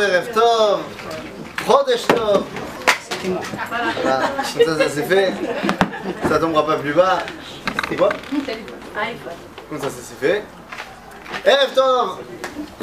[0.00, 0.80] Erev Tov,
[1.66, 2.44] Chodesh Tov.
[4.02, 5.32] Voilà, comme ça, ça c'est fait.
[6.28, 7.18] Ça tombera pas plus bas.
[7.88, 8.10] C'est quoi
[9.68, 10.44] Comme ça, ça c'est fait.
[11.44, 12.18] Erev Tov,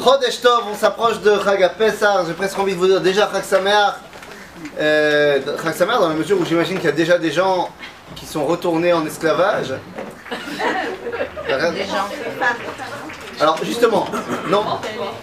[0.02, 2.26] Chodesh Tov, on s'approche de Chag Pesach.
[2.26, 3.94] J'ai presque envie de vous dire déjà Chag Sameach.
[4.78, 7.70] Euh, Chag Sameach dans la mesure où j'imagine qu'il y a déjà des gens
[8.14, 9.74] qui sont retournés en esclavage.
[13.40, 14.06] Alors justement,
[14.48, 14.64] non,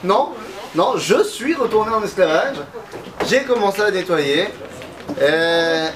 [0.03, 0.29] non,
[0.75, 2.57] non, je suis retourné en esclavage.
[3.27, 4.47] J'ai commencé à nettoyer.
[5.21, 5.89] Euh,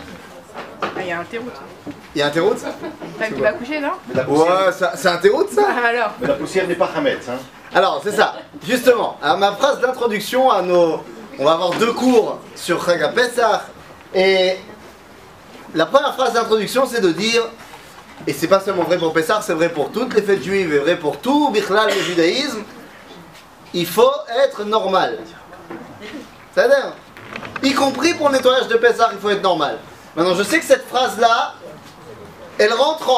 [0.82, 1.46] Ah, il y a un terreau.
[2.14, 2.54] Il y a un terreau
[3.20, 3.92] T'as qui va coucher, non
[4.28, 7.28] Ouais, ça- c'est un terreau ça Ah, alors Mais la poussière n'est pas Hametz.
[7.30, 7.38] Hein.
[7.74, 8.36] Alors, c'est ça.
[8.66, 11.02] Justement, à ma phrase d'introduction à nos.
[11.40, 13.62] On va avoir deux cours sur Chag Pesach.
[14.14, 14.56] Et
[15.74, 17.44] la première phrase d'introduction, c'est de dire.
[18.28, 20.80] Et c'est pas seulement vrai pour Pessah, c'est vrai pour toutes les fêtes juives et
[20.80, 22.64] vrai pour tout Bichlal le judaïsme.
[23.76, 24.14] Il faut
[24.46, 25.20] être normal.
[26.54, 26.94] C'est-à-dire,
[27.62, 29.80] y compris pour le nettoyage de Pessah, il faut être normal.
[30.16, 31.56] Maintenant, je sais que cette phrase-là,
[32.58, 33.10] elle rentre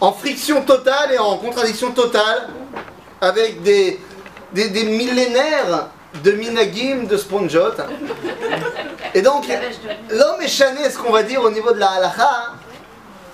[0.00, 2.48] en, friction totale et en contradiction totale
[3.20, 4.00] avec des,
[4.54, 5.88] millénaires
[6.22, 7.74] de minagim, de sponjot.
[9.12, 9.46] Et donc,
[10.10, 12.52] l'homme est chané, ce qu'on va dire au niveau de la halakha,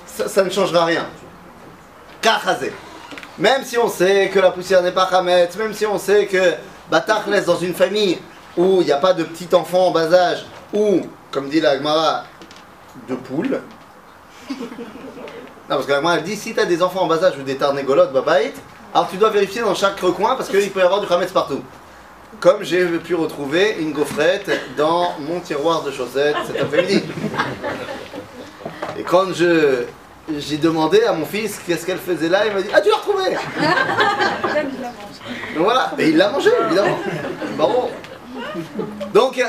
[0.06, 1.06] ça, ça ne changera rien.
[2.20, 2.72] Kachazé.
[3.41, 6.52] Même si on sait que la poussière n'est pas Hametz, même si on sait que
[6.91, 8.19] Batach dans une famille
[8.55, 11.78] où il n'y a pas de petit enfant en bas âge, ou, comme dit la
[11.78, 12.24] Gemara,
[13.08, 13.62] de poules.
[14.50, 14.56] Non,
[15.69, 17.42] parce que la Gemara elle dit si tu as des enfants en bas âge ou
[17.42, 18.52] des tarnégolotes, babait,
[18.92, 21.62] alors tu dois vérifier dans chaque recoin parce qu'il peut y avoir du Hametz partout.
[22.41, 27.04] Comme j'ai pu retrouver une gaufrette dans mon tiroir de chaussettes cet après-midi.
[28.98, 29.84] Et quand je
[30.38, 32.96] j'ai demandé à mon fils qu'est-ce qu'elle faisait là, il m'a dit Ah, tu l'as
[32.96, 33.30] retrouvée
[35.54, 36.98] Donc voilà, et il l'a mangé, évidemment.
[37.56, 37.90] Bravo.
[39.12, 39.42] Donc,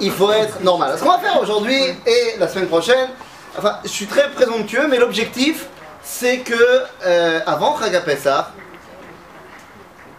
[0.00, 0.96] il faut être normal.
[0.98, 3.08] Ce qu'on va faire aujourd'hui et la semaine prochaine,
[3.56, 5.66] enfin, je suis très présomptueux, mais l'objectif,
[6.02, 6.54] c'est que
[7.04, 8.46] euh, avant Chaga Pesach,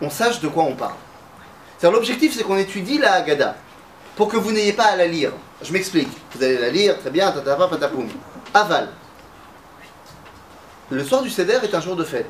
[0.02, 0.94] on sache de quoi on parle.
[1.78, 3.56] C'est-à-dire, L'objectif, c'est qu'on étudie la Haggadah
[4.16, 5.32] pour que vous n'ayez pas à la lire.
[5.62, 6.10] Je m'explique.
[6.36, 8.08] Vous allez la lire, très bien, tatapa, patapoum.
[8.54, 8.90] Aval.
[10.90, 12.30] Le soir du Seder est un jour de fête.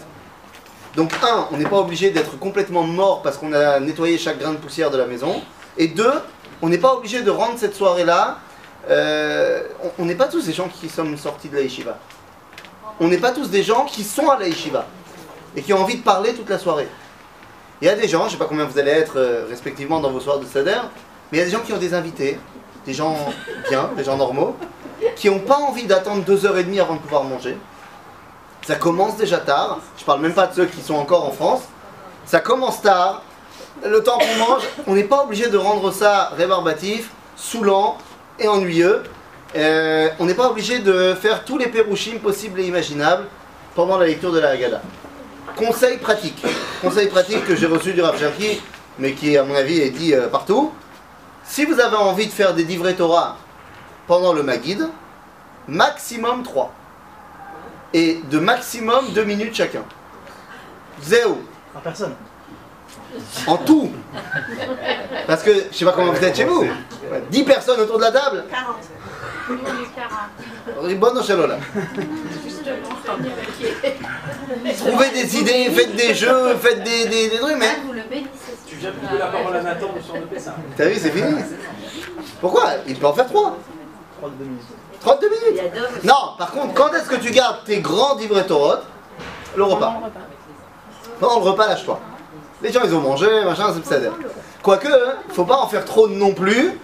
[0.95, 4.51] Donc, un, on n'est pas obligé d'être complètement mort parce qu'on a nettoyé chaque grain
[4.51, 5.41] de poussière de la maison.
[5.77, 6.13] Et deux,
[6.61, 8.39] on n'est pas obligé de rendre cette soirée-là.
[8.89, 9.61] euh,
[9.99, 11.97] on- n'est pas tous des gens qui sommes sortis de la yeshiva.
[12.99, 14.87] On n'est pas tous des gens qui sont à la yeshiva
[15.55, 16.87] et qui ont envie de parler toute la soirée.
[17.79, 19.99] Il y a des gens, je ne sais pas combien vous allez être euh, respectivement
[19.99, 20.79] dans vos soirs de Seder,
[21.31, 22.39] mais il y a des gens qui ont des invités,
[22.87, 23.15] des gens
[23.69, 24.55] bien, des gens normaux,
[25.15, 27.57] qui n'ont pas envie d'attendre deux heures et demie avant de pouvoir manger.
[28.65, 31.61] Ça commence déjà tard, je parle même pas de ceux qui sont encore en France.
[32.25, 33.23] Ça commence tard,
[33.83, 37.97] le temps qu'on mange, on n'est pas obligé de rendre ça rébarbatif, saoulant
[38.39, 39.03] et ennuyeux.
[39.55, 43.25] Euh, on n'est pas obligé de faire tous les pérouchim possibles et imaginables
[43.75, 44.81] pendant la lecture de la Haggadah.
[45.57, 46.41] Conseil pratique.
[46.81, 48.61] Conseil pratique que j'ai reçu du Rav Cherki,
[48.99, 50.71] mais qui à mon avis est dit euh, partout.
[51.43, 53.37] Si vous avez envie de faire des livrets Torah
[54.11, 54.89] pendant le Magid,
[55.69, 56.73] maximum 3.
[57.93, 59.85] Et de maximum 2 minutes chacun.
[61.01, 61.39] Zéro.
[61.73, 62.13] En personne.
[63.47, 63.89] En tout.
[65.27, 66.65] Parce que je sais pas comment vous êtes chez vous.
[67.29, 68.43] 10 personnes autour de la table.
[68.51, 68.75] 40.
[70.81, 71.57] Ribbon Shalola.
[74.77, 77.77] Trouvez des idées, faites des jeux, faites des, des, des trucs, mais.
[77.85, 78.57] Vous le bénissez.
[78.67, 80.57] Tu viens de la parole à Nathan le de Pessah.
[80.75, 81.33] T'as vu, c'est fini.
[82.41, 82.71] Pourquoi?
[82.89, 83.57] Il peut en faire 3.
[84.21, 84.61] 32 minutes.
[85.01, 86.03] 32 Il y minutes.
[86.03, 88.81] Non, par contre, quand est-ce que tu gardes tes grands livrets Torah
[89.55, 89.95] Le repas.
[91.21, 91.99] Non, le repas, lâche-toi.
[92.61, 94.09] Les gens, ils ont mangé, machin, c'est ça.
[94.61, 96.79] Quoique, hein, faut pas en faire trop non plus,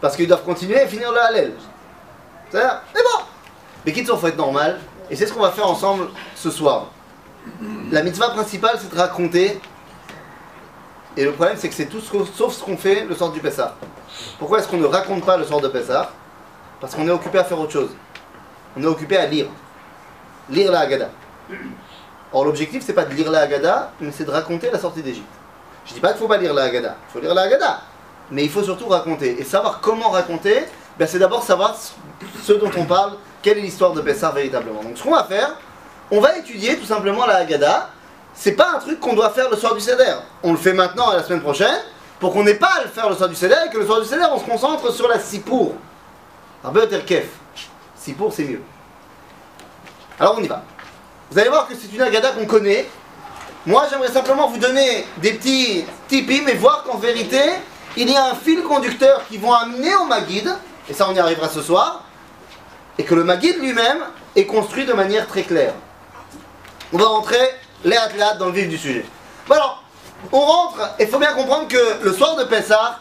[0.00, 1.52] parce qu'ils doivent continuer et finir le halal.
[2.50, 3.24] C'est-à-dire, mais bon
[3.86, 6.88] Les kids faut être normal, et c'est ce qu'on va faire ensemble ce soir.
[7.92, 9.60] La mitzvah principale, c'est de raconter,
[11.16, 13.38] et le problème, c'est que c'est tout ce sauf ce qu'on fait le soir du
[13.38, 13.76] Pessah.
[14.40, 16.10] Pourquoi est-ce qu'on ne raconte pas le soir de Pessah?
[16.80, 17.90] Parce qu'on est occupé à faire autre chose.
[18.76, 19.46] On est occupé à lire.
[20.50, 21.10] Lire la Haggadah.
[22.32, 25.26] Or, l'objectif, c'est pas de lire la Haggadah, mais c'est de raconter la sortie d'Égypte.
[25.86, 27.80] Je dis pas qu'il faut pas lire la Haggadah, il faut lire la Haggadah.
[28.30, 29.40] Mais il faut surtout raconter.
[29.40, 30.64] Et savoir comment raconter,
[30.98, 31.76] ben, c'est d'abord savoir
[32.42, 33.12] ce dont on parle,
[33.42, 34.82] quelle est l'histoire de Pessah véritablement.
[34.82, 35.56] Donc, ce qu'on va faire,
[36.10, 37.90] on va étudier tout simplement la Haggadah.
[38.34, 40.16] C'est pas un truc qu'on doit faire le soir du Seder.
[40.42, 41.78] On le fait maintenant et la semaine prochaine,
[42.18, 44.00] pour qu'on n'ait pas à le faire le soir du Seder, et que le soir
[44.00, 45.74] du Seder, on se concentre sur la Sipour.
[47.96, 48.62] Si pour, c'est mieux.
[50.18, 50.62] Alors on y va.
[51.30, 52.86] Vous allez voir que c'est une agada qu'on connaît.
[53.66, 57.40] Moi, j'aimerais simplement vous donner des petits tipis, mais voir qu'en vérité,
[57.96, 60.54] il y a un fil conducteur qui vont amener au Maguide,
[60.88, 62.04] et ça on y arrivera ce soir,
[62.98, 64.04] et que le Maguide lui-même
[64.36, 65.72] est construit de manière très claire.
[66.92, 67.40] On va rentrer
[67.84, 69.06] les athlètes dans le vif du sujet.
[69.48, 69.82] Bon alors,
[70.30, 72.98] on rentre, et il faut bien comprendre que le soir de Pessah,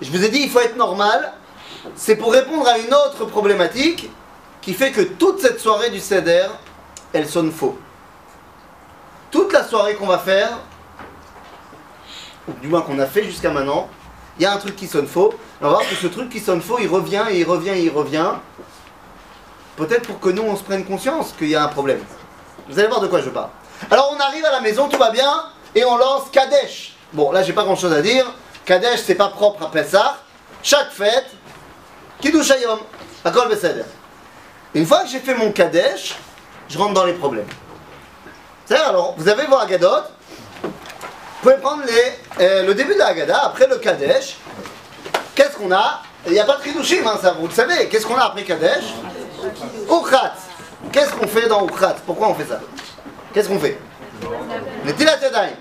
[0.00, 1.32] je vous ai dit, il faut être normal,
[1.96, 4.10] c'est pour répondre à une autre problématique
[4.60, 6.46] qui fait que toute cette soirée du Seder,
[7.12, 7.78] elle sonne faux.
[9.30, 10.58] Toute la soirée qu'on va faire,
[12.48, 13.88] ou du moins qu'on a fait jusqu'à maintenant,
[14.38, 15.34] il y a un truc qui sonne faux.
[15.60, 17.82] On va voir que ce truc qui sonne faux, il revient et il revient et
[17.82, 18.32] il revient.
[19.76, 22.00] Peut-être pour que nous, on se prenne conscience qu'il y a un problème.
[22.68, 23.50] Vous allez voir de quoi je parle.
[23.90, 25.44] Alors on arrive à la maison, tout va bien,
[25.74, 26.96] et on lance Kadesh.
[27.12, 28.24] Bon, là, j'ai pas grand-chose à dire.
[28.64, 30.18] Kadesh, c'est pas propre à Pessah.
[30.62, 31.26] Chaque fête,
[32.20, 32.78] Kiddush Hayom,
[33.24, 33.84] Akol Beseder.
[34.74, 36.16] Une fois que j'ai fait mon Kadesh,
[36.68, 37.46] je rentre dans les problèmes.
[38.64, 39.88] C'est-à-dire, alors, vous avez vos Agadot,
[40.62, 40.70] vous
[41.42, 44.36] pouvez prendre les, euh, le début de la Haggadah, après le Kadesh.
[45.34, 46.00] Qu'est-ce qu'on a?
[46.26, 47.88] Il n'y a pas de Kiddushim, hein, ça, vous le savez.
[47.88, 48.84] Qu'est-ce qu'on a après Kadesh?
[49.90, 50.32] Ukrat.
[50.90, 52.60] Qu'est-ce qu'on fait dans Ukrat Pourquoi on fait ça?
[53.34, 53.78] Qu'est-ce qu'on fait?
[54.86, 55.56] Netilat Yadayim.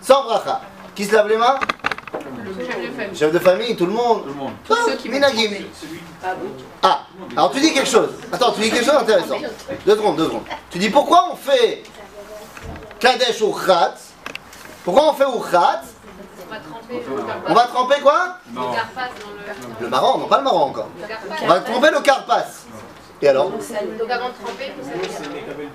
[0.00, 0.60] Sans bracha.
[0.94, 1.58] Qui se lave les mains?
[2.44, 3.16] Le chef de famille.
[3.16, 4.52] Chef de famille, tout le monde Tout le monde.
[4.70, 5.50] Ah, ceux qui Minagim.
[5.80, 6.00] Celui
[6.82, 7.06] Ah,
[7.36, 8.10] alors tu dis quelque chose.
[8.32, 9.36] Attends, tu dis quelque chose d'intéressant.
[9.86, 10.44] Deux secondes, deux secondes.
[10.70, 11.82] Tu dis pourquoi on fait
[12.98, 13.94] Kadesh ou Khat
[14.84, 15.24] Pourquoi on fait
[16.54, 17.02] va tremper
[17.48, 18.38] On va tremper quoi?
[18.52, 18.70] Non.
[18.70, 19.84] le carpath dans le.
[19.84, 20.88] Le marron, non pas le marron encore.
[21.42, 22.44] On va tremper le carpas.
[23.22, 23.50] Et alors?
[23.50, 23.60] Donc
[24.10, 25.68] avant de tremper, vous savez.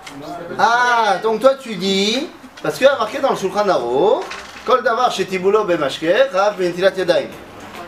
[0.58, 2.30] Ah, donc toi tu dis,
[2.62, 4.24] parce qu'il y a marqué dans le Shulchan Aruch,
[6.58, 7.30] Bentilat yadayim.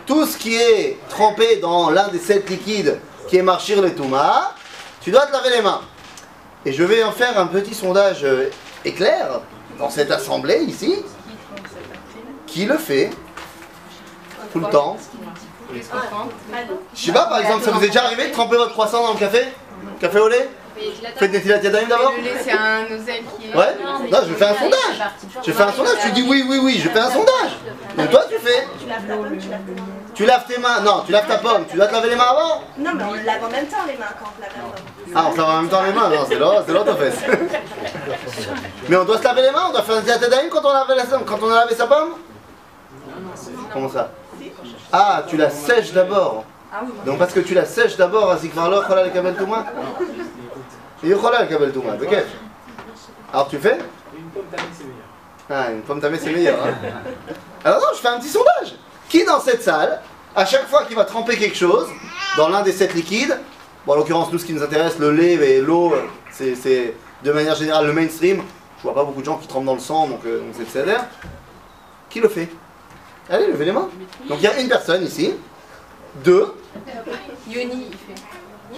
[0.04, 2.98] Tout ce qui est trempé dans l'un des sept liquides
[3.28, 4.52] qui est marchir le touma,
[5.00, 5.80] tu dois te laver les mains.
[6.64, 8.50] Et je vais en faire un petit sondage euh,
[8.84, 9.40] éclair
[9.78, 10.96] dans cette assemblée ici.
[12.46, 13.10] Qui le fait
[14.52, 14.96] Tout le temps.
[15.72, 15.80] Je
[17.00, 19.18] sais pas, par exemple, ça vous est déjà arrivé de tremper votre croissant dans le
[19.18, 19.46] café?
[20.00, 20.50] Café au lait?
[21.16, 23.56] Faites des yadayim d'abord Le lait, c'est un oseille qui est.
[23.56, 23.76] Ouais
[24.10, 25.02] Non, je fais un sondage.
[25.46, 25.98] Je fais un sondage.
[26.02, 26.80] Tu dis oui, oui, oui.
[26.82, 27.52] Je fais un sondage.
[27.96, 28.66] Donc toi, tu fais.
[28.80, 29.86] Tu laves ta pomme, tu laves tes mains.
[30.14, 30.80] Tu laves tes mains.
[30.80, 31.64] Non, tu laves ta pomme.
[31.68, 32.62] Tu dois te laver les mains avant.
[32.78, 35.14] Non, mais on lave en même temps les mains quand on lave la pomme.
[35.14, 36.08] Ah, on se lave en même temps les mains.
[36.08, 37.18] Non, c'est l'autre, c'est l'autre fesse.
[38.88, 39.66] Mais on doit se laver les mains.
[39.68, 41.86] On doit faire un tilatadaïm quand on a lavé la- quand on a lavé sa
[41.86, 42.14] pomme.
[43.72, 44.10] Comment ça
[44.92, 46.44] Ah, tu la sèches d'abord.
[47.04, 49.66] Donc parce que tu la sèches d'abord, à Zikvarlo, Chola le Kabel Touma.
[50.00, 50.04] Et
[53.32, 53.78] Alors tu fais
[54.16, 55.06] Une pomme tamée, c'est meilleur.
[55.50, 56.58] Ah, une pomme tamée, c'est meilleur.
[56.64, 56.74] hein.
[57.64, 58.76] Alors non, je fais un petit sondage.
[59.08, 60.00] Qui dans cette salle,
[60.34, 61.88] à chaque fois qu'il va tremper quelque chose,
[62.36, 63.38] dans l'un des sept liquides,
[63.86, 65.92] bon en l'occurrence nous ce qui nous intéresse, le lait et l'eau,
[66.30, 68.42] c'est c'est de manière générale le mainstream.
[68.78, 70.84] Je vois pas beaucoup de gens qui trempent dans le sang, donc euh, donc c'est.
[72.10, 72.48] Qui le fait?
[73.30, 73.88] Allez, levez les mains.
[74.28, 75.34] Donc il y a une personne ici,
[76.24, 76.52] deux.
[77.48, 78.22] Yoni, il fait.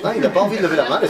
[0.02, 1.00] Non, il n'a pas envie de lever la main,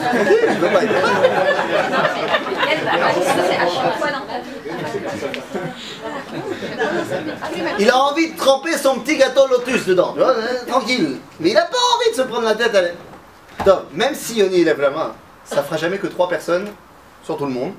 [7.78, 11.18] il pas a envie de tremper son petit gâteau lotus dedans, euh, tranquille.
[11.40, 12.82] Mais il n'a pas envie de se prendre la tête à
[13.92, 15.14] même si Yoni lève la main,
[15.44, 16.68] ça fera jamais que trois personnes
[17.22, 17.72] sur tout le monde.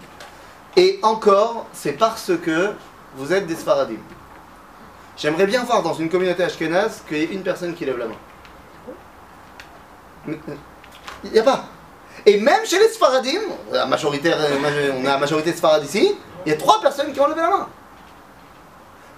[0.75, 2.71] Et encore, c'est parce que
[3.15, 3.99] vous êtes des Sfaradim.
[5.17, 8.07] J'aimerais bien voir dans une communauté ashkénaze qu'il y ait une personne qui lève la
[8.07, 8.15] main.
[11.25, 11.65] Il n'y a pas.
[12.25, 13.41] Et même chez les Sfaradim,
[13.73, 16.15] euh, on a la majorité de Sfarad ici,
[16.45, 17.67] il y a trois personnes qui ont levé la main.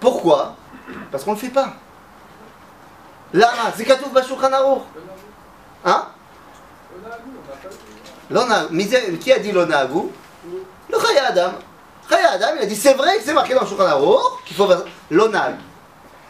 [0.00, 0.54] Pourquoi?
[1.10, 1.74] Parce qu'on ne le fait pas.
[3.32, 4.50] Lama, c'est katouf bashulchan.
[5.84, 6.06] Hein?
[9.20, 10.10] Qui a dit l'onagu?
[10.90, 11.52] Le Chaya Adam.
[12.08, 14.00] Chaya Adam, il a dit c'est vrai que c'est marqué dans Shulchan
[14.46, 15.56] qu'il faut faire l'onag.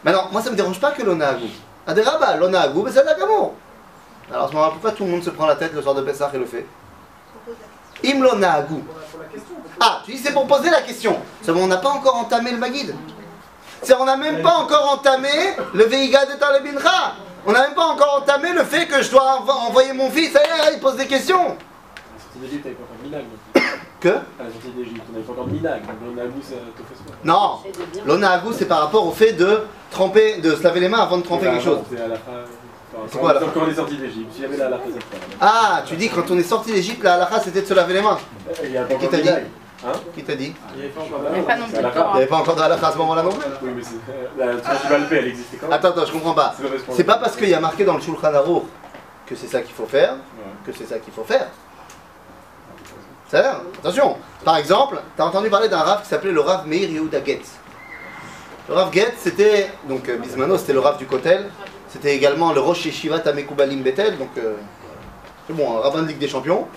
[0.05, 1.49] Maintenant, moi ça me dérange pas que l'onagu.
[1.87, 3.55] Aderaba, l'onagu, mais c'est la gamour.
[4.31, 6.03] Alors à ce moment-là, pourquoi tout le monde se prend la tête le soir de
[6.03, 6.67] Pessah et le fait
[8.05, 8.77] Im l'onagu.
[9.81, 11.17] Ah, tu dis c'est pour poser la question.
[11.43, 12.95] Seulement on n'a pas encore entamé le Maguid.
[13.83, 15.29] C'est on n'a même pas encore entamé
[15.75, 17.15] le Veiga de Talebinra.
[17.47, 20.37] On n'a même pas encore entamé le fait que je dois envo- envoyer mon fils.
[20.37, 21.37] Allez, il pose des questions.
[21.41, 23.25] À la sortie d'Égypte, t'avais pas encore de minag.
[23.25, 23.63] donc.
[24.01, 25.81] Que À la sortie d'Égypte, on n'avait pas encore de minag.
[25.87, 27.17] Donc on a goût, ça te fait soin.
[27.25, 27.59] Non.
[28.07, 31.23] L'onagu, c'est par rapport au fait de tremper, de se laver les mains avant de
[31.23, 31.79] tremper quelque chose.
[32.93, 34.85] La quand- quoi, la Quand on est sorti d'Égypte, s'il y avait la halakha.
[35.41, 38.03] Ah, tu dis quand on est sorti d'Égypte, la halakha c'était de se laver les
[38.03, 38.19] mains.
[38.65, 39.29] Il y a pas Qui t'a dit.
[39.29, 41.27] Hein Qui t'a dit Il n'y avait pas encore de
[41.77, 42.17] Il n'y Torah.
[42.17, 44.45] avait pas encore de halakha à ce moment-là non plus Oui, mais c'est.
[44.45, 45.75] La Tchouvalpé, elle existait quand même.
[45.77, 46.55] Attends, attends, je comprends pas.
[46.93, 48.65] C'est pas parce qu'il y a marqué dans le Shulchan Aruch
[49.27, 50.15] que c'est ça qu'il faut faire,
[50.67, 51.47] que c'est ça qu'il faut faire.
[53.31, 53.45] C'est
[53.81, 54.17] Attention.
[54.43, 57.47] Par exemple, t'as entendu parler d'un rave qui s'appelait le rave Meir Yehuda Getz.
[58.69, 61.51] Le Rav Getz, c'était, donc euh, Bismano, c'était le Rav du Kotel.
[61.89, 64.55] C'était également le Rosh Yeshiva Tamekoubalim Betel, donc euh,
[65.49, 66.69] bon, un rabbin de Ligue des Champions.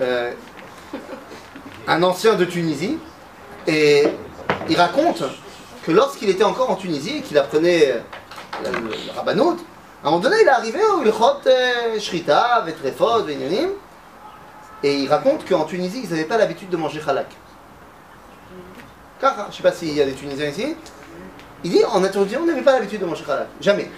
[0.00, 0.32] Euh,
[1.86, 2.98] un ancien de Tunisie.
[3.66, 4.04] Et
[4.68, 5.22] il raconte
[5.84, 8.00] que lorsqu'il était encore en Tunisie et qu'il apprenait euh,
[8.64, 8.94] le, le,
[10.04, 11.40] à un moment donné, il est arrivé au Ilchot
[11.98, 13.70] Shrita, Vetrefot, Venyanim.
[14.82, 17.28] Et il raconte qu'en Tunisie, ils n'avaient pas l'habitude de manger halak.
[19.18, 20.76] Car, je ne sais pas s'il y a des Tunisiens ici.
[21.62, 23.48] Il dit, en Tunisie, on n'avait pas l'habitude de manger halak.
[23.62, 23.90] Jamais.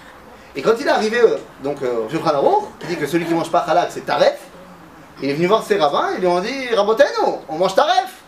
[0.57, 3.33] Et quand il est arrivé euh, donc, euh, au Shulchan il dit que celui qui
[3.35, 4.39] mange pas halak, c'est taref.
[5.21, 8.23] Il est venu voir ses rabbins, ils lui ont dit, Raboteno, on mange taref.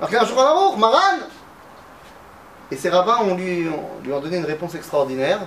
[0.00, 1.18] Marqué dans Shulchan Maran.
[2.70, 5.40] Et ses rabbins on lui, on lui ont donné une réponse extraordinaire.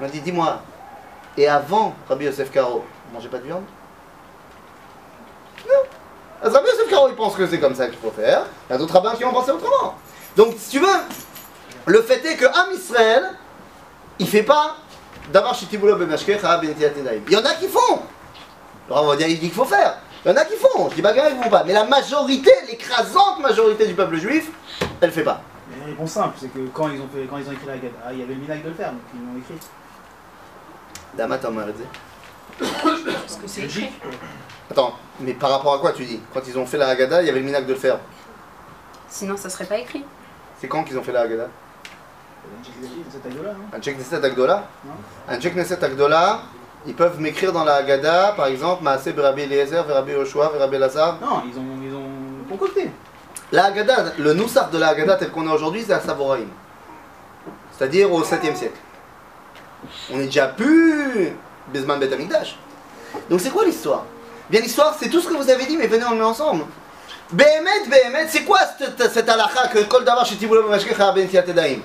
[0.00, 0.60] Ils ont dit, dis-moi,
[1.36, 3.64] et avant Rabbi Yosef Karo, vous mangez pas de viande?
[5.66, 6.52] Non.
[6.52, 8.44] Rabbi Yosef Karo, il pense que c'est comme ça qu'il faut faire.
[8.68, 9.96] Il y a d'autres rabbins qui ont pensé autrement.
[10.36, 11.00] Donc, si tu veux,
[11.86, 13.24] le fait est que Am Israël,
[14.20, 14.76] il fait pas
[16.60, 17.22] Benetiatenaïm.
[17.26, 18.00] Il y en a qui font.
[18.90, 19.98] Alors on va dire, il dit qu'il faut faire.
[20.24, 20.88] Il y en a qui font.
[20.90, 21.64] Je dis pas qu'ils ne font pas.
[21.64, 24.50] Mais la majorité, l'écrasante majorité du peuple juif,
[25.00, 25.42] elle fait pas.
[25.70, 27.72] Mais la réponse simple, c'est que quand ils ont, fait, quand ils ont écrit la
[27.74, 29.66] Haggadah, il y avait le minac de le faire, donc ils l'ont écrit.
[31.14, 31.72] Dama Tamarze.
[32.58, 33.84] Parce que c'est Logique.
[33.84, 34.18] écrit.
[34.70, 36.20] Attends, mais par rapport à quoi tu dis?
[36.32, 37.98] Quand ils ont fait la Haggadah, il y avait le minac de le faire.
[39.08, 40.04] Sinon, ça serait pas écrit.
[40.60, 41.48] C'est quand qu'ils ont fait la Haggadah?
[43.72, 44.68] Un Check Neset Agdola.
[45.28, 46.42] Un Check Neset Agdola,
[46.86, 51.18] ils peuvent m'écrire dans la Haggadah, par exemple, Maaseh Berabi Eliezer, Verabi Yoshua, Verabi Lazar.
[51.20, 52.90] Non, ils ont, ils ont concocté.
[53.52, 56.48] La Haggadah, le Noussar de la Haggadah tel qu'on est aujourd'hui, c'est à Savoraïm.
[57.76, 58.78] C'est-à-dire au 7e siècle.
[60.12, 61.36] On est déjà plus
[61.72, 62.56] Bezman Bet Amikdash.
[63.30, 64.04] Donc c'est quoi l'histoire?
[64.50, 66.64] Bien l'histoire, c'est tout ce que vous avez dit, mais venez on le met ensemble.
[67.32, 71.80] Behemet, Behemet, c'est quoi cette, cette halakha que Kol Davar Shetiboulou Ben Tiatedaim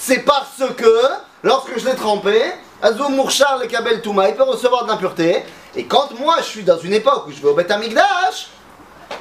[0.00, 1.02] C'est parce que,
[1.42, 2.40] lorsque je l'ai trempé,
[2.80, 5.44] Azou Mourchar le Kabel Touma, il peut recevoir de l'impureté.
[5.74, 8.50] Et quand moi je suis dans une époque où je vais au Bet Amikdash,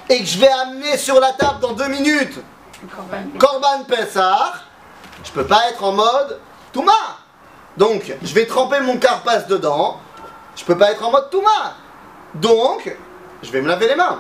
[0.08, 2.40] et que je vais amener sur la table dans deux minutes
[2.96, 3.24] Corban.
[3.40, 4.54] Korban Pessah,
[5.26, 6.40] je peux pas être en mode
[6.72, 6.94] Touma.
[7.76, 10.00] Donc, je vais tremper mon carpas dedans,
[10.56, 11.74] je peux pas être en mode Touma.
[12.36, 12.96] Donc,
[13.42, 14.20] je vais me laver les mains.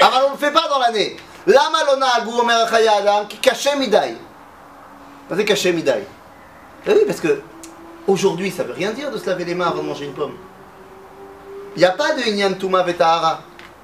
[0.00, 1.16] Alors, on ne le fait pas dans l'année.
[1.46, 3.70] Lama lona agou omer adam ki caché
[5.28, 6.06] C'est caché midai.
[6.86, 7.40] Eh oui, parce que
[8.06, 10.34] aujourd'hui, ça veut rien dire de se laver les mains avant de manger une pomme.
[11.76, 13.42] Il n'y a pas de Inyan Touma Vetahara.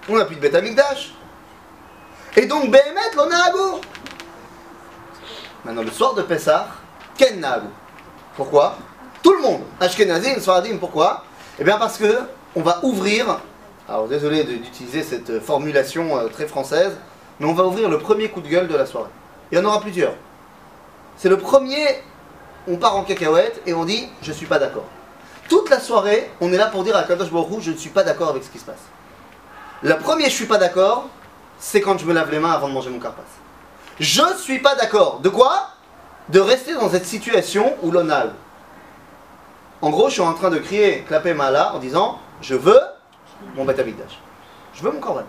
[0.08, 1.12] On n'a plus de Betamikdash.
[2.36, 3.80] Et donc, Behemet, l'on a agou.
[5.64, 6.68] Maintenant, le soir de Pessah,
[7.16, 7.68] Ken Nagou.
[8.36, 8.76] Pourquoi?
[9.22, 11.24] Tout le monde, Ashkenazim, Sfaradim, pourquoi?
[11.58, 12.20] Eh bien parce que
[12.56, 13.40] on va ouvrir,
[13.86, 16.96] alors désolé d'utiliser cette formulation euh, très française,
[17.38, 19.10] mais on va ouvrir le premier coup de gueule de la soirée.
[19.52, 20.14] Il y en aura plusieurs.
[21.20, 22.02] C'est le premier,
[22.66, 24.86] on part en cacahuète et on dit je suis pas d'accord.
[25.50, 28.02] Toute la soirée, on est là pour dire à Kadosh Hu, je ne suis pas
[28.02, 28.80] d'accord avec ce qui se passe.
[29.82, 31.10] Le premier je suis pas d'accord,
[31.58, 33.20] c'est quand je me lave les mains avant de manger mon carpas.
[33.98, 35.20] Je suis pas d'accord.
[35.20, 35.68] De quoi?
[36.30, 38.28] De rester dans cette situation où l'on a.
[39.82, 42.80] En gros, je suis en train de crier, clapper Mala en disant Je veux
[43.56, 44.18] mon Betamikdash.
[44.72, 45.24] Je veux mon Korban.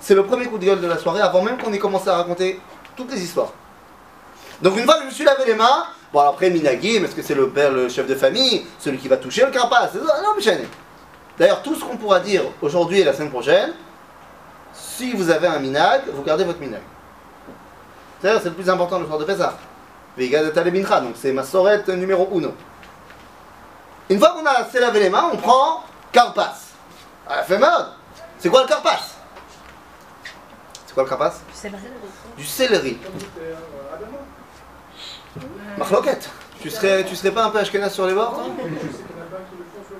[0.00, 2.16] C'est le premier coup de gueule de la soirée avant même qu'on ait commencé à
[2.16, 2.60] raconter
[2.94, 3.54] toutes les histoires.
[4.62, 7.22] Donc une fois que je me suis lavé les mains, bon après Minagim, est-ce que
[7.22, 10.68] c'est le père, le chef de famille, celui qui va toucher le ça Non, mais.
[11.38, 13.72] D'ailleurs, tout ce qu'on pourra dire aujourd'hui et la semaine prochaine,
[14.74, 16.82] si vous avez un minag, vous gardez votre minag.
[18.20, 19.56] C'est-à-dire, c'est le plus important le soir de Pessah.
[20.18, 22.50] Donc c'est ma sorette numéro 1.
[24.10, 26.54] Une fois qu'on a s'est lavé les mains, on prend carpas.
[27.26, 27.86] Ah, fait mode.
[28.38, 28.98] C'est quoi le carpas
[30.84, 31.78] C'est quoi le carpas C'est vrai.
[32.36, 32.98] Du céleri.
[35.78, 36.28] Marloquette.
[36.60, 38.44] Tu serais, tu serais pas un peu ashkenaz sur les bords toi?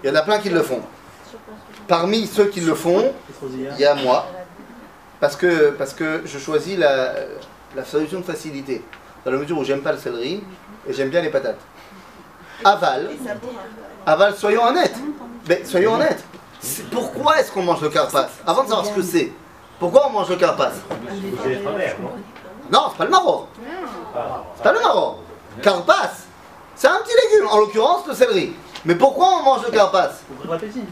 [0.03, 0.81] Il y en a plein qui le font.
[1.89, 3.13] Parmi ceux qui le font,
[3.75, 4.27] il y a moi.
[5.21, 7.13] Parce que, parce que je choisis la,
[7.77, 8.85] la solution de facilité.
[9.25, 10.43] Dans la mesure où j'aime pas le céleri
[10.89, 11.59] et j'aime bien les patates.
[12.65, 13.09] Aval,
[14.07, 14.97] aval, soyons honnêtes.
[15.49, 16.23] Mais soyons honnêtes.
[16.61, 19.33] C'est- Pourquoi est-ce qu'on mange le carpas Avant de savoir ce que c'est,
[19.79, 20.71] pourquoi on mange le carpas
[22.71, 23.47] Non, c'est pas le marron.
[24.57, 25.17] C'est pas le marron.
[25.62, 26.11] Carpas,
[26.76, 28.52] c'est un petit légume, en l'occurrence le céleri.
[28.85, 30.85] Mais pourquoi on mange le carpas Pour ouvrir l'appétit.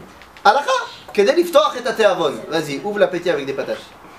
[0.43, 0.71] Alakha,
[1.13, 2.33] kedel liftoach et ateavon.
[2.49, 3.77] Vas-y, ouvre l'appétit avec des patates.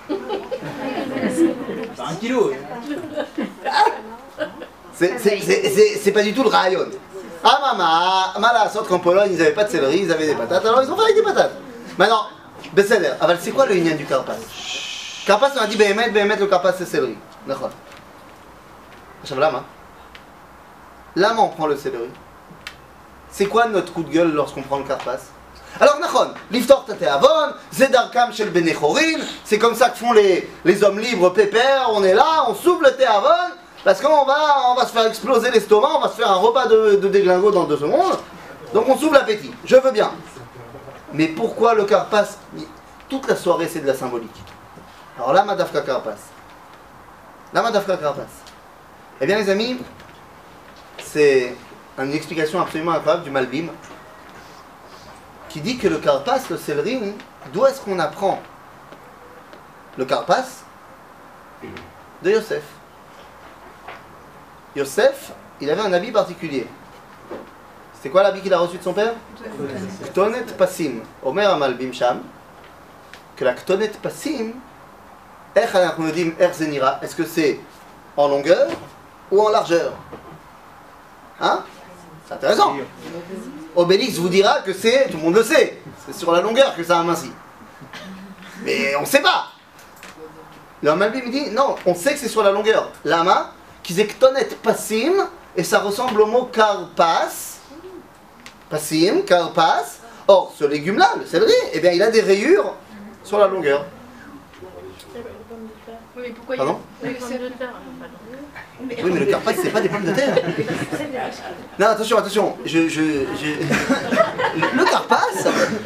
[0.09, 2.51] C'est un kilo.
[4.93, 6.85] C'est- pas du tout le rayon.
[7.43, 10.35] Ah maman, mal à sorte qu'en Pologne ils n'avaient pas de céleri, ils avaient des
[10.35, 11.53] patates, alors ils ont fait avec des patates.
[11.97, 12.27] Maintenant,
[13.39, 14.35] c'est quoi le lignan du carpas
[15.25, 17.17] Carpas, on a dit Behemet, Behemet, le carpas c'est céleri.
[17.47, 17.71] D'accord.
[19.23, 19.63] Hachem Lama.
[21.15, 22.09] Lama, on prend le céleri.
[23.29, 25.27] C'est quoi notre coup de gueule lorsqu'on prend le carpasse
[25.79, 30.99] alors, Nachon, l'iftor avon, zedarkam shel benechorin, c'est comme ça que font les, les hommes
[30.99, 31.89] libres pépère.
[31.93, 33.53] on est là, on souffle le avon,
[33.85, 36.65] parce qu'on va, on va se faire exploser l'estomac, on va se faire un repas
[36.65, 38.17] de, de déglingo dans deux secondes,
[38.73, 40.11] donc on s'ouvre l'appétit, je veux bien.
[41.13, 42.25] Mais pourquoi le carpas?
[43.07, 44.43] Toute la soirée, c'est de la symbolique.
[45.17, 46.15] Alors là, Madafka carpas.
[47.53, 48.21] Là, Madafka carpas.
[49.23, 49.77] Eh bien, les amis,
[50.97, 51.53] c'est
[51.99, 53.67] une explication absolument incroyable du Malbim
[55.47, 57.13] qui dit que le carpas, le céleri, hein,
[57.53, 58.41] d'où est-ce qu'on apprend
[59.95, 60.43] le carpas?
[62.23, 62.63] De Yosef.
[64.75, 66.65] Yosef, il avait un habit particulier.
[68.01, 69.13] C'est quoi l'habit qu'il a reçu de son père?
[70.05, 71.01] Ktonet Passim.
[71.23, 72.21] Omer Amalbim Sham.
[73.35, 74.53] Que la Ktonet Passim,
[75.55, 77.59] Est-ce que c'est
[78.17, 78.67] en longueur?
[79.31, 79.93] Ou en largeur
[81.39, 81.63] Hein?
[82.27, 82.75] C'est intéressant.
[83.75, 86.83] Obélix vous dira que c'est, tout le monde le sait, c'est sur la longueur que
[86.83, 87.31] ça amincit.
[88.63, 89.47] Mais on ne sait pas.
[90.83, 92.91] Le Malbim dit non, on sait que c'est sur la longueur.
[93.03, 95.13] Lama, qui c'est ktonet passim,
[95.55, 97.59] et ça ressemble au mot karpas.
[98.69, 99.99] Passim, karpas.
[100.27, 102.75] Or, ce légume-là, le céleri, eh bien, il a des rayures
[103.23, 103.85] sur la longueur.
[106.15, 107.41] Oui, mais pourquoi Pardon il y a Yosef
[109.03, 110.35] Oui, mais le carpas, c'est pas des pommes de terre.
[111.79, 112.57] Non, attention, attention.
[112.65, 113.01] Je, je,
[113.41, 115.21] je- Le carpas,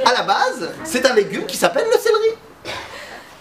[0.06, 2.36] à la base, c'est un légume qui s'appelle le céleri.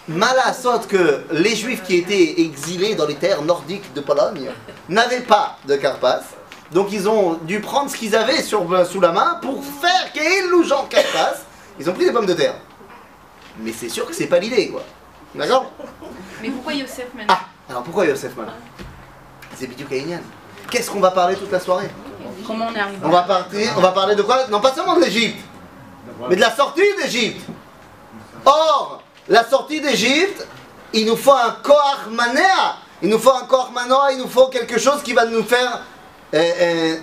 [0.07, 4.49] Mala sorte que les juifs qui étaient exilés dans les terres nordiques de Pologne
[4.87, 6.21] n'avaient pas de carpas.
[6.71, 10.63] Donc ils ont dû prendre ce qu'ils avaient sur, sous la main pour faire quel
[10.63, 11.33] genre carpas.
[11.79, 12.55] Ils ont pris des pommes de terre.
[13.59, 14.83] Mais c'est sûr que c'est pas l'idée, quoi.
[15.33, 15.71] D'accord?
[16.41, 17.35] Mais pourquoi Yosef maintenant?
[17.35, 18.47] Ah, alors pourquoi Yosef Mal
[19.55, 20.19] C'est Bidou Kainian.
[20.69, 21.89] Qu'est-ce qu'on va parler toute la soirée
[22.45, 24.95] Comment on est arrivé on va, partir, on va parler de quoi Non, pas seulement
[24.95, 25.39] de l'Égypte,
[26.29, 27.45] mais de la sortie d'Égypte.
[28.45, 30.45] Or, la sortie d'Égypte,
[30.93, 32.77] il nous faut un Koach Manea.
[33.01, 35.81] Il nous faut un Koach Manoa, il nous faut quelque chose qui va nous faire
[36.33, 36.97] euh, euh,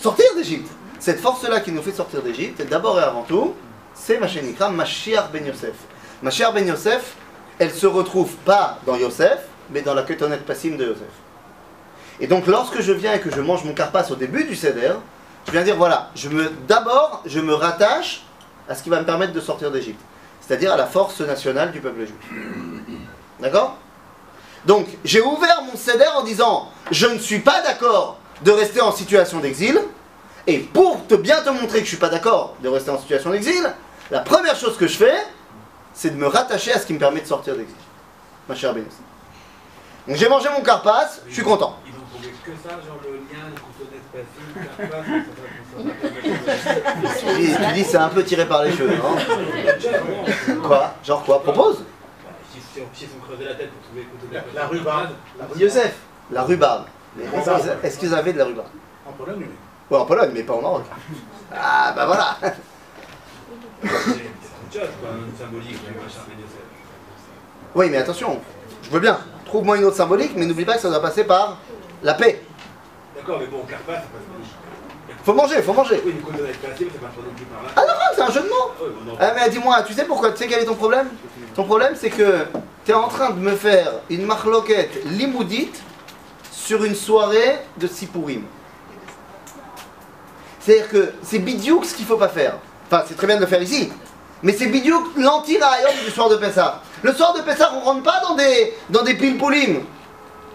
[0.00, 0.70] sortir d'Égypte.
[0.98, 3.54] Cette force-là qui nous fait sortir d'Égypte, d'abord et avant tout,
[3.94, 5.74] c'est Machenikra Mashiach Ben Yosef.
[6.22, 7.14] Mashiach Ben Yosef,
[7.58, 9.38] elle se retrouve pas dans Yosef,
[9.70, 11.23] mais dans la Ketonet Passim de Yosef.
[12.20, 14.92] Et donc lorsque je viens et que je mange mon carpas au début du Seder,
[15.46, 18.22] je viens dire voilà, je me d'abord je me rattache
[18.68, 20.00] à ce qui va me permettre de sortir d'Égypte,
[20.40, 22.14] c'est-à-dire à la force nationale du peuple juif.
[23.40, 23.76] D'accord?
[24.64, 28.92] Donc j'ai ouvert mon Seder en disant je ne suis pas d'accord de rester en
[28.92, 29.78] situation d'exil,
[30.46, 33.30] et pour te bien te montrer que je suis pas d'accord de rester en situation
[33.30, 33.72] d'exil,
[34.10, 35.16] la première chose que je fais,
[35.94, 37.76] c'est de me rattacher à ce qui me permet de sortir d'exil.
[38.48, 38.98] Ma chère Bénédicte.
[40.06, 41.78] Donc j'ai mangé mon carpas, je suis content.
[42.44, 43.58] Que ça, genre le lien, de
[44.12, 44.48] facile,
[47.18, 49.16] Tu dis, tu dis, c'est un peu tiré par les cheveux, non
[50.68, 50.94] Quoi?
[51.02, 51.42] Genre quoi?
[51.42, 51.84] Propose
[52.52, 52.82] S'ils
[53.46, 54.06] la tête pour trouver
[54.54, 55.10] La rhubarbe.
[55.56, 55.94] Yosef.
[56.30, 56.84] La rhubarbe.
[57.18, 58.68] Est-ce qu'ils- est-ce qu'ils avaient de la rhubarbe?
[59.06, 59.46] En Pologne, oui.
[59.90, 60.84] Ouais, en Pologne, mais pas au Maroc.
[61.54, 62.48] Ah, bah voilà C'est
[63.82, 64.16] c'est autre
[64.72, 66.64] chose, quoi, une symbolique du machin Yosef.
[67.74, 68.40] Oui, mais attention,
[68.82, 69.18] je veux bien.
[69.46, 71.58] Trouve-moi une autre symbolique, mais n'oublie pas que ça doit passer par
[72.04, 72.42] la paix.
[73.16, 76.00] D'accord, mais bon, Carpas, c'est pas Faut manger, faut manger.
[76.04, 77.70] Oui, c'est pas trop par là.
[77.74, 79.18] Ah non, non, c'est un jeu de mots Ah oui, bon, non.
[79.18, 81.08] Ah mais dis-moi, tu sais pourquoi Tu sais quel est ton problème?
[81.54, 82.46] Ton problème c'est que
[82.84, 85.82] tu es en train de me faire une marloquette limoudite
[86.52, 88.42] sur une soirée de Sipourim.
[90.60, 92.56] C'est-à-dire que c'est bidiouk ce qu'il faut pas faire.
[92.86, 93.90] Enfin, c'est très bien de le faire ici.
[94.42, 96.82] Mais c'est bidiouk l'anti-rayon du soir de Pessah.
[97.02, 99.84] Le soir de Pessah, on rentre pas dans des, dans des pilpoulim.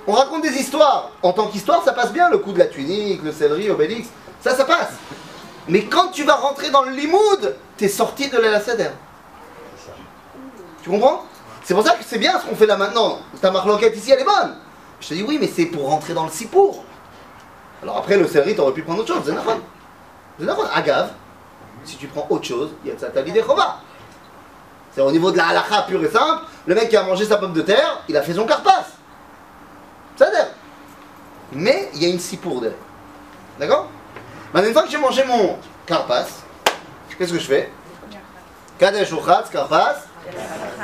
[0.08, 1.12] On raconte des histoires.
[1.22, 4.10] En tant qu'histoire, ça passe bien, le coup de la tunique, le céleri, Obélix.
[4.42, 4.94] Ça, ça passe.
[5.68, 8.60] Mais quand tu vas rentrer dans le limoud, t'es sorti de la.
[10.82, 11.26] Tu comprends?
[11.64, 13.20] C'est pour ça que c'est bien ce qu'on fait là maintenant.
[13.42, 14.56] Ta marloquette ici, elle est bonne.
[15.00, 16.84] Je te dis oui, mais c'est pour rentrer dans le sipour.
[17.84, 19.26] Alors après, le céleri, t'aurais pu prendre autre chose.
[19.26, 19.60] Zénaphon.
[20.40, 20.64] Zénaphon.
[20.74, 21.12] Agave,
[21.86, 23.44] si tu prends autre chose, il y a de ça ta l'idée
[24.96, 26.44] C'est au niveau de la halakha pure et simple.
[26.66, 28.86] Le mec qui a mangé sa pomme de terre, il a fait son carpas
[31.52, 32.74] mais il y a une sipourde.
[33.60, 33.90] D'accord?
[34.54, 36.26] Maintenant, fois que j'ai mangé mon karpas,
[37.18, 37.72] qu'est-ce que je fais?
[38.78, 39.14] Kadesh
[39.52, 39.96] karpas,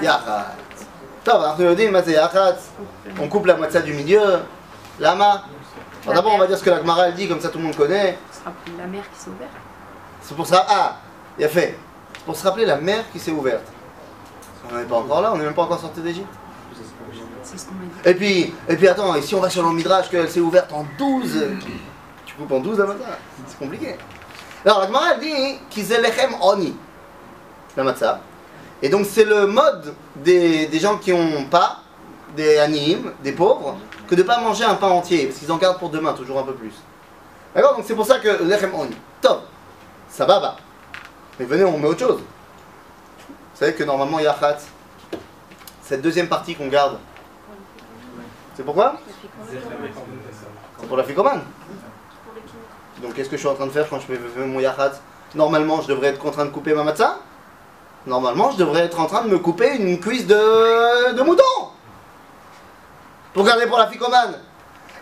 [0.01, 0.59] yachatz.
[3.19, 4.39] On coupe la matzah du milieu,
[4.99, 5.43] lama.
[6.05, 8.17] D'abord, on va dire ce que la Gemara dit, comme ça tout le monde connaît.
[8.77, 9.49] La mer qui s'est ouverte.
[10.21, 10.65] C'est pour ça.
[10.69, 10.97] Ah,
[11.39, 11.79] il a fait.
[12.13, 13.63] C'est pour se rappeler la mer qui s'est ouverte.
[14.71, 16.31] On n'est pas encore là, on n'est même pas encore sorti d'Égypte.
[18.05, 20.71] Et puis, et puis attends, et si on va sur le Midrash qu'elle s'est ouverte
[20.73, 21.47] en 12,
[22.25, 23.17] tu coupes en 12 la matzah.
[23.47, 23.95] C'est compliqué.
[24.65, 25.87] Alors la Gemara dit qu'ils
[26.41, 26.75] oni,
[27.77, 28.19] la matzah.
[28.81, 31.81] Et donc c'est le mode des, des gens qui ont pas,
[32.35, 35.79] des animes, des pauvres, que de pas manger un pain entier, parce qu'ils en gardent
[35.79, 36.73] pour demain, toujours un peu plus.
[37.55, 37.75] D'accord?
[37.75, 38.95] Donc c'est pour ça que lechem oni.
[39.21, 39.47] Top,
[40.09, 40.57] ça va, bah.
[41.39, 42.19] Mais venez, on met autre chose.
[42.19, 44.57] Vous savez que normalement, Yachat,
[45.81, 46.97] cette deuxième partie qu'on garde,
[48.55, 48.95] c'est pourquoi
[50.87, 51.41] pour la ficomane.
[53.01, 54.93] Donc qu'est-ce que je suis en train de faire quand je fais mon Yachat
[55.33, 57.17] Normalement, je devrais être en train de couper ma matzah.
[58.07, 61.43] Normalement, je devrais être en train de me couper une cuisse de, mouton.
[63.33, 64.39] Pour garder pour la ficomane.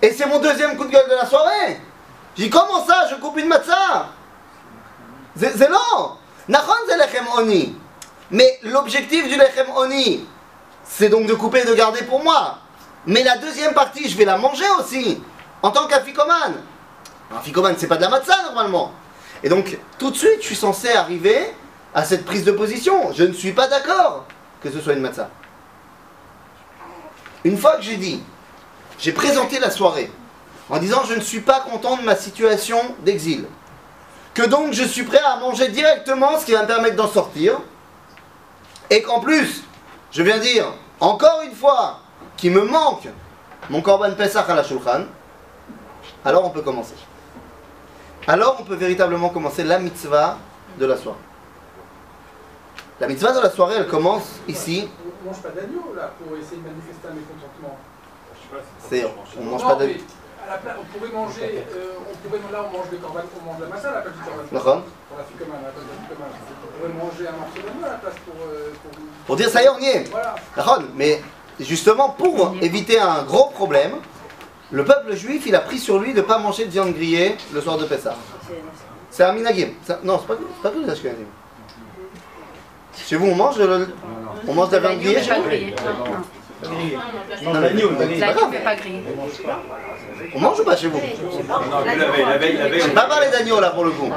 [0.01, 1.79] Et c'est mon deuxième coup de gueule de la soirée.
[2.35, 4.07] J'ai dit comment ça, je coupe une matzah
[5.35, 6.13] C'est long.
[6.47, 7.75] C'est oni.
[8.31, 10.25] Mais l'objectif du lechem oni,
[10.83, 12.57] c'est donc de couper et de garder pour moi.
[13.05, 15.21] Mais la deuxième partie, je vais la manger aussi,
[15.61, 16.61] en tant qu'aficomane.
[17.35, 18.91] Un ficomane, c'est pas de la matzah normalement.
[19.43, 21.53] Et donc, tout de suite, je suis censé arriver
[21.93, 23.11] à cette prise de position.
[23.11, 24.25] Je ne suis pas d'accord
[24.61, 25.29] que ce soit une matzah.
[27.43, 28.23] Une fois que j'ai dit,
[28.97, 30.09] j'ai présenté la soirée
[30.69, 33.45] en disant je ne suis pas content de ma situation d'exil,
[34.33, 37.59] que donc je suis prêt à manger directement ce qui va me permettre d'en sortir,
[38.89, 39.63] et qu'en plus,
[40.11, 40.67] je viens dire
[41.01, 41.99] encore une fois
[42.37, 43.07] qu'il me manque
[43.69, 45.05] mon korban Pesach à la Shulchan,
[46.25, 46.95] alors on peut commencer.
[48.27, 50.37] Alors on peut véritablement commencer la mitzvah
[50.77, 51.17] de la soirée.
[52.99, 54.89] La mitzvah de la soirée, elle commence ici.
[55.23, 57.77] On mange pas d'agneau là pour essayer de manifester un mécontentement.
[58.89, 59.05] C'est
[59.39, 63.21] on mange pas place, on pourrait manger, euh, on pourrait, là on mange des corban,
[63.41, 64.43] on mange de la massa à la place du corban.
[64.51, 65.61] D'accord Pour la ficomane.
[65.63, 68.35] On pourrait manger un morceau d'agneau à la place pour.
[68.47, 68.91] euh, pour...
[69.25, 70.09] Pour dire ça y est, on y est.
[70.11, 70.35] Voilà.
[70.95, 71.21] Mais
[71.59, 73.93] justement, pour éviter un gros problème,
[74.71, 77.35] le peuple juif, il a pris sur lui de ne pas manger de viande grillée
[77.53, 78.15] le soir de Pessah.
[79.11, 79.67] C'est un minagim.
[80.03, 81.25] Non, c'est pas, c'est pas tout les Ashkenazim.
[83.07, 83.93] Chez vous, on mange, le-
[84.47, 85.43] on mange de la viande grillée chez vous.
[87.43, 87.89] Non, l'agneau.
[88.19, 89.03] L'agneau n'est pas grillé.
[90.33, 90.97] On mange ou pas chez vous?
[90.99, 92.81] Non, mais la veille, la veille, la veille.
[92.81, 94.09] J'ai pas parlé d'agneau là pour le coup.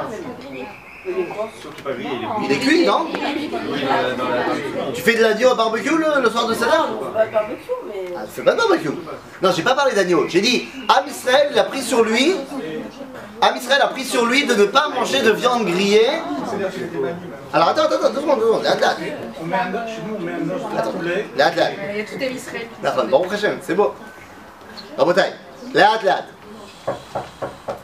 [1.61, 4.91] Surtout pas grillé, il est Il est cuit, non euh, la.
[4.93, 8.13] Tu fais de l'agneau au barbecue le, le soir de Sadar Pas de barbecue, mais.
[8.15, 8.89] Ah, c'est pas de barbecue.
[9.41, 10.27] Non, j'ai pas parlé d'agneau.
[10.27, 12.35] J'ai dit, Am Israël, il a pris sur lui.
[13.41, 16.09] Am Israël a pris sur lui de ne pas manger de viande grillée.
[17.53, 18.63] Alors attends, attends, deux secondes, deux secondes.
[18.63, 18.95] Là, là,
[19.41, 21.25] On met un chez nous, on met un os de poulet.
[21.37, 21.69] là, là.
[21.93, 22.67] Il y a tout Israël.
[22.83, 23.93] D'accord, bon Hashem, c'est beau.
[24.97, 25.33] Rabotai,
[25.73, 26.25] laat laat.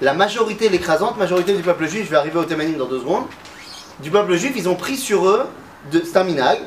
[0.02, 3.26] La majorité, l'écrasante majorité du peuple juif, je vais arriver au Témanim dans deux secondes,
[4.00, 5.46] du peuple juif, ils ont pris sur eux,
[5.92, 6.60] c'est un minag,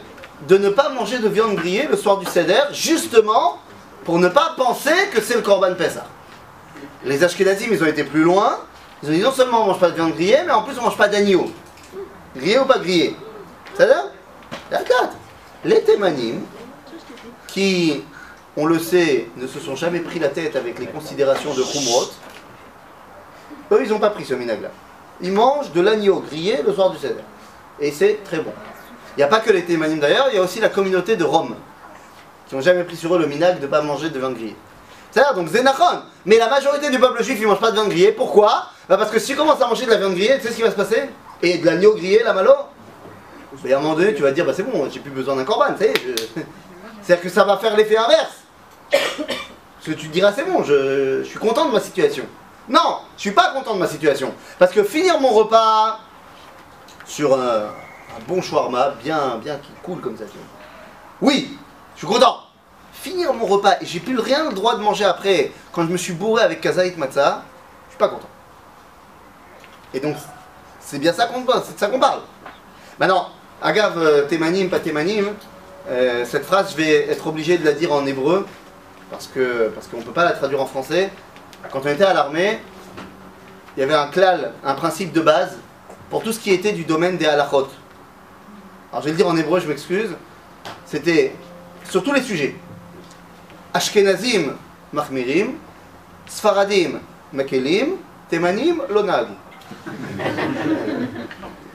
[0.48, 3.58] de ne pas manger de viande grillée le soir du Seder, justement
[4.04, 6.06] pour ne pas penser que c'est le Korban Pessah.
[7.04, 8.58] Les Ashkenazim, ils ont été plus loin,
[9.02, 10.82] ils ont dit non seulement on mange pas de viande grillée, mais en plus on
[10.82, 11.50] mange pas d'agneau.
[12.36, 13.16] Grillé ou pas grillé?
[13.78, 13.84] Va?
[14.70, 15.16] La date.
[15.64, 16.42] Les Témanim,
[17.48, 18.04] qui,
[18.56, 22.10] on le sait, ne se sont jamais pris la tête avec les considérations de Khumrot,
[23.72, 24.68] eux, ils n'ont pas pris ce minag-là.
[25.20, 27.22] Ils mangent de l'agneau grillé le soir du Seder.
[27.80, 28.52] Et c'est très bon.
[29.16, 31.24] Il n'y a pas que les Témanim d'ailleurs, il y a aussi la communauté de
[31.24, 31.56] Rome,
[32.46, 34.56] qui n'ont jamais pris sur eux le minag de ne pas manger de viande grillée.
[35.10, 36.02] C'est-à-dire, donc Zénachon.
[36.26, 38.12] Mais la majorité du peuple juif, ils ne mangent pas de viande grillée.
[38.12, 38.66] Pourquoi?
[38.88, 40.62] Bah Parce que s'ils commencent à manger de la viande grillée, tu sais ce qui
[40.62, 41.08] va se passer?
[41.42, 42.52] Et de l'agneau grillé, la malo
[43.64, 45.44] Et à un moment donné, tu vas dire, bah c'est bon, j'ai plus besoin d'un
[45.44, 45.94] corban, tu sais.
[47.02, 48.42] C'est-à-dire que ça va faire l'effet inverse.
[48.90, 52.24] Parce que tu te diras, c'est bon, je suis content de ma situation.
[52.68, 54.34] Non, je suis pas content de ma situation.
[54.58, 56.00] Parce que finir mon repas
[57.04, 57.68] sur un,
[58.26, 60.24] bon shawarma, bien, bien qui coule comme ça.
[61.20, 61.56] Oui,
[61.94, 62.40] je suis content.
[62.92, 65.96] Finir mon repas et j'ai plus rien le droit de manger après, quand je me
[65.96, 67.42] suis bourré avec kazaït matzah,
[67.86, 68.28] je suis pas content.
[69.94, 70.16] Et donc,
[70.80, 72.20] c'est bien ça qu'on parle.
[72.98, 73.28] Maintenant,
[73.62, 75.34] agave euh, témanim, pas témanim,
[75.88, 78.46] euh, cette phrase, je vais être obligé de la dire en hébreu,
[79.10, 81.10] parce que parce peut pas la traduire en français.
[81.70, 82.60] Quand on était à l'armée,
[83.76, 85.56] il y avait un klal, un principe de base,
[86.10, 87.68] pour tout ce qui était du domaine des halachot.
[88.90, 90.10] Alors je vais le dire en hébreu, je m'excuse.
[90.86, 91.34] C'était
[91.88, 92.56] sur tous les sujets.
[93.74, 94.54] Ashkenazim,
[94.92, 95.54] machmirim,
[96.26, 97.00] Sfaradim,
[97.32, 97.96] makelim,
[98.30, 99.28] Temanim, lonag.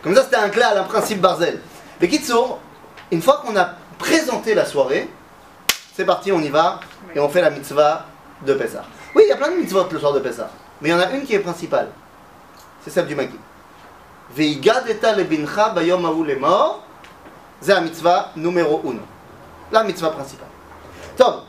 [0.02, 1.60] Comme ça, c'était un klal, un principe barzel.
[2.00, 2.60] Mais Kitsour,
[3.12, 5.10] une fois qu'on a présenté la soirée,
[5.96, 6.80] c'est parti, on y va,
[7.14, 8.06] et on fait la mitzvah
[8.46, 8.84] de Pessah.
[9.16, 11.00] Oui, il y a plein de mitzvot le soir de Pessah, mais il y en
[11.00, 11.90] a une qui est principale.
[12.84, 13.38] C'est celle du Magi.
[14.34, 16.82] Veigadeta lebincha bayom ahu lemor,
[17.60, 18.96] c'est la mitzvah numéro 1.
[19.72, 20.48] La mitzvah principale.
[21.18, 21.44] Top,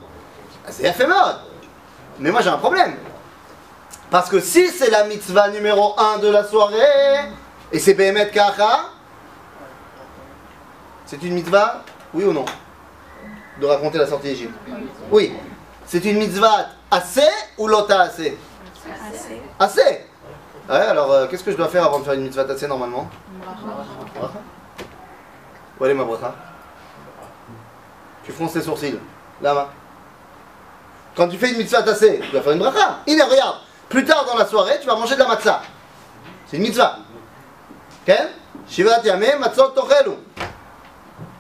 [0.69, 1.41] c'est éphémère.
[2.19, 2.97] Mais moi j'ai un problème.
[4.11, 7.31] Parce que si c'est la mitzvah numéro 1 de la soirée,
[7.71, 8.91] et c'est Behemet Kacha,
[11.07, 12.45] c'est une mitzvah, oui ou non?
[13.61, 14.55] De raconter la sortie d'Égypte?
[15.11, 15.33] Oui.
[15.87, 18.39] C'est une mitzvah assez ou lota assez
[19.11, 19.41] Assez.
[19.59, 20.07] Assez
[20.69, 23.09] Ouais, alors euh, qu'est-ce que je dois faire avant de faire une mitzvah assez normalement
[24.15, 24.33] Bracha.
[25.81, 26.35] Où est ma bracha
[28.25, 28.99] Tu fronces tes sourcils.
[29.41, 29.71] Là-bas.
[31.17, 33.01] Quand tu fais une mitzvah tassée, tu vas faire une bracha.
[33.07, 33.57] Iné, regarde.
[33.89, 35.63] Plus tard dans la soirée, tu vas manger de la matzah.
[36.47, 36.99] C'est une mitzvah.
[38.07, 38.15] Ok
[38.69, 40.13] Shivat yameh matzot tochelu.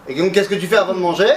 [0.09, 1.33] Et donc, qu'est-ce que tu fais avant de manger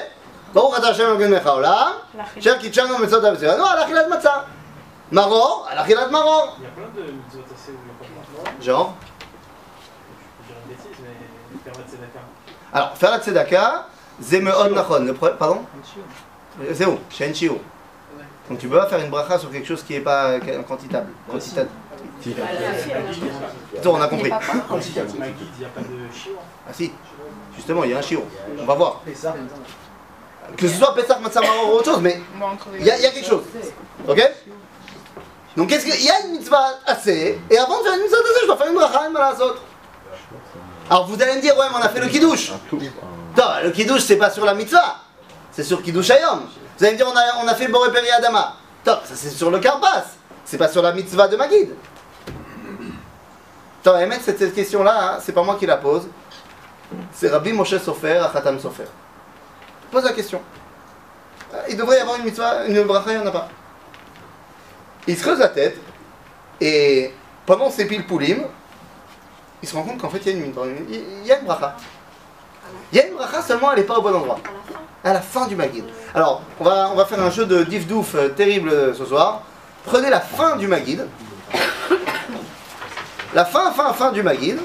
[6.75, 8.13] Pas de
[8.43, 8.61] bracha.
[8.61, 8.93] Genre
[10.47, 12.19] Je vais dire une bêtise, mais faire votre tzedaka.
[12.73, 13.87] Alors, faire la tzedaka,
[14.21, 15.03] c'est me'od nachon.
[15.03, 15.61] Le pro- Pardon
[16.73, 16.97] C'est où.
[18.49, 21.09] Donc tu peux pas faire une bracha sur quelque chose qui n'est pas quantitable.
[21.29, 21.69] Quantitable.
[23.85, 24.29] On a compris.
[26.67, 26.91] Ah si,
[27.55, 28.23] justement, il y a un chiot.
[28.59, 29.01] On va voir.
[30.58, 32.21] Que ce soit Pesach, Matzah, Maror ou autre chose, mais
[32.79, 33.43] il y, a il y a quelque chose.
[34.08, 34.31] Ok?
[35.58, 38.41] Donc qu'est-ce qu'il y a une mitzvah assez, et avant de faire une mitzvah assez,
[38.41, 39.55] je dois faire une bracha, une malazot.
[40.89, 42.51] Alors vous allez me dire, ouais, mais on a fait le kiddush.
[42.71, 44.97] Non, le kiddush, c'est pas sur la mitzvah,
[45.51, 46.41] c'est sur kiddush ayom.
[46.77, 48.55] Vous allez me dire, on a, on a fait Boré Peri Adama.
[48.84, 50.03] Top, ça c'est sur le karpas,
[50.43, 51.73] c'est pas sur la mitzvah de ma guide.
[53.81, 56.08] Attends, Emmett, cette, cette question-là, hein, c'est pas moi qui la pose.
[57.13, 58.86] C'est Rabbi Moshe Sofer, Achatam Sofer.
[59.95, 60.41] Pose la question.
[61.53, 63.47] Euh, Il devrait y avoir une mitzvah, une bracha, il n'y en a pas.
[65.08, 65.77] Il se creuse la tête,
[66.60, 67.13] et
[67.45, 68.43] pendant ces piles poulim,
[69.63, 70.53] il se rend compte qu'en fait, il y a une,
[70.89, 71.77] il y a une bracha.
[72.91, 74.38] Il y a une bracha, seulement elle n'est pas au bon endroit.
[75.01, 75.86] À la fin du Maguid.
[76.13, 79.05] Alors, on va, on va faire un jeu de dif douf euh, terrible euh, ce
[79.05, 79.43] soir.
[79.86, 81.08] Prenez la fin du Maguid.
[83.34, 84.60] La fin, fin, fin du Maguid.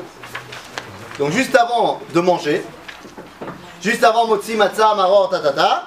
[1.20, 2.64] Donc juste avant de manger
[3.81, 5.83] Juste avant Motzi, Matzah, Maror, Tatata.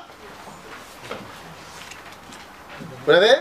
[3.04, 3.34] Vous l'avez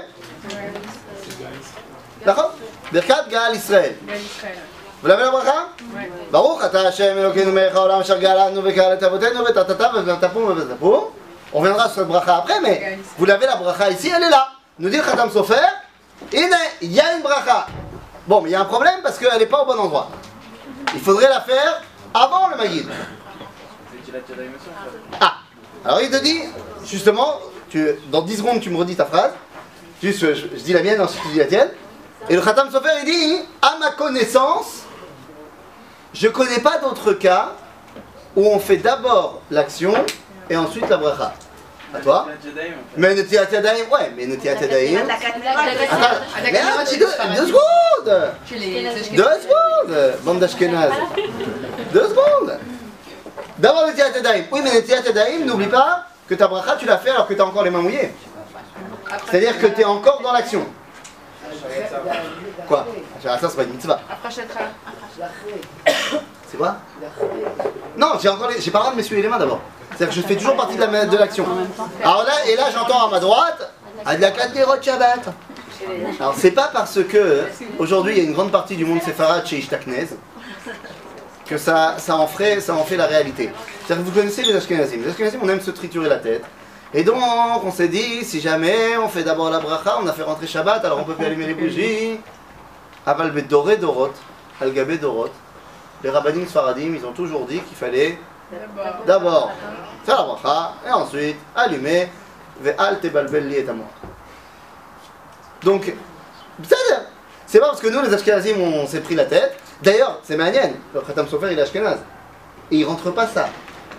[2.26, 2.54] D'accord
[2.92, 3.96] Birkat Gaal Israël.
[4.08, 4.58] Gal Israël.
[5.02, 5.54] Vous l'avez la bracha
[5.96, 6.10] Ouais.
[6.32, 11.10] ברוך אתה השם אלוקינו מלך העולם אשר גאלנו וגאל את אבותינו וטטטה ותפום ותפום.
[11.54, 14.50] On reviendra sur cette bracha après, mais vous l'avez la bracha ici, elle est là.
[14.80, 15.56] Nous dit le Khatam Sofer,
[16.34, 16.50] il
[16.82, 17.68] y a une bracha.
[18.28, 20.10] Bon, mais il y a un problème parce qu'elle n'est pas au bon endroit.
[20.94, 21.82] Il faudrait la faire
[22.14, 22.90] avant le Maguid.
[25.21, 25.39] Ah,
[25.85, 26.41] alors il te dit,
[26.85, 29.33] justement, tu, dans 10 secondes tu me redis ta phrase.
[30.03, 31.71] Juste, je, je dis la mienne, ensuite tu dis la tienne.
[32.29, 34.83] Et le Khatam Sofer il dit, à ma connaissance,
[36.15, 37.53] je connais pas d'autre cas
[38.37, 39.95] où on fait d'abord l'action
[40.49, 41.35] et ensuite la bracha.
[41.95, 42.27] À toi
[42.97, 45.07] Mais Netiat Yadayim, ouais, mais Yadayim.
[45.07, 45.87] La catégorie.
[45.91, 48.33] Attends, deux, secondes
[49.13, 50.93] Deux secondes Bande d'Ashkenaz.
[51.93, 52.59] Deux secondes
[53.59, 54.45] D'abord Netiat Yadayim.
[54.51, 57.41] Oui, mais Netiat Yadayim, n'oublie pas que ta bracha, tu l'as fait alors que tu
[57.41, 58.13] as encore les mains mouillées.
[59.31, 60.67] C'est-à-dire que tu es encore dans l'action.
[62.67, 62.87] Quoi?
[63.27, 64.01] Ah, Ça, c'est pas une mitzvah.
[66.51, 66.77] C'est quoi?
[67.97, 68.61] Non, j'ai encore les...
[68.61, 69.61] j'ai pas le droit de m'essuyer les mains d'abord.
[69.91, 71.47] C'est-à-dire que je fais toujours partie de la- de l'action.
[72.03, 73.73] Alors là, et là j'entends à ma droite,
[74.55, 75.21] Nerot Shabbat.
[76.21, 77.45] Alors c'est pas parce que
[77.79, 80.09] aujourd'hui il y a une grande partie du monde séfarade chez Ishtaknez
[81.53, 83.51] que ça, ça, en ferait, ça en fait la réalité.
[83.85, 85.03] C'est-à-dire que vous connaissez les Ashkenazim.
[85.03, 86.45] Les Ashkenazim, on aime se triturer la tête.
[86.95, 87.17] Et donc,
[87.63, 90.85] on s'est dit, si jamais on fait d'abord la bracha, on a fait rentrer Shabbat,
[90.85, 92.21] alors on peut plus allumer les bougies.
[93.05, 94.13] Aval Doré Dorot,
[94.61, 95.31] Al-Gabé Dorot.
[96.03, 98.19] Les rabbinim sfaradim, ils ont toujours dit qu'il fallait
[99.07, 99.53] d'abord
[100.05, 102.09] faire la bracha, et ensuite allumer,
[102.61, 103.67] ve'al tebalbel li et
[105.63, 105.93] Donc,
[107.47, 110.77] c'est pas parce que nous, les Ashkenazim, on s'est pris la tête, D'ailleurs, c'est Manienne,
[110.95, 111.99] le Khatam Sofer il est Ashkenaz.
[112.71, 113.49] Et il rentre pas ça.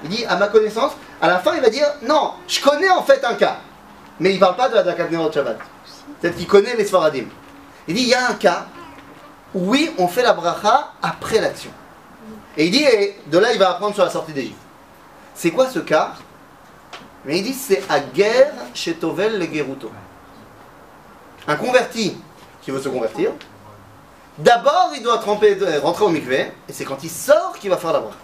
[0.03, 3.03] Il dit, à ma connaissance, à la fin il va dire, non, je connais en
[3.03, 3.57] fait un cas.
[4.19, 5.57] Mais il parle pas de la Dakat Nerot Shabbat.
[6.19, 7.25] C'est-à-dire qu'il connaît les Sfaradim.
[7.87, 8.65] Il dit, il y a un cas
[9.53, 11.71] où oui, on fait la bracha après l'action.
[12.55, 14.57] Et il dit, et de là, il va apprendre sur la sortie d'Égypte.
[15.35, 16.13] C'est quoi ce cas?
[17.25, 19.91] Mais il dit, c'est à guerre chez Tovel le Geruto.
[21.47, 22.15] Un converti
[22.61, 23.31] qui veut se convertir,
[24.37, 27.77] d'abord il doit tremper, euh, rentrer au mikveh, et c'est quand il sort qu'il va
[27.77, 28.17] faire la bracha.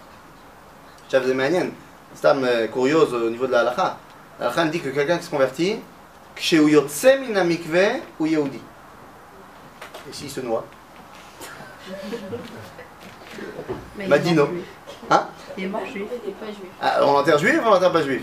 [1.10, 1.72] J'avais manienne,
[2.14, 3.98] c'est un curiose au niveau de la halakha.
[4.38, 5.80] La halakha dit que quelqu'un qui se convertit,
[6.36, 8.60] chez Uyotse mina mikveh ou Yehudi.
[10.08, 10.64] Et s'il se noie
[14.08, 14.64] M'a il est mort juif.
[15.10, 15.26] Hein?
[15.56, 16.04] Il est mort juif.
[16.80, 18.22] Ah, on l'enterre juif ou on l'enterre pas juif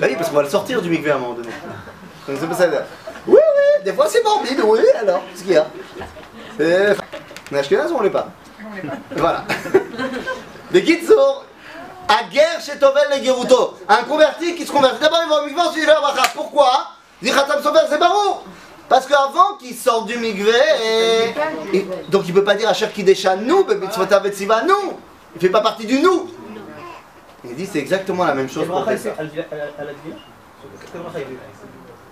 [0.00, 1.48] Bah oui, parce qu'on va le sortir du mikveh à un moment donné.
[2.26, 2.66] Donc c'est pas ça.
[3.26, 5.66] Oui, oui, des fois c'est morbide, oui, alors, ce qu'il y a.
[6.60, 6.94] Euh,
[7.52, 8.28] On est Ashkenaz ou on l'est pas
[9.16, 9.44] Voilà.
[10.72, 11.44] Mais Kitsour,
[12.08, 13.74] à guerre chez Tovel les Geruto.
[13.88, 15.00] Un converti qui se convertit.
[15.00, 16.28] D'abord, il va au mikveh, ensuite il va à bracha.
[16.34, 16.88] Pourquoi
[17.22, 18.36] Dit Khatam Sofer, c'est barou.
[18.88, 20.52] Parce qu'avant qu'il sorte du mikveh,
[20.84, 24.94] et- et- donc il peut pas dire à Cher Kidesha nous, Mitzvotav et Tziva nous.
[25.34, 26.30] Il fait pas partie du nous.
[27.44, 29.10] Il dit c'est exactement la même chose pour bracha,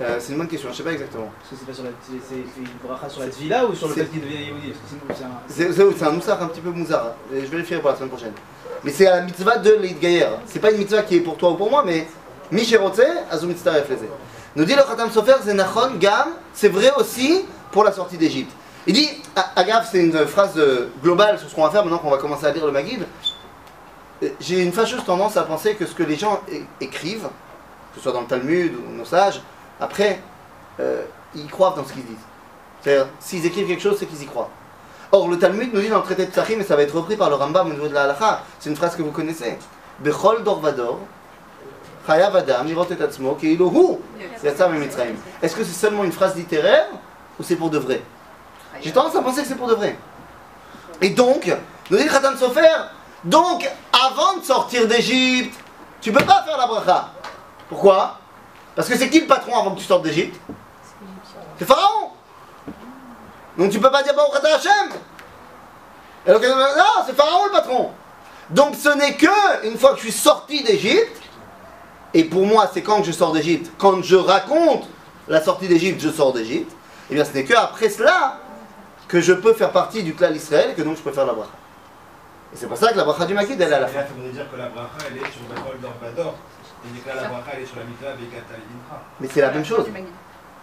[0.01, 1.31] Euh, c'est une bonne question, je sais pas exactement.
[1.39, 1.91] Parce que c'est pas sur la.
[2.03, 4.45] C'est c'est- c'est une bracha sur la Tvila ou sur le C'est- fait qu'il devient
[4.47, 4.73] Yehudi
[5.07, 5.29] Parce que c'est un.
[5.47, 7.07] C'est c'est- c'est un moussard un petit peu mouzard.
[7.07, 7.13] hein.
[7.33, 8.33] Je vérifierai pour la semaine prochaine.
[8.83, 10.27] Mais c'est la mitzvah de l'Eid Gayer.
[10.47, 12.09] C'est pas une mitzvah qui est pour toi ou pour moi, mais
[12.51, 13.73] Michéroté, Azou Mitzvah.
[14.57, 18.53] Nous dit le Khatam Sofer, Zenachon, Gam, c'est vrai aussi pour la sortie d'Égypte.
[18.87, 19.09] Il dit,
[19.57, 20.61] Agave, c'est une phrase
[21.03, 23.07] globale sur ce qu'on va faire maintenant qu'on va commencer à lire le Maguid.
[24.23, 27.23] Euh, J'ai une fâcheuse tendance à penser que ce que les gens é- écrivent,
[27.93, 29.41] que ce soit dans le Talmud ou nos sages,
[29.81, 30.21] après,
[30.81, 31.03] euh,
[31.35, 32.17] ils croient dans ce qu'ils disent.
[32.83, 34.51] C'est-à-dire, s'ils écrivent quelque chose, c'est qu'ils y croient.
[35.13, 37.17] Or, le Talmud nous dit dans le traité de Psachim, et ça va être repris
[37.17, 39.59] par le Rambam au niveau de la halakha, c'est une phrase que vous connaissez.
[40.01, 40.99] Bechol dor vador,
[42.07, 42.65] chayav adam.
[45.43, 46.89] Est-ce que c'est seulement une phrase littéraire,
[47.39, 48.03] ou c'est pour de vrai?
[48.83, 49.97] J'ai tendance à penser que c'est pour de vrai.
[51.01, 51.47] Et donc,
[51.91, 52.69] nous dit le Khatan Sofer,
[53.25, 55.59] donc, avant de sortir d'Égypte,
[56.01, 57.11] tu peux pas faire la bracha.
[57.69, 58.19] Pourquoi?
[58.77, 60.39] Parce que c'est qui le patron avant que tu sortes d'Égypte
[61.59, 62.11] C'est Pharaon.
[63.57, 64.91] Donc tu peux pas dire Baruch Hashem
[66.27, 66.47] Alors que-
[66.79, 67.91] Non, c'est Pharaon le patron.
[68.51, 71.21] Donc ce n'est que une fois que je suis sorti d'Égypte,
[72.13, 74.85] et pour moi c'est quand que je sors d'Égypte, quand je raconte
[75.29, 76.71] la sortie d'Égypte, je sors d'Égypte,
[77.11, 78.39] et bien ce n'est que après cela
[79.09, 81.33] que je peux faire partie du clan d'Israël et que donc je peux faire la
[81.33, 81.51] bracha.
[82.53, 84.01] Et c'est pour ça que la bracha du Makid elle est à la fin.
[84.01, 85.41] Dire que bracha elle est sur
[89.21, 89.87] Mais c'est la même chose.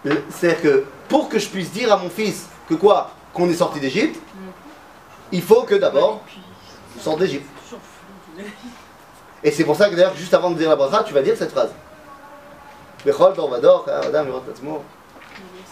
[0.04, 3.54] Le- C'est-à-dire que pour que je puisse dire à mon fils que quoi Qu'on est
[3.54, 4.20] sorti d'Égypte,
[5.32, 6.22] il faut que d'abord
[7.00, 7.48] sorte d'Égypte.
[9.44, 11.34] Et c'est pour ça que d'ailleurs, juste avant de dire la bracha, tu vas dire
[11.36, 11.70] cette phrase.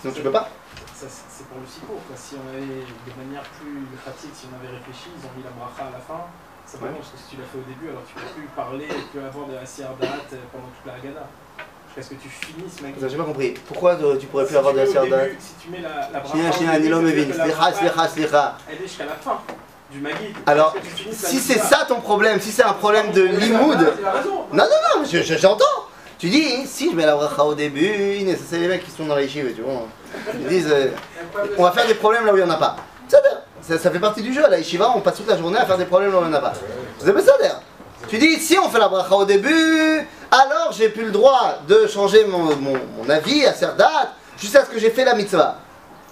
[0.00, 0.48] Sinon tu peux pas.
[0.94, 1.92] Ça, c'est pour le sipo.
[1.92, 2.16] quoi.
[2.16, 5.50] Si on avait, de manière plus pratique, si on avait réfléchi, ils ont mis la
[5.50, 6.24] bracha à la fin.
[6.70, 6.90] Ça Ouais.
[6.94, 9.24] parce que si tu l'as fait au début, alors tu peux plus parler, tu peux
[9.24, 10.06] avoir de la siardat
[10.52, 11.26] pendant toute la Haggadah.
[11.88, 12.94] Jusqu'à ce que tu finisses, mec.
[13.10, 13.54] J'ai pas compris.
[13.66, 16.36] Pourquoi euh, tu pourrais plus avoir de la début- Si tu mets la, la que
[16.36, 18.56] la Slicha, slicha, slicha.
[18.70, 19.40] Elle est jusqu'à la fin
[19.90, 20.36] du Magid.
[20.46, 20.76] Alors,
[21.12, 23.78] Si c'est ça ton problème, si c'est un problème de limoud.
[24.52, 25.64] Non, non, non, je- je- j'entends.
[26.20, 29.06] Tu dis, si je mets la bracha au début, ça c'est les mecs qui sont
[29.06, 29.88] dans les chiffres, tu vois.
[30.34, 30.90] Ils disent, euh,
[31.58, 32.76] on va faire des problèmes là où il n'y en a pas.
[33.08, 33.18] Ça,
[33.62, 34.42] ça, fait partie du jeu.
[34.48, 36.34] La yeshiva, on passe toute la journée à faire des problèmes là où il n'y
[36.34, 36.52] en a pas.
[36.98, 37.62] C'est pas ça d'ailleurs.
[38.08, 41.86] Tu dis, si on fait la bracha au début, alors j'ai plus le droit de
[41.86, 45.56] changer mon, mon, mon avis à cette date jusqu'à ce que j'ai fait la mitzvah.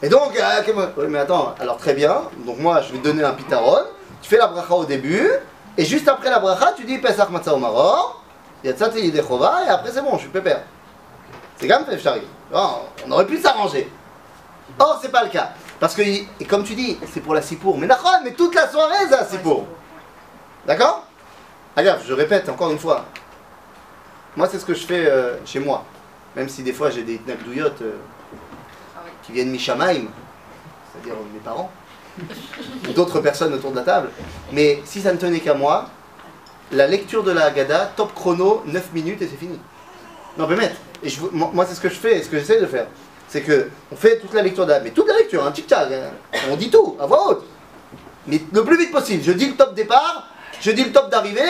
[0.03, 2.23] Et donc, euh, oui, mais attends, alors très bien.
[2.47, 3.79] Donc moi, je vais donner un pitaron.
[4.23, 5.29] Tu fais la bracha au début,
[5.77, 8.23] et juste après la bracha, tu dis Pesach Matzah au Maror,
[8.65, 9.13] Yatzat et
[9.69, 10.63] après c'est bon, je suis pépère.
[11.57, 12.25] C'est quand même fait, j'arrive.
[12.53, 13.91] On aurait pu s'arranger.
[14.79, 15.51] Or, c'est pas le cas.
[15.81, 17.79] Parce que, et comme tu dis, c'est pour la Sipour.
[17.79, 19.67] Mais Nachon, mais toute la soirée, c'est la Sipour.
[20.67, 21.07] D'accord?
[21.77, 23.07] Regarde, je répète encore une fois.
[24.37, 25.85] Moi, c'est ce que je fais euh, chez moi.
[26.37, 27.97] Même si des fois j'ai des Tnakdouyot euh,
[29.23, 30.07] qui viennent Mishamaim,
[30.93, 31.71] c'est-à-dire mes parents,
[32.88, 34.11] ou d'autres personnes autour de la table.
[34.53, 35.88] Mais si ça ne tenait qu'à moi,
[36.73, 39.59] la lecture de la Haggadah, top chrono, 9 minutes et c'est fini.
[40.37, 40.77] Non, mais mettre.
[41.03, 42.87] Et je, moi, c'est ce que je fais, et ce que j'essaie de faire.
[43.29, 46.38] C'est que on fait toute la lecture la mais toute la lecture, un tic-tac, hein.
[46.51, 47.45] on dit tout, à voix haute.
[48.27, 49.23] Mais le plus vite possible.
[49.23, 50.29] Je dis le top départ,
[50.61, 51.43] je dis le top d'arrivée,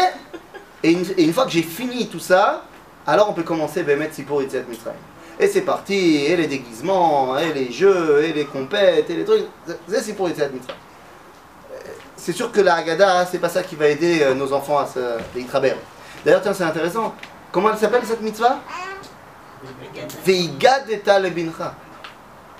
[0.82, 2.64] et une, et fois que j'ai fini tout ça,
[3.06, 4.96] alors on peut commencer Bemet Sipur Yitzhak Mitzrayim.
[5.40, 9.44] Et c'est parti, et les déguisements, et les jeux, et les compètes, et les trucs.
[9.88, 10.78] C'est Sipur Yitzhak Mitzrayim.
[11.72, 11.76] Euh,
[12.16, 14.86] C'est sûr que la Haggadah, c'est pas ça qui va aider euh, nos enfants à
[14.86, 14.98] se.
[16.24, 17.14] D'ailleurs, tiens, c'est intéressant.
[17.52, 18.58] Comment elle s'appelle cette mitzvah?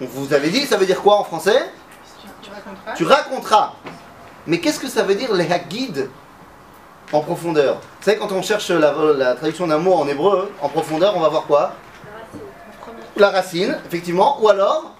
[0.01, 1.71] Donc vous avez dit, ça veut dire quoi en français?
[2.43, 2.95] Tu raconteras?
[2.95, 3.73] Tu raconteras.
[4.47, 6.09] Mais qu'est-ce que ça veut dire les hagid
[7.13, 7.77] en profondeur.
[7.77, 11.21] Vous savez, quand on cherche la, la traduction d'un mot en hébreu, en profondeur, on
[11.21, 11.73] va voir quoi?
[13.17, 14.95] La racine, effectivement, ou alors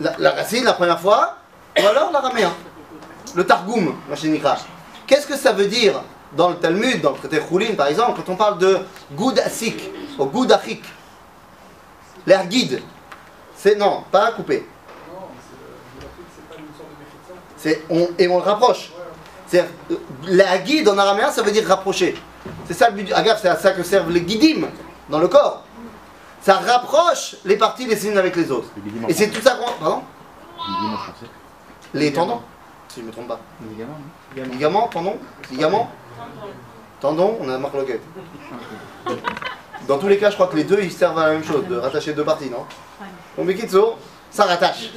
[0.00, 1.36] la, la racine la première fois,
[1.82, 2.52] ou alors l'araméen,
[3.34, 4.56] le targum, machinikra.
[5.06, 6.02] Qu'est-ce que ça veut dire?
[6.36, 8.78] Dans le Talmud, dans le traité Choulin par exemple, quand on parle de
[9.12, 10.84] goud asik, ou goud achik
[12.26, 12.82] Les hagid,
[13.56, 14.66] c'est non, pas à couper.
[17.56, 18.90] C'est, on, et on le rapproche.
[19.46, 19.68] C'est
[20.26, 22.16] la guide en araméen, ça veut dire rapprocher.
[22.66, 24.66] C'est ça le but du agaf, c'est à ça que servent les guidim
[25.08, 25.62] dans le corps.
[26.40, 28.68] Ça rapproche les parties les unes avec les autres.
[29.08, 29.70] Et c'est tout ça qu'on.
[29.80, 30.02] Pardon.
[31.94, 32.40] Les tendons,
[32.88, 33.38] si je me trompe pas.
[33.68, 33.98] Ligament.
[34.52, 35.18] Ligament, tendon
[35.50, 35.90] Ligament
[37.00, 38.02] Tendon, on a marque loquette.
[39.88, 41.66] Dans tous les cas, je crois que les deux ils servent à la même chose,
[41.66, 42.64] de rattacher deux parties, non
[43.36, 43.96] Bon, mais Kitso,
[44.30, 44.90] ça rattache.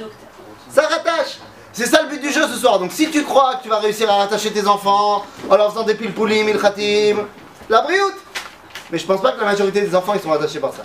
[0.70, 1.38] Ça rattache
[1.72, 2.78] C'est ça le but du jeu ce soir.
[2.78, 5.84] Donc si tu crois que tu vas réussir à rattacher tes enfants en leur faisant
[5.84, 7.26] des pilpoulim, il khatim,
[7.68, 8.16] la brioute
[8.90, 10.84] Mais je pense pas que la majorité des enfants ils sont rattachés par ça.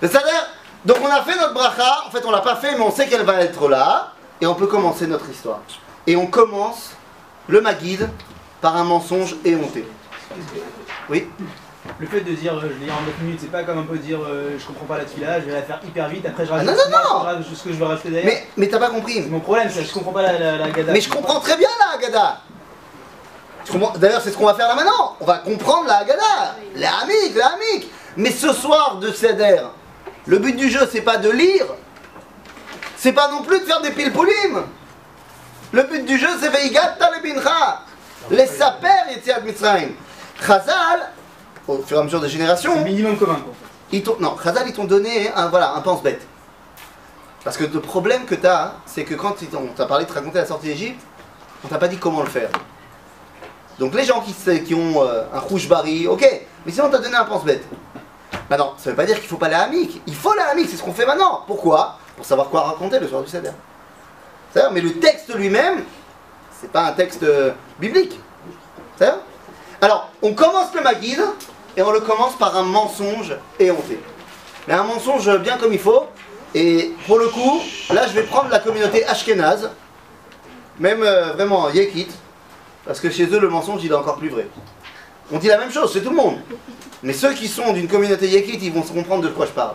[0.00, 0.48] C'est-à-dire,
[0.84, 3.06] donc on a fait notre bracha, en fait on l'a pas fait, mais on sait
[3.08, 5.60] qu'elle va être là, et on peut commencer notre histoire.
[6.06, 6.90] Et on commence
[7.48, 8.10] le Maguide
[8.64, 9.86] par un mensonge éhonté.
[11.10, 11.28] Oui
[12.00, 13.98] Le fait de dire euh, je l'ai en 9 minutes, c'est pas comme un peu
[13.98, 16.50] dire euh, je comprends pas la tefila, je vais la faire hyper vite, après je
[16.50, 18.32] Ah, rajoute non, non, non rajoute ce que je veux rajouter derrière.
[18.32, 19.16] Mais, mais t'as pas compris.
[19.22, 20.92] C'est mon problème, c'est que je comprends pas la, la, la gada.
[20.94, 22.40] Mais je comprends très bien la
[23.70, 25.16] comprends D'ailleurs, c'est ce qu'on va faire là maintenant.
[25.20, 26.56] On va comprendre la Haggadah.
[26.76, 27.90] La Hamik, la Hamik.
[28.16, 29.60] Mais ce soir de Seder,
[30.24, 31.66] le but du jeu, c'est pas de lire.
[32.96, 34.62] C'est pas non plus de faire des pilpoulim.
[35.72, 37.82] Le but du jeu, c'est Veigat Talebincha.
[38.30, 39.90] Les saper Yetziat Mitzrayim.
[40.44, 41.12] Chazal,
[41.68, 43.52] au fur et à mesure des générations, le minimum commun quoi.
[43.92, 46.26] ils t'ont, non, Chazal, ils t'ont donné un, voilà, un pense-bête.
[47.44, 50.14] Parce que le problème que tu as, c'est que quand on t'a parlé de te
[50.14, 51.00] raconter la sortie d'Égypte,
[51.64, 52.48] on t'a pas dit comment le faire.
[53.78, 56.26] Donc les gens qui, qui ont euh, un rouge baril, ok,
[56.64, 57.64] mais sinon on t'a donné un pense-bête.
[58.48, 60.02] Maintenant, ça veut pas dire qu'il faut pas la hamique.
[60.06, 61.44] Il faut la hamique, c'est ce qu'on fait maintenant.
[61.46, 61.98] Pourquoi?
[62.16, 63.52] Pour savoir quoi raconter le soir du Seder.
[64.72, 65.82] Mais le texte lui-même,
[66.64, 68.18] c'est pas un texte euh, biblique.
[69.82, 71.22] Alors, on commence le Maguide
[71.76, 74.00] et on le commence par un mensonge éhonté.
[74.66, 76.04] Mais un mensonge bien comme il faut.
[76.54, 77.60] Et pour le coup,
[77.92, 79.70] là, je vais prendre la communauté ashkénaze,
[80.78, 82.08] même euh, vraiment Yekit,
[82.86, 84.46] parce que chez eux, le mensonge, il est encore plus vrai.
[85.30, 86.38] On dit la même chose, c'est tout le monde.
[87.02, 89.74] Mais ceux qui sont d'une communauté Yekit, ils vont se comprendre de quoi je parle.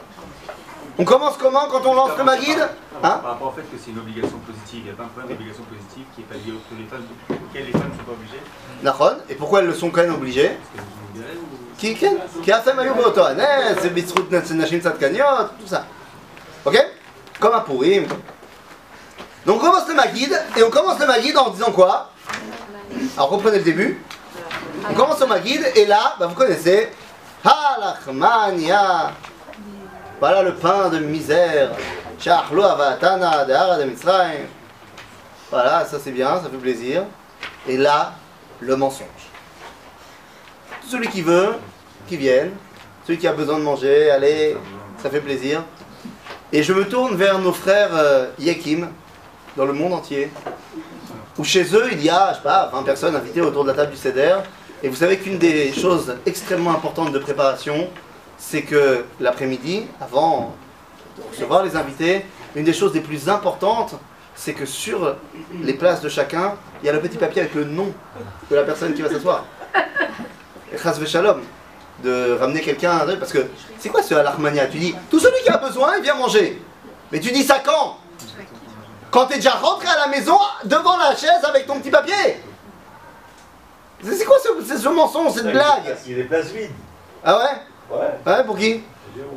[0.97, 2.67] On commence comment quand on lance le Maguide
[3.01, 5.07] Hein Par rapport au fait que c'est une obligation positive, il n'y a pas un
[5.07, 8.03] problème d'obligation positive qui est pas lié aux les femmes, auquel les femmes ne sont
[8.03, 9.23] pas obligées.
[9.29, 10.51] Et pourquoi elles le sont quand même obligées.
[11.77, 12.07] Qui, qui,
[12.43, 13.21] qui a fait Mayu Boto
[13.81, 15.23] c'est Bitsrut Nashim Tzadkaniot,
[15.59, 15.85] tout ça.
[16.65, 16.77] Ok?
[17.39, 18.05] Comme un Purim.
[19.45, 22.11] Donc on commence le Maguide, et on commence le Maguide en disant quoi?
[23.15, 24.03] Alors reprenez le début.
[24.89, 26.89] On commence le Maguide, et là, bah, vous connaissez.
[27.45, 29.13] Halachmania.
[30.19, 31.71] Voilà le pain de misère.
[35.49, 37.03] Voilà, ça c'est bien, ça fait plaisir.
[37.67, 38.13] Et là,
[38.59, 39.07] le mensonge.
[40.85, 41.51] Celui qui veut,
[42.07, 42.51] qui vienne.
[43.07, 44.57] Celui qui a besoin de manger, allez,
[45.01, 45.63] ça fait plaisir.
[46.51, 48.89] Et je me tourne vers nos frères euh, Yakim,
[49.55, 50.31] dans le monde entier,
[51.37, 53.75] où chez eux, il y a, je sais pas, 20 personnes invitées autour de la
[53.75, 54.35] table du Seder.
[54.83, 57.89] Et vous savez qu'une des choses extrêmement importantes de préparation,
[58.39, 60.55] c'est que l'après-midi, avant
[61.17, 62.25] de recevoir les invités,
[62.55, 63.93] une des choses les plus importantes,
[64.33, 65.15] c'est que sur
[65.61, 67.93] les places de chacun, il y a le petit papier avec le nom
[68.49, 69.43] de la personne qui va s'asseoir.
[70.73, 71.41] Et chas shalom,
[72.03, 73.45] de ramener quelqu'un, parce que
[73.77, 74.67] c'est quoi ce alarmania?
[74.67, 76.61] Tu dis, tout celui qui a besoin, il vient manger.
[77.11, 77.97] Mais tu dis ça quand?
[79.11, 82.41] Quand t'es déjà rentré à la maison, devant la chaise avec ton petit papier
[84.01, 85.97] C'est quoi ce, c'est ce mensonge, cette blague?
[86.05, 86.71] Il y a des places vides.
[87.23, 87.68] Ah ouais?
[87.91, 88.31] Ouais.
[88.31, 88.81] Ouais, pour qui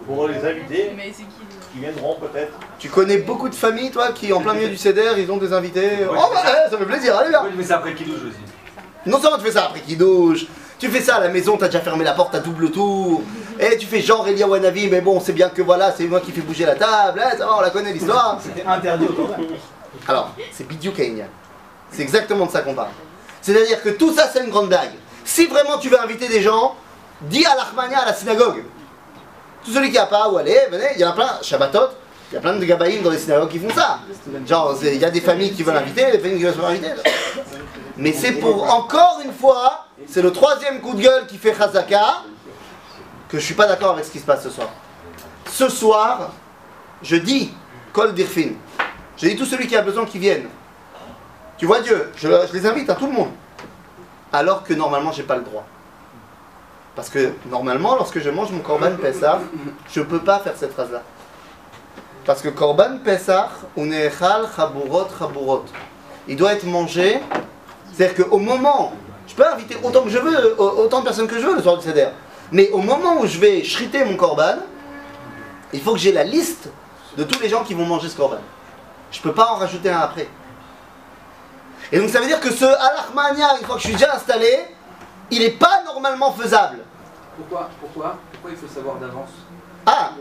[0.07, 2.53] Pour les invités Mais c'est qui qui viendront peut-être.
[2.79, 5.53] Tu connais beaucoup de familles, toi, qui en plein milieu du CEDER, ils ont des
[5.53, 5.91] invités.
[6.09, 8.37] Oh bah, eh, ça fait plaisir, allez là je mets ça après qu'il douche aussi.
[9.07, 10.47] Non seulement tu fais ça après qu'il douche,
[10.79, 13.23] tu fais ça à la maison, t'as déjà fermé la porte à double tour,
[13.59, 16.31] et tu fais genre Elia Wanavi, mais bon, c'est bien que voilà, c'est moi qui
[16.31, 18.39] fais bouger la table, hein, ça va, on la connaît l'histoire.
[18.43, 19.29] C'était interdit au.
[20.09, 21.25] Alors, c'est Bidiou Kenya.
[21.91, 22.89] C'est exactement de ça qu'on parle.
[23.41, 24.93] C'est-à-dire que tout ça, c'est une grande blague.
[25.25, 26.75] Si vraiment tu veux inviter des gens,
[27.23, 28.65] dis à l'Armania à la synagogue.
[29.65, 31.89] Tout celui qui a pas où aller, venez, il y en a plein, Shabbatot,
[32.31, 34.01] il y a plein de gabaïm dans les synagogues qui font ça.
[34.47, 36.93] Genre, il y a des familles qui veulent inviter, des familles qui veulent se inviter.
[37.97, 42.23] Mais c'est pour, encore une fois, c'est le troisième coup de gueule qui fait Chazaka,
[43.29, 44.69] que je suis pas d'accord avec ce qui se passe ce soir.
[45.51, 46.33] Ce soir,
[47.03, 47.53] je dis,
[47.93, 48.53] Kol Dirfin,
[49.17, 50.49] je dis tout celui qui a besoin qu'il vienne.
[51.59, 53.31] Tu vois Dieu, je, je les invite à tout le monde.
[54.33, 55.65] Alors que normalement, j'ai pas le droit.
[56.95, 59.41] Parce que normalement, lorsque je mange mon Korban Pessah,
[59.91, 61.03] je peux pas faire cette phrase-là.
[62.25, 65.65] Parce que Korban Pessah, unechal chaburot chaburot.
[66.29, 67.21] Il doit être mangé.
[67.93, 68.93] C'est-à-dire qu'au moment,
[69.27, 71.63] je peux inviter autant que je veux, au- autant de personnes que je veux le
[71.63, 72.09] soir du Seder.
[72.53, 74.57] Mais au moment où je vais shriter mon Korban,
[75.73, 76.69] il faut que j'ai la liste
[77.17, 78.39] de tous les gens qui vont manger ce Korban.
[79.11, 80.29] Je peux pas en rajouter un après.
[81.91, 84.49] Et donc ça veut dire que ce Alachmania, une fois que je suis déjà installé,
[85.31, 86.79] il n'est pas normalement faisable.
[87.37, 89.31] Pourquoi, pourquoi, pourquoi il faut savoir d'avance
[89.87, 90.13] Ah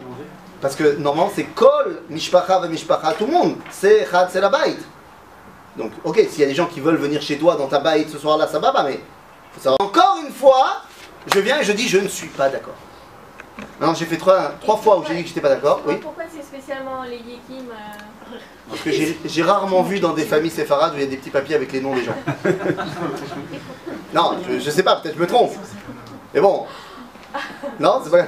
[0.62, 3.56] Parce que normalement c'est Kol, Mishpacha ve Mishpacha, tout le monde.
[3.70, 4.80] C'est Chad, c'est la baït.
[5.78, 8.10] Donc, ok, s'il y a des gens qui veulent venir chez toi dans ta baït
[8.10, 9.00] ce soir-là, ça va pas, mais
[9.54, 9.82] faut savoir.
[9.82, 10.82] Encore une fois,
[11.34, 12.76] je viens et je dis je ne suis pas d'accord.
[13.80, 15.82] Non, j'ai fait trois, trois fois où j'ai dit que j'étais pas d'accord.
[15.86, 15.96] Oui.
[16.02, 17.98] Pourquoi c'est spécialement les Yekim euh,
[18.72, 18.92] Parce que
[19.26, 21.72] j'ai rarement vu dans des familles séfarades où il y a des petits papiers avec
[21.74, 22.16] les noms des gens.
[24.14, 25.52] Non, je, je sais pas, peut-être je me trompe.
[26.34, 26.66] Mais bon.
[27.80, 28.26] Non, c'est pas.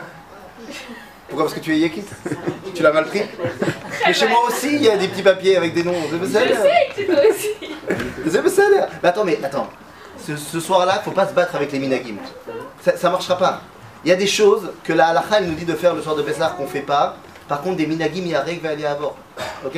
[1.27, 1.45] Pourquoi?
[1.45, 2.09] Parce que tu es yékite
[2.75, 3.21] Tu l'as mal pris
[4.05, 5.93] Mais chez moi aussi, il y a des petits papiers avec des noms.
[6.11, 6.55] Je sais que
[6.95, 7.49] c'est toi aussi.
[9.01, 9.69] Mais attends, mais attends.
[10.25, 12.15] Ce, ce soir-là, faut pas se battre avec les minagim.
[12.81, 13.61] Ça, ça marchera pas.
[14.05, 16.15] Il y a des choses que la halakha elle nous dit de faire le soir
[16.15, 17.15] de Pessah qu'on fait pas.
[17.47, 19.17] Par contre, des minagim, il y a règle va aller à bord.
[19.65, 19.77] Ok?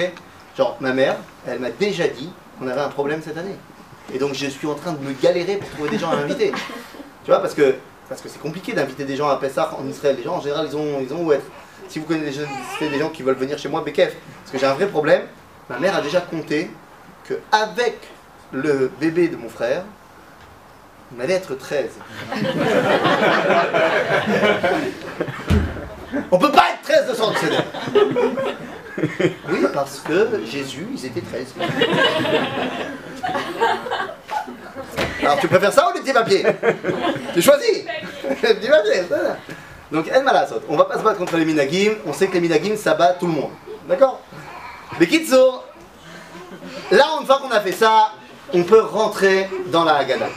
[0.57, 3.55] Genre, ma mère, elle m'a déjà dit qu'on avait un problème cette année.
[4.13, 6.51] Et donc, je suis en train de me galérer pour trouver des gens à inviter.
[7.23, 7.73] Tu vois, parce que
[8.07, 10.15] parce que c'est compliqué d'inviter des gens à Pessah en Israël.
[10.15, 11.45] Les gens, en général, ils ont, ils ont où être.
[11.87, 12.45] Si vous connaissez
[12.79, 14.15] des gens qui veulent venir chez moi, Bekef.
[14.43, 15.23] Parce que j'ai un vrai problème.
[15.67, 16.69] Ma mère a déjà compté
[17.23, 17.97] que avec
[18.51, 19.83] le bébé de mon frère,
[21.17, 21.89] on allait être 13.
[26.31, 27.63] On peut pas être 13 de Seder.
[29.49, 31.55] Oui, parce que Jésus, ils étaient 13.
[35.21, 36.45] Alors tu préfères ça ou les petits papiers?
[37.33, 37.83] Tu choisis
[38.43, 39.03] Les petits papiers.
[39.91, 42.41] Donc, El Malasot, on va pas se battre contre les Minagim, on sait que les
[42.41, 43.51] Minagim, ça bat tout le monde.
[43.87, 44.19] D'accord?
[44.99, 45.61] Mais Kitso,
[46.91, 48.11] là, une fois qu'on a fait ça,
[48.53, 50.29] on peut rentrer dans la Haggadah.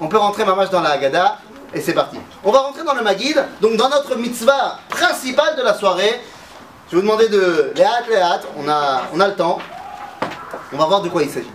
[0.00, 1.38] On peut rentrer mamage dans la Haggadah,
[1.72, 2.18] et c'est parti.
[2.44, 6.20] On va rentrer dans le Magid, donc dans notre mitzvah principale de la soirée.
[6.94, 9.58] Je vais vous demander de Léat, Léat, on a, on a le temps.
[10.72, 11.50] On va voir de quoi il s'agit.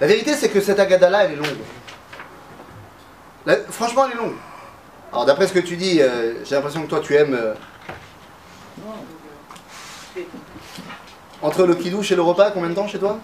[0.00, 1.46] La vérité, c'est que cette Haggadah-là, elle est longue.
[3.46, 4.34] La- franchement, elle est longue.
[5.12, 7.38] Alors, d'après ce que tu dis, euh, j'ai l'impression que toi, tu aimes.
[7.40, 7.54] euh,
[11.42, 13.18] Entre le kidouche et le repas, combien de temps chez toi?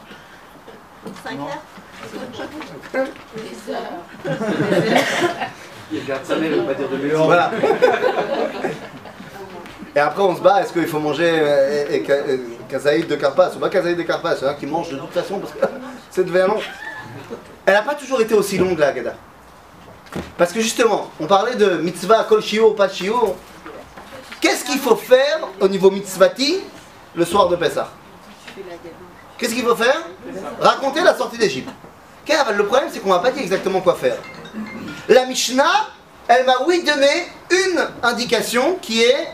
[1.25, 1.41] 5
[2.95, 3.09] heures
[5.91, 7.17] Il garde sa mère, il va pas dire de.
[7.17, 7.51] Voilà.
[9.97, 12.37] Et après, on se bat, est-ce qu'il faut manger euh, et- et ka- euh,
[12.69, 15.39] kazaïd de Carpas ou pas kazaïd de Carpas C'est un qui mange de toute façon
[15.39, 15.59] parce que
[16.11, 16.61] c'est devient long.
[17.67, 19.15] Elle n'a pas toujours été aussi longue, la Haggadah.
[20.37, 23.35] Parce que justement, on parlait de mitzvah kol shiur, pas shiur.
[24.41, 26.61] Qu'est-ce qu'il faut faire au niveau mitzvati
[27.15, 27.91] le soir de Pessah?
[29.37, 30.01] Qu'est-ce qu'il faut faire?
[30.61, 31.71] Raconter la sortie d'Égypte.
[32.57, 34.17] Le problème, c'est qu'on m'a pas dit exactement quoi faire.
[35.09, 35.89] La Mishnah,
[36.29, 37.09] elle m'a oui donné
[37.51, 39.29] une indication qui est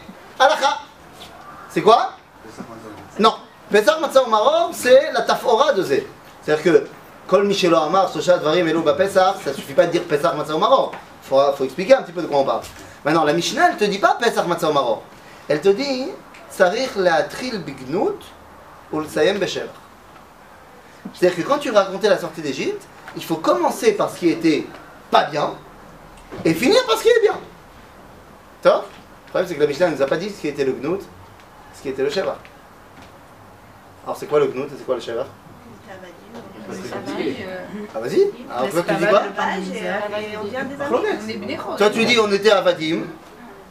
[1.71, 2.13] C'est quoi?
[3.19, 3.35] Non.
[3.71, 6.07] Pesach Matzah Maror, c'est la tafora de Zé.
[6.43, 6.87] C'est-à-dire que,
[7.27, 10.93] Kol Michelo Amar, Soshat Varim Elo Pesach, ça suffit pas de dire Pesach Matzah Maror.
[11.25, 12.61] Il faut, faut expliquer un petit peu de quoi on parle.
[13.05, 15.03] Maintenant, la Mishnah, elle te dit pas Pesach Matzah Maror.
[15.49, 16.09] Elle te dit
[16.51, 18.21] Sarich Leatril Bignut
[18.93, 19.67] ou Sayem Besher.
[21.13, 24.67] C'est-à-dire que quand tu racontais la sortie d'Égypte, il faut commencer par ce qui était
[25.11, 25.55] pas bien
[26.45, 27.39] et finir par ce qui est bien.
[28.63, 29.04] Top Le
[29.35, 31.01] problème, c'est que la Mishnah ne nous a pas dit ce qui était le Gnout,
[31.75, 32.39] ce qui était le Sheva.
[34.05, 35.27] Alors, c'est quoi le Gnout et c'est quoi le Sheva?
[37.93, 39.23] Ah, vas-y Alors, toi, tu dis quoi
[41.37, 41.77] bnéchot.
[41.77, 43.03] Toi, tu dis on était à Fatim,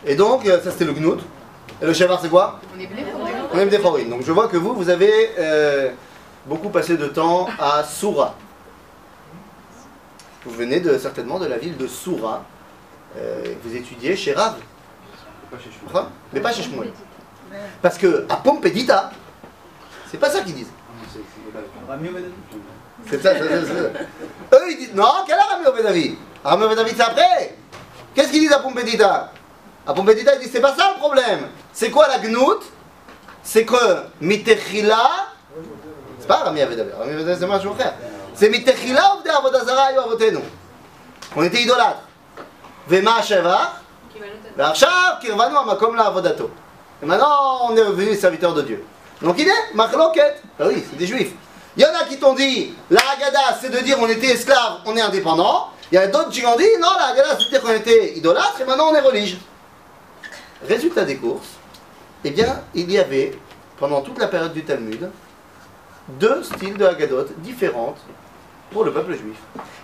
[0.05, 1.21] et donc, euh, ça c'était le Gnout.
[1.81, 2.59] Et le Sheva, c'est quoi?
[2.75, 4.03] On est Chorin.
[4.09, 5.91] Donc, je vois que vous, vous avez euh,
[6.45, 8.35] beaucoup passé de temps à Soura.
[10.45, 12.43] Vous venez de, certainement de la ville de Soura.
[13.17, 14.55] Euh, vous étudiez chez Rav.
[15.85, 16.91] Enfin, mais pas chez Shmuel.
[17.81, 19.11] Parce que à Pompédita,
[20.09, 20.71] c'est pas ça qu'ils disent.
[21.87, 22.31] Rami Obed
[23.09, 23.73] C'est ça, c'est ça.
[24.53, 27.55] Eux ils disent non, quel est Rami Obedavi Rami Obedavi c'est après.
[28.15, 29.31] Qu'est-ce qu'ils disent à Pompédita
[29.85, 31.47] À Pompédita ils disent c'est pas ça le problème.
[31.71, 32.61] C'est quoi la gnout
[33.43, 35.09] C'est que Mitechila.
[36.19, 37.93] C'est pas Rami Obedavi, Rami Obedavi c'est moi je frère.
[38.33, 40.39] C'est Mitechila ou Avodazara ou Avotenu.
[41.35, 42.01] On était idolâtres.
[42.87, 43.82] Vema Sheva.
[47.01, 48.83] Et maintenant, on est devenu serviteur de Dieu.
[49.21, 50.41] Donc il est Machloket.
[50.59, 51.31] Ah oui, c'est des juifs.
[51.75, 54.79] Il y en a qui t'ont dit, la Haggadah, c'est de dire on était esclave,
[54.85, 55.69] on est indépendant.
[55.91, 58.15] Il y a d'autres qui ont dit, non, la Haggadah, c'est de dire qu'on était
[58.17, 59.39] idolâtre et maintenant on est religieux.
[60.67, 61.57] Résultat des courses,
[62.23, 63.37] eh bien, il y avait,
[63.77, 65.09] pendant toute la période du Talmud,
[66.07, 67.99] deux styles de Haggadot différentes
[68.71, 69.37] pour le peuple juif.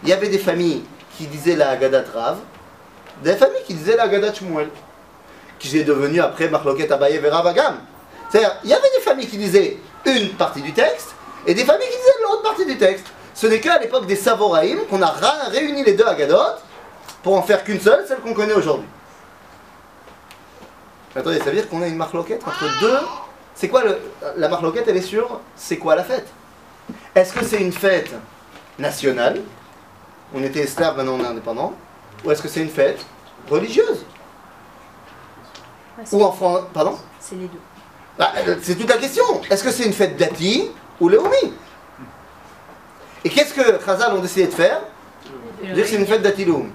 [0.03, 0.83] Il y avait des familles
[1.17, 2.39] qui disaient la Haggadah Trave,
[3.23, 4.69] des familles qui disaient la Haggadah Shmuel,
[5.57, 7.79] qui est devenue après Marloket Abaye Vera Vagam.
[8.29, 11.15] C'est-à-dire, il y avait des familles qui disaient une partie du texte,
[11.45, 13.05] et des familles qui disaient l'autre partie du texte.
[13.33, 15.15] Ce n'est qu'à l'époque des Savoraïm qu'on a
[15.49, 16.57] réuni les deux Haggadot
[17.23, 18.87] pour en faire qu'une seule, celle qu'on connaît aujourd'hui.
[21.15, 22.99] Attendez, ça veut dire qu'on a une marloquette entre deux?
[23.55, 23.97] C'est quoi le,
[24.37, 26.27] la marloquette Elle est sur c'est quoi la fête?
[27.15, 28.11] Est-ce que c'est une fête
[28.77, 29.41] nationale?
[30.33, 31.73] On était esclaves, maintenant on est indépendant.
[32.23, 33.05] Ou est-ce que c'est une fête
[33.49, 34.05] religieuse
[35.97, 36.61] Ouais, Ou en France.
[36.73, 37.59] Pardon C'est les deux.
[38.17, 39.23] Bah, euh, C'est toute la question.
[39.49, 41.53] Est-ce que c'est une fête dati ou léomi
[43.23, 44.81] Et qu'est-ce que Khazal ont décidé de faire
[45.63, 46.71] Dire que c'est une fête dati léomi.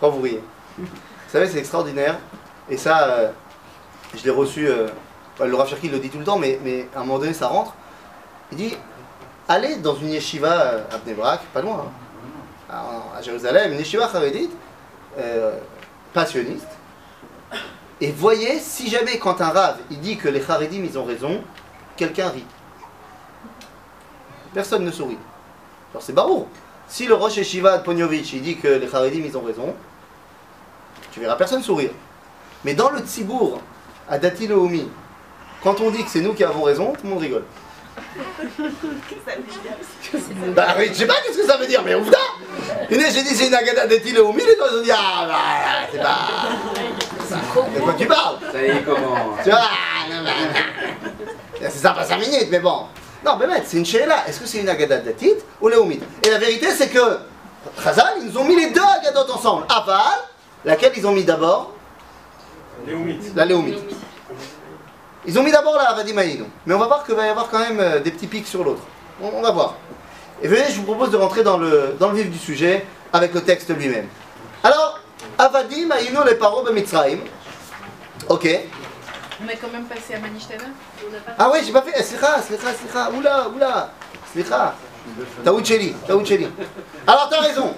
[0.00, 0.42] Quand vous riez.
[0.78, 0.86] Vous
[1.28, 2.18] savez, c'est extraordinaire.
[2.68, 3.30] Et ça, euh,
[4.16, 4.66] je l'ai reçu.
[4.68, 4.88] euh,
[5.34, 7.32] enfin, le Rav Cherki le dit tout le temps, mais, mais à un moment donné,
[7.32, 7.74] ça rentre.
[8.50, 8.76] Il dit
[9.48, 10.50] allez dans une yeshiva
[10.90, 11.90] à Bnei Brak, pas loin, hein,
[13.16, 14.50] à, Jérusalem, une yeshiva charédite,
[15.18, 15.58] euh,
[16.12, 16.68] passionniste.
[18.00, 21.42] Et voyez, si jamais quand un rave il dit que les Haredim ils ont raison,
[21.96, 22.44] quelqu'un rit.
[24.52, 25.18] Personne ne sourit.
[25.92, 26.48] Alors c'est barou.
[26.88, 29.74] Si le Rosh Yeshiva de Pognovitch il dit que les Haredim ils ont raison,
[31.12, 31.90] tu verras personne sourire.
[32.64, 33.60] Mais dans le Tzibour,
[34.08, 34.48] à Dati
[35.62, 37.44] quand on dit que c'est nous qui avons raison, tout le monde rigole.
[38.12, 40.54] Ça veut dire.
[40.54, 42.18] Bah oui, je sais pas qu'est-ce que ça veut dire, mais ouvda
[42.90, 45.98] Une j'ai dit c'est une agada Dati Leomi, les gens ont dit ah bah c'est
[45.98, 47.68] pas.
[47.74, 49.60] De quoi tu parles Ça y est, comment Tu vois.
[51.60, 52.86] C'est sympa 5 minutes, mais bon.
[53.24, 54.24] Non, mais mec, c'est une là.
[54.26, 57.18] Est-ce que c'est une agada datit ou léomite Et la vérité, c'est que
[57.82, 59.64] Chazal, ils nous ont mis les deux agadotes ensemble.
[59.68, 60.02] Aval,
[60.64, 61.72] laquelle ils ont mis d'abord?
[62.86, 63.34] Léomite.
[63.36, 63.78] La léomite.
[65.26, 66.46] Ils ont mis d'abord la Avadim Aïnou.
[66.66, 68.64] Mais on va voir qu'il va y avoir quand même euh, des petits pics sur
[68.64, 68.82] l'autre.
[69.22, 69.76] On, on va voir.
[70.42, 73.32] Et venez, je vous propose de rentrer dans le, dans le vif du sujet avec
[73.32, 74.08] le texte lui-même.
[74.64, 74.98] Alors,
[75.38, 77.20] Avadim Aïnou les paro Mitzrayim.
[78.28, 78.48] Ok.
[79.44, 80.64] On a quand même passé à Manishtana.
[81.38, 82.02] Ah ouais, j'ai pas fait.
[82.02, 83.10] Slicha, slicha, slicha.
[83.10, 83.90] Oula, oula.
[84.32, 84.74] Slicha.
[85.44, 85.94] Taout Sheli.
[87.06, 87.74] Alors t'as raison.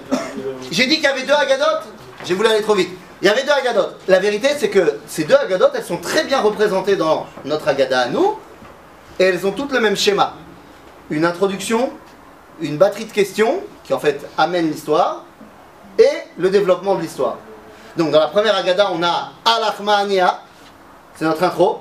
[0.71, 1.85] J'ai dit qu'il y avait deux agadotes.
[2.25, 2.91] J'ai voulu aller trop vite.
[3.25, 3.97] Il y avait deux agadotes.
[4.07, 8.01] La vérité, c'est que ces deux agadotes, elles sont très bien représentées dans notre agada
[8.01, 8.39] à nous.
[9.19, 10.35] Et elles ont toutes le même schéma.
[11.09, 11.91] Une introduction,
[12.61, 15.25] une batterie de questions, qui en fait amène l'histoire,
[15.99, 16.05] et
[16.37, 17.39] le développement de l'histoire.
[17.97, 20.41] Donc dans la première agada, on a Alachmania,
[21.17, 21.81] c'est notre intro.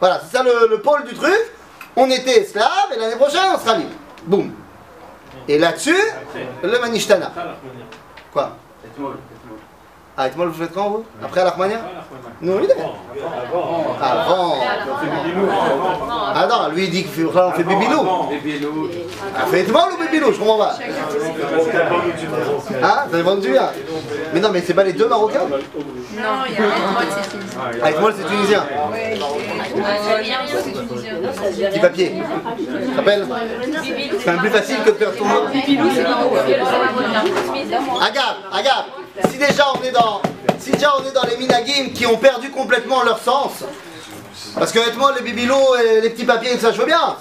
[0.00, 1.52] Voilà, c'est ça le pôle du truc.
[1.96, 3.90] On était esclaves et l'année prochaine on sera libre.
[4.24, 4.50] Boum.
[5.48, 5.96] Et là-dessus,
[6.62, 7.30] le manishtana.
[8.32, 8.56] Quoi
[10.16, 11.80] Ah, Etmol, vous faites quand vous Après Alachmania
[12.40, 12.76] Nous, il est.
[14.00, 14.56] Avant.
[16.36, 18.08] Ah non, lui il dit qu'on fait Bibilou.
[19.36, 20.76] Ah, fait Etmol ou Bibilou Je comprends pas.
[22.82, 23.70] Hein Ça dépend de tu hein.
[24.32, 25.58] Mais non, mais c'est pas les deux Marocains Non,
[26.48, 27.44] il y a un mois, c'est fini.
[27.82, 28.64] Ah, Etmol c'est tunisien.
[31.70, 32.12] Petit papier.
[32.56, 35.46] Tu te rappelles C'est quand même plus facile que de faire ton nom.
[38.00, 38.84] Agave, agave.
[39.30, 40.22] Si déjà on est dans,
[40.58, 43.64] si déjà on est dans les minagim qui ont perdu complètement leur sens,
[44.56, 47.16] parce que Etmol, les bibilos et les petits papiers, ça je veux bien.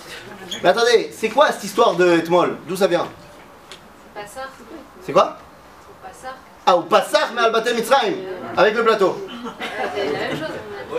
[0.61, 3.07] Mais attendez, c'est quoi cette histoire de Etmol D'où ça vient?
[4.13, 4.49] Passar.
[5.03, 5.37] C'est quoi?
[6.03, 6.35] Passar.
[6.65, 8.13] Ah, ou Passar, mais Al-Batem Mitzrayim,
[8.55, 9.27] avec le plateau.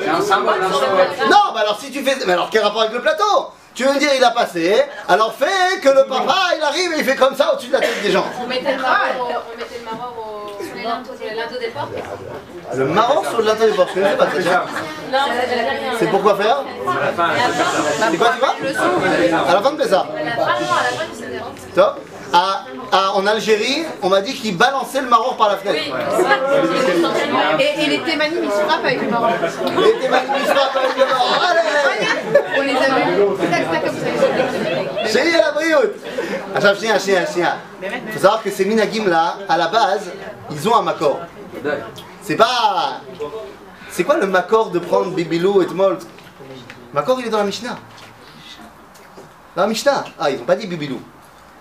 [0.03, 0.61] C'est un symbole.
[0.61, 2.17] Non, bah alors si tu fais.
[2.27, 3.51] Mais alors quel rapport avec le plateau?
[3.75, 6.99] Tu veux me dire il a passé, alors fais que le papa il arrive et
[7.01, 8.25] il fait comme ça au-dessus de la tête des gens.
[8.41, 11.89] On mettait le maror au, on mettait le sur les linteaux, linteaux des portes.
[12.73, 14.37] Le marron sur le linteau des portes, je connaissais pas ça?
[14.39, 14.65] déjà.
[15.11, 15.19] Non,
[15.99, 16.59] c'est pourquoi faire?
[18.11, 18.55] C'est quoi tu vois?
[19.49, 20.07] À la fin de Pessah.
[21.75, 22.01] Top.
[22.33, 25.79] À- à- en Algérie, on m'a dit qu'ils balançaient le marron par la fenêtre.
[27.61, 29.29] Et, et les thémanim, ils se frappent avec le marron.
[29.29, 31.35] Et t'es magnifique, avec le marron.
[31.49, 31.61] Allez
[32.59, 33.23] On les a vus.
[35.17, 35.95] À la brioute
[36.57, 37.57] Attends, chien, chien, chien.
[37.83, 40.11] Il faut savoir que ces minagim là, à la base,
[40.51, 41.21] ils ont un macor.
[42.23, 43.01] C'est pas.
[43.91, 45.99] C'est quoi le macor de prendre Bibilou et Tmol?
[46.93, 47.77] Macor, il est dans la Mishnah.
[49.55, 50.05] Dans la Mishnah.
[50.19, 51.01] Ah, ils n'ont pas dit Bibilou.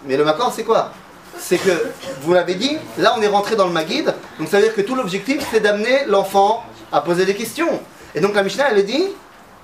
[0.05, 0.91] Mais le macor, c'est quoi
[1.37, 1.91] C'est que,
[2.21, 4.81] vous l'avez dit, là on est rentré dans le Maguide, donc ça veut dire que
[4.81, 7.81] tout l'objectif c'est d'amener l'enfant à poser des questions.
[8.15, 9.07] Et donc la Mishnah, elle dit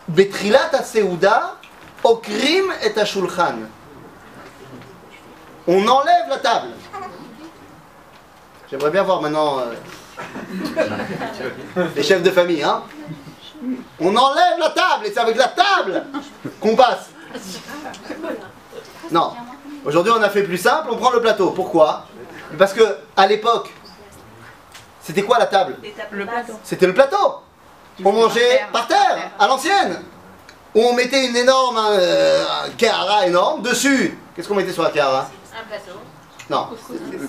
[0.08, 1.58] Betrilat Seuda,
[2.04, 3.60] Okrim et Ashulchan.
[5.68, 6.70] On enlève la table.
[8.72, 9.74] J'aimerais bien voir maintenant euh,
[11.96, 12.84] les chefs de famille, hein.
[14.00, 16.06] On enlève la table et c'est avec la table
[16.60, 17.10] qu'on passe.
[19.12, 19.34] Non.
[19.86, 21.52] Aujourd'hui, on a fait plus simple, on prend le plateau.
[21.52, 22.06] Pourquoi?
[22.58, 22.82] Parce que
[23.16, 23.70] à l'époque,
[25.02, 25.78] c'était quoi la table?
[26.12, 26.54] Le plateau.
[26.64, 27.36] C'était le plateau.
[28.04, 30.02] On mangeait par terre, à l'ancienne.
[30.76, 32.46] Où on mettait une énorme euh,
[33.26, 34.18] énorme dessus.
[34.36, 36.00] Qu'est-ce qu'on mettait sur la kehara Un plateau.
[36.50, 36.70] Non.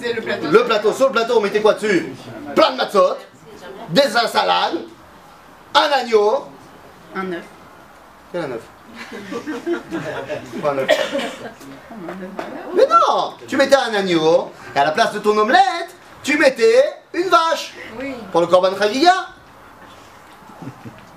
[0.00, 0.46] C'est le plateau.
[0.50, 2.12] Le plateau, sur le plateau, on mettait quoi dessus?
[2.54, 3.16] Plein de matzot,
[3.90, 4.80] des salades,
[5.74, 6.46] un agneau.
[7.14, 7.44] Un œuf.
[8.32, 8.62] Quel un œuf?
[12.74, 16.84] Mais non Tu mettais un agneau, et à la place de ton omelette, tu mettais
[17.14, 17.74] une vache.
[17.98, 18.14] Oui.
[18.30, 19.14] Pour le Korban Chagiga.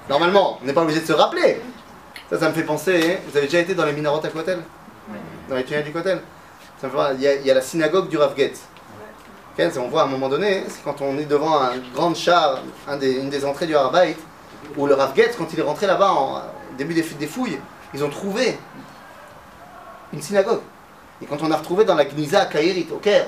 [0.09, 1.61] Normalement, on n'est pas obligé de se rappeler.
[2.29, 4.59] Ça, ça me fait penser, vous avez déjà été dans les minarotes à Kotel?
[5.49, 6.21] Dans les tunnels du Kotel?
[6.79, 8.61] Ça me fait penser, il y, a, il y a la synagogue du Rav Getz.
[9.57, 12.15] Ok, ça, on voit à un moment donné, c'est quand on est devant un grand
[12.15, 14.17] char, un des- une des entrées du Harabait,
[14.77, 16.37] où le Rav Getz, quand il est rentré là-bas au
[16.77, 17.59] début des, des fouilles,
[17.93, 18.57] ils ont trouvé
[20.13, 20.61] une synagogue.
[21.21, 23.27] Et quand on a retrouvé dans la Gniza à Kairit, au Caire,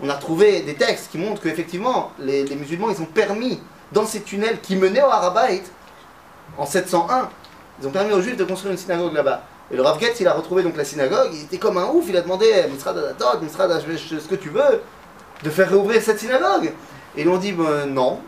[0.00, 3.60] on a retrouvé des textes qui montrent qu'effectivement, les, les musulmans, ils ont permis,
[3.92, 5.62] dans ces tunnels qui menaient au Harabait,
[6.58, 7.28] en 701,
[7.80, 9.42] ils ont permis aux juifs de construire une synagogue là-bas.
[9.70, 12.04] Et le Rav Getz, il a retrouvé donc la synagogue, il était comme un ouf,
[12.08, 14.82] il a demandé, Misrad Adatot, Misrad ce que tu veux,
[15.42, 16.72] de faire réouvrir cette synagogue.
[17.16, 18.20] Et ils ont dit, ben, non,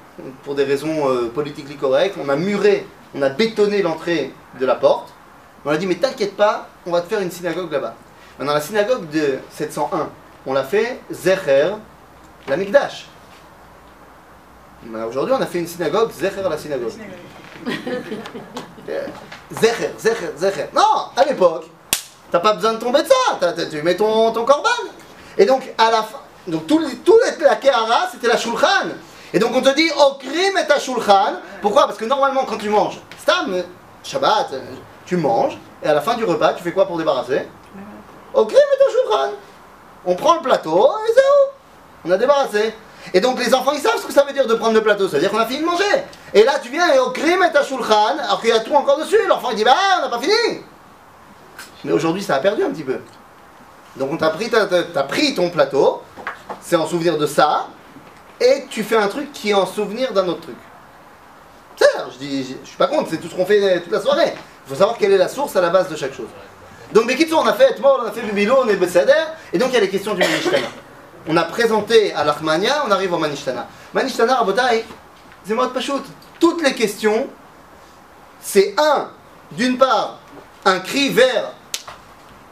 [0.45, 4.77] pour des raisons euh, politiquement correctes, on a muré, on a bétonné l'entrée de la
[4.77, 5.13] porte.
[5.67, 7.95] On a dit, mais t'inquiète pas, on va te faire une synagogue là-bas.
[8.39, 10.09] Maintenant, la synagogue de 701,
[10.47, 11.73] on l'a fait Zecher,
[12.47, 13.09] la Mikdash.
[14.85, 16.93] Ben, Aujourd'hui, on a fait une synagogue, Zecher la synagogue.
[18.89, 19.05] Euh,
[19.51, 20.67] Zecher, Zecher, Zecher.
[20.73, 21.65] Non, à l'époque,
[22.31, 24.69] t'as pas besoin de tomber de ça, tu mets ton, korban.
[25.37, 28.91] Et donc, à la fin, donc tout, tout la Kehara, c'était la Shulchan.
[29.35, 31.41] Et donc, on te dit, Okrim et ta Shulchan.
[31.61, 31.87] Pourquoi?
[31.87, 33.65] Parce que normalement, quand tu manges, Stam,
[34.05, 34.55] Shabbat,
[35.07, 37.49] tu manges, et à la fin du repas, tu fais quoi pour débarrasser
[38.35, 39.33] ta Shulchan.
[40.05, 41.53] On prend le plateau, et c'est où
[42.05, 42.75] On a débarrassé.
[43.15, 45.07] Et donc les enfants ils savent ce que ça veut dire de prendre le plateau,
[45.09, 45.85] ça veut dire qu'on a fini de manger.
[46.35, 48.99] Et là tu viens et au crime ta shulchan, alors qu'il y a tout encore
[48.99, 50.61] dessus, l'enfant il dit bah on n'a pas fini.
[51.85, 52.99] Mais aujourd'hui ça a perdu un petit peu.
[53.97, 56.03] Donc on t'a pris, ta- t'as pris ton plateau,
[56.61, 57.69] c'est en souvenir de ça,
[58.41, 60.57] et tu fais un truc qui est en souvenir d'un autre truc.
[61.77, 64.35] C'est je dis, je suis pas contre, c'est tout ce qu'on fait toute la soirée.
[64.67, 66.27] Il faut savoir quelle est la source à la base de chaque chose.
[66.93, 69.13] Donc Bekitsu, on a fait Etmol, on a fait Bibilo, on est Besséder,
[69.53, 70.67] et donc il y a les questions du Manishtana.
[71.29, 73.69] On a présenté à l'Achmania, on arrive au Manishtana.
[73.95, 74.85] Manishtana, Rabotai,
[75.49, 76.03] de Pachout.
[76.41, 77.29] Toutes les questions,
[78.41, 79.09] c'est un,
[79.53, 80.19] d'une part,
[80.65, 81.53] un cri vers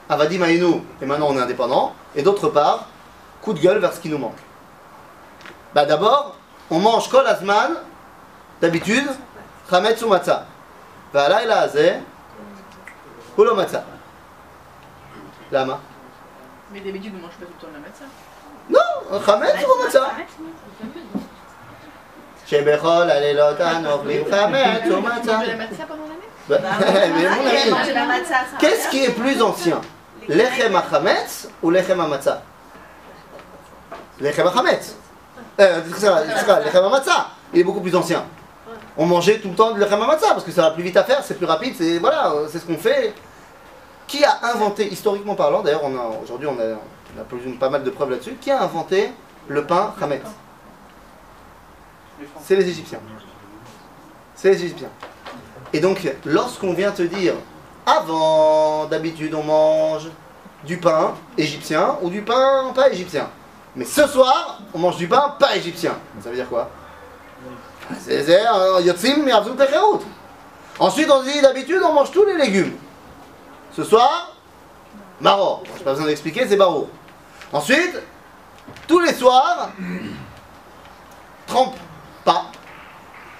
[0.08, 2.86] Avadim Aïnou, et maintenant on est indépendant, et d'autre part,
[3.42, 4.38] coup de gueule vers ce qui nous manque.
[5.74, 6.36] Bah d'abord,
[6.70, 7.24] on mange Kol
[8.60, 9.08] d'habitude,
[9.68, 10.14] Chametz ou.
[11.13, 11.99] והלילה הזה,
[13.35, 13.79] הוא לא מצא.
[15.51, 15.75] למה?
[16.73, 18.09] Mais d'habitude, on mange pas tout le temps la matzah.
[18.69, 20.03] לא, חמץ הוא מצא.
[22.45, 25.31] שבכל הלילות אנו אוכלים חמץ הוא מצא.
[25.31, 26.57] On mange la matzah pendant l'année Bah,
[27.15, 29.81] mais mon ami, Manger la matzah, ça Qu'est-ce qui est plus ancien
[30.27, 32.41] Lechem HaChametz ou Lechem HaMatzah
[34.19, 34.95] Lechem HaChametz.
[35.59, 37.27] Euh, סליחה, סליחה, Lechem HaMatzah.
[37.53, 38.23] Il est beaucoup plus ancien.
[38.96, 41.04] On mangeait tout le temps de Lechem HaMatzah parce que ça va plus vite à
[41.04, 43.12] faire, c'est plus rapide, c'est voilà, euh, c'est ce qu'on fait.
[44.06, 45.82] Qui a inventé, historiquement parlant, d'ailleurs
[46.22, 46.74] aujourd'hui on a,
[47.16, 49.10] on a plus- pas mal de preuves là-dessus, qui a inventé
[49.48, 50.22] le pain Hametz
[52.42, 53.00] C'est les Égyptiens.
[54.34, 54.90] C'est les Égyptiens.
[55.72, 57.34] Et donc, lorsqu'on vient te dire,
[57.84, 60.08] avant, d'habitude, on mange
[60.64, 63.28] du pain égyptien ou du pain pas égyptien.
[63.76, 65.96] Mais ce soir, on mange du pain pas égyptien.
[66.22, 66.70] Ça veut dire quoi?
[68.01, 69.99] C'est c'est, euh, Yotzim Miravzut Techerut.
[70.79, 72.73] Ensuite, on dit, d'habitude, on mange tous les légumes.
[73.75, 74.35] Ce soir,
[75.19, 75.63] maror.
[75.77, 76.89] J'ai pas besoin d'expliquer, c'est barreau.
[77.51, 77.99] Ensuite,
[78.87, 79.69] tous les soirs,
[81.47, 81.75] trempe
[82.23, 82.45] pas.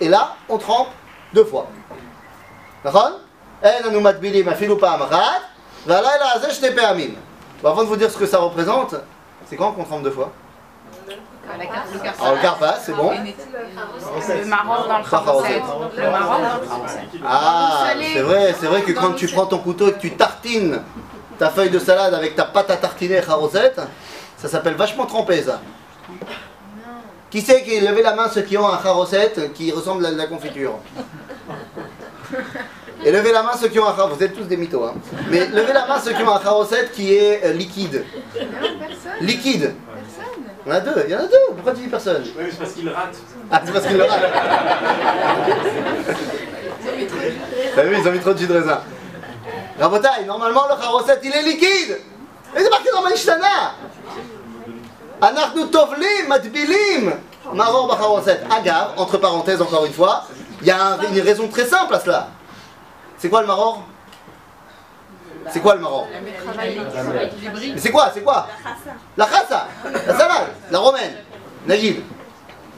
[0.01, 0.89] Et là, on trempe
[1.33, 1.67] deux fois.
[2.85, 3.11] נכון?
[3.63, 5.41] אין אנו מטבילים אפילו פעם אחת,
[5.85, 7.15] והלילה הזה שתי פעמים.
[7.61, 8.95] Bon, avant de vous dire ce que ça représente,
[9.45, 10.42] c'est quand qu'on trempe deux fois Ah,
[11.58, 12.00] La carte, le.
[12.00, 13.12] Alors le carpas, c'est bon.
[13.12, 15.62] Le marron dans le dans kharoset.
[17.24, 20.82] Ah, c'est vrai, c'est vrai que quand tu prends ton couteau et que tu tartines
[21.38, 23.80] ta feuille de salade avec ta pâte à tartiner charosette,
[24.36, 25.60] ça s'appelle vachement trempé ça.
[27.30, 30.16] Qui c'est qui levez la main ceux qui ont un charosette qui ressemble à de
[30.16, 30.74] la confiture?
[33.04, 34.94] Et levez la main ceux qui ont un charosette, vous êtes tous des mythos, hein.
[35.30, 38.04] Mais levez la main ceux qui ont un charosette qui est euh, liquide.
[38.34, 38.42] Non,
[38.78, 39.12] personne.
[39.20, 39.74] Liquide.
[40.16, 40.44] Personne.
[40.66, 41.36] Il y en a deux, il y en a deux.
[41.54, 43.16] Pourquoi tu dis personne Oui, c'est parce qu'il rate.
[43.50, 44.20] Ah, c'est parce qu'il le rate.
[47.74, 48.80] T'as vu, ils ont mis trop de jus de raisin.
[49.78, 51.98] Rabotai, normalement le charosset il est liquide.
[52.56, 53.72] Et c'est marqué dans Maïshtana.
[55.20, 57.12] Anachnu tovlim, matbilim.
[57.52, 58.40] Maror bacharosset.
[58.50, 60.24] Agave, entre parenthèses encore une fois,
[60.62, 62.28] il y a un- une raison très simple à cela.
[63.18, 63.82] C'est quoi le maror?
[65.50, 68.48] C'est quoi le maror Mais c'est quoi C'est quoi
[69.16, 71.14] La chassa, la salade, la romaine,
[71.66, 72.00] Najib.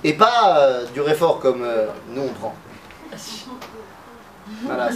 [0.04, 2.54] Et pas euh, du réfort comme euh, nous on prend.
[4.62, 4.88] Voilà.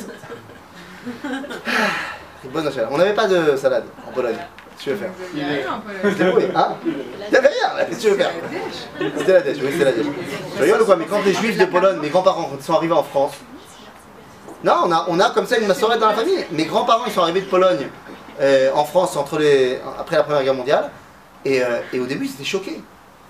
[2.44, 2.70] Bonne.
[2.90, 4.36] On n'avait pas de salade en Pologne.
[4.36, 8.02] Qu'est-ce que tu veux faire Je t'ai prouvé, Hein Il n'y avait rien, qu'est-ce que
[8.02, 8.30] tu veux faire
[9.18, 10.06] C'était la dèche, oui, c'était la dèche.
[10.56, 12.74] Je rigole ou quoi Mais quand les juifs de Pologne, mes grands-parents, quand ils sont
[12.74, 13.32] arrivés en France,
[14.64, 16.44] non, on a, on a comme ça une massorette dans la famille.
[16.50, 17.88] Mes grands-parents, ils sont arrivés de Pologne
[18.40, 20.90] euh, en France entre les, après la Première Guerre mondiale.
[21.44, 22.80] Et, euh, et au début, ils étaient choqués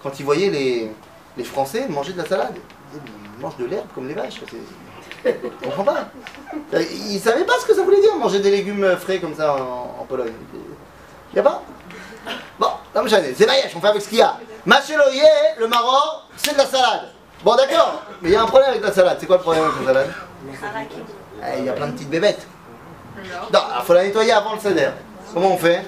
[0.03, 0.91] quand ils voyaient les,
[1.37, 2.55] les Français manger de la salade.
[2.57, 4.41] Ils disaient, Mais ils mangent de l'herbe comme les vaches.
[4.51, 4.57] c'est-
[5.25, 6.09] Je comprends pas.
[6.75, 9.55] Euh, Ils savaient pas ce que ça voulait dire manger des légumes frais comme ça
[9.55, 10.33] en, en Pologne.
[11.35, 11.63] Y a pas?
[12.59, 14.37] Bon, non mais j'en ai, c'est Maïesh, on fait avec ce qu'il y a.
[14.67, 15.23] Macheloye,
[15.59, 17.09] le maror, c'est de la salade.
[17.45, 19.17] Bon d'accord, mais il y a un problème avec la salade.
[19.21, 20.11] C'est quoi le problème avec la salade?
[21.59, 22.47] Il y a plein de petites bébêtes.
[23.53, 24.89] Non, il faut la nettoyer avant le céder.
[25.33, 25.85] Comment on fait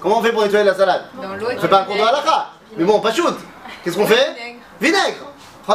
[0.00, 2.50] Comment on fait pour nettoyer la salade On fait pas un cours de halakha.
[2.76, 3.36] Mais bon, pas shoot.
[3.84, 5.32] Qu'est-ce qu'on fait Vinaigre.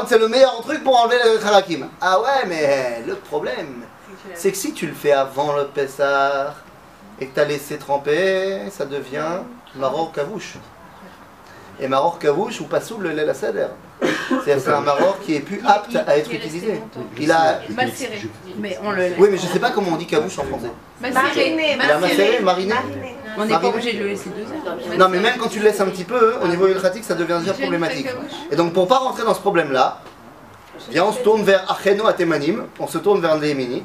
[0.07, 1.87] C'est le meilleur truc pour enlever le harakim.
[2.01, 3.83] Ah ouais, mais le problème,
[4.33, 6.55] c'est que si tu le fais avant le Pessah
[7.19, 9.43] et que tu as laissé tremper, ça devient
[9.75, 10.55] maror kavouche.
[11.79, 13.67] Et maror kavouche ou pas sous le lait la seder.
[14.01, 16.81] C'est-à-dire c'est un maror qui est plus apte à être utilisé.
[17.19, 17.61] Il a.
[17.69, 18.21] Macéré.
[18.59, 20.71] Mais on le Oui, mais je sais pas comment on dit kavouche en français.
[21.01, 21.75] Macéré.
[21.77, 22.73] Macéré, mariné.
[23.37, 23.73] On n'est pas Mariné.
[23.73, 24.97] obligé de le laisser deux heures.
[24.97, 27.37] Non, mais même quand tu le laisses un petit peu, au niveau ultratique, ça devient
[27.39, 28.07] déjà problématique.
[28.51, 30.01] Et donc, pour pas rentrer dans ce problème-là,
[30.95, 33.83] on se tourne vers Acheno Atemanim, on se tourne vers les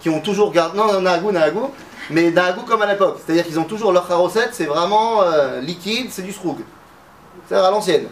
[0.00, 0.78] qui ont toujours gardé.
[0.78, 1.70] Non, non, Nahagou, Nahagou,
[2.10, 3.18] mais Nahagou comme à l'époque.
[3.24, 6.56] C'est-à-dire qu'ils ont toujours leur charosette, c'est vraiment euh, liquide, c'est du sroug.
[7.46, 8.06] C'est-à-dire à l'ancienne.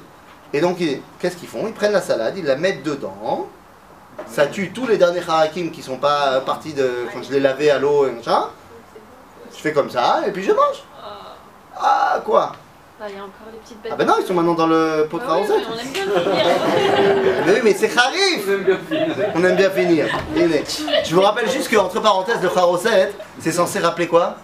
[0.53, 0.79] Et donc,
[1.19, 1.67] qu'est-ce qu'ils font?
[1.67, 3.49] Ils prennent la salade, ils la mettent dedans.
[4.27, 7.07] Ça tue tous les derniers harakim qui sont pas partis de.
[7.13, 8.47] Quand je les lavais à l'eau et machin.
[9.55, 10.83] Je fais comme ça, et puis je mange.
[11.81, 12.53] Ah, quoi?
[13.01, 13.93] Ah, Il y a encore les petites bêtes.
[13.93, 15.93] Ah ben non, ils sont maintenant dans le pot de Ah oui, mais on aime
[15.93, 17.45] bien finir.
[17.47, 18.49] Mais oui, mais c'est Harif
[19.37, 20.07] On aime bien finir.
[20.35, 20.95] On aime bien finir.
[21.05, 24.37] Je vous rappelle juste qu'entre parenthèses, le charosette, c'est censé rappeler quoi?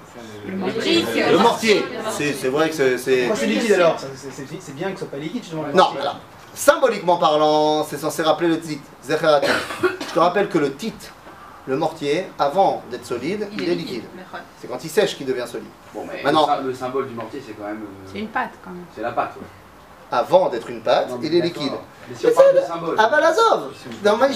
[0.47, 1.85] Le mortier.
[2.11, 3.17] C'est c'est vrai que c'est- c'est...
[3.27, 5.63] Pourquoi c'est liquide alors c'est- bien que ce soit pas liquide justement.
[5.67, 6.19] le Non, alors,
[6.55, 8.81] symboliquement parlant, c'est censé rappeler le tit.
[9.03, 9.53] Zecher Atim.
[10.09, 10.93] Je te rappelle que le tit,
[11.67, 14.05] le mortier, avant d'être solide, il est liquide.
[14.61, 15.67] C'est quand il sèche qu'il devient solide.
[15.95, 17.77] Bon, mais Maintenant- le sy- le symbole du mortier, c'est quand même.
[17.83, 18.85] euh, C'est une pâte quand même.
[18.95, 19.47] C'est la pâte, ouais.
[20.13, 21.73] Avant d'être une pâte, Non, il est liquide.
[22.09, 22.95] Mais si on parle de symbole.
[22.99, 23.73] Ah bah l'azov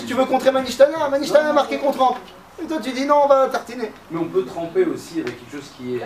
[0.07, 2.17] Tu veux contrer Manishtana Manishtana a marqué qu'on trempe.
[2.63, 3.93] Et toi tu dis non, on va tartiner.
[4.11, 6.03] Mais on peut tremper aussi avec quelque chose qui est.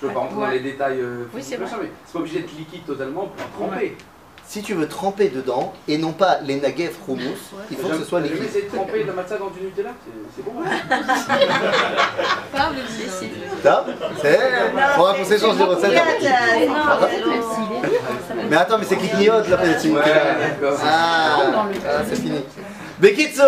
[0.00, 2.40] Je veux pas rentrer dans les détails euh, Oui, c'est machin, mais c'est pas obligé
[2.40, 3.96] d'être liquide totalement pour tremper.
[4.48, 7.24] Si tu veux tremper dedans, et non pas les nagev hummus,
[7.68, 8.44] il faut que ce soit J'ai liquide.
[8.44, 10.52] essayé de tremper la matzah dans du Nutella, c'est- c'est bon.
[13.62, 13.84] Ça
[14.22, 14.38] C'est...
[14.94, 16.00] Faudra qu'on s'échange des recettes.
[18.48, 20.78] Mais attends, mais c'est qui clignote là, petit Ouais, d'accord.
[20.84, 21.38] Ah,
[21.88, 22.40] ah, c'est fini.
[23.00, 23.42] Bekitso,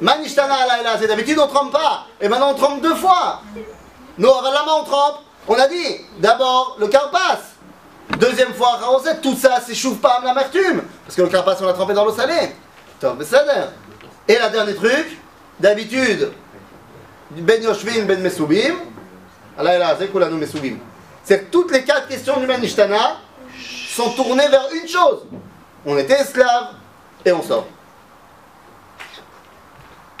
[0.00, 3.42] c'est d'habitude on trempe pas, et maintenant on trempe deux fois.
[4.18, 5.20] La main on trempe.
[5.46, 7.38] On a dit, d'abord le carpas,
[8.18, 8.78] deuxième fois
[9.22, 12.12] tout ça s'échauffe pas à l'amertume, parce que le carpas on l'a trempé dans l'eau
[12.12, 12.52] salée.
[14.28, 15.18] Et la dernier truc,
[15.58, 16.32] d'habitude,
[17.30, 18.30] Ben Yoshvin, Ben
[19.58, 19.96] Alayla,
[21.24, 23.16] c'est que toutes les quatre questions du Manishtana
[23.94, 25.22] sont tournées vers une chose.
[25.84, 26.74] On était esclaves
[27.24, 27.66] et on sort.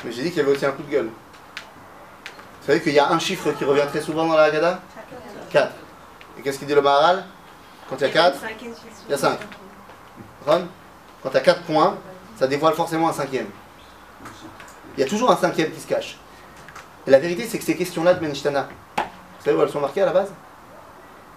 [0.04, 1.06] Mais j'ai dit qu'il y avait aussi un coup de gueule.
[1.08, 4.80] Vous savez qu'il y a un chiffre qui revient très souvent dans la Haggadah
[5.50, 5.72] 4.
[6.38, 7.24] Et qu'est-ce qu'il dit le Maharal
[7.88, 8.38] Quand il y a 4,
[9.06, 9.38] il y a 5.
[10.44, 10.60] Quand
[11.24, 11.96] il y a 4 points,
[12.36, 13.48] ça dévoile forcément un cinquième.
[14.96, 16.18] Il y a toujours un cinquième qui se cache.
[17.06, 20.06] La vérité, c'est que ces questions-là de Benishtana, vous savez où elles sont marquées à
[20.06, 20.32] la base?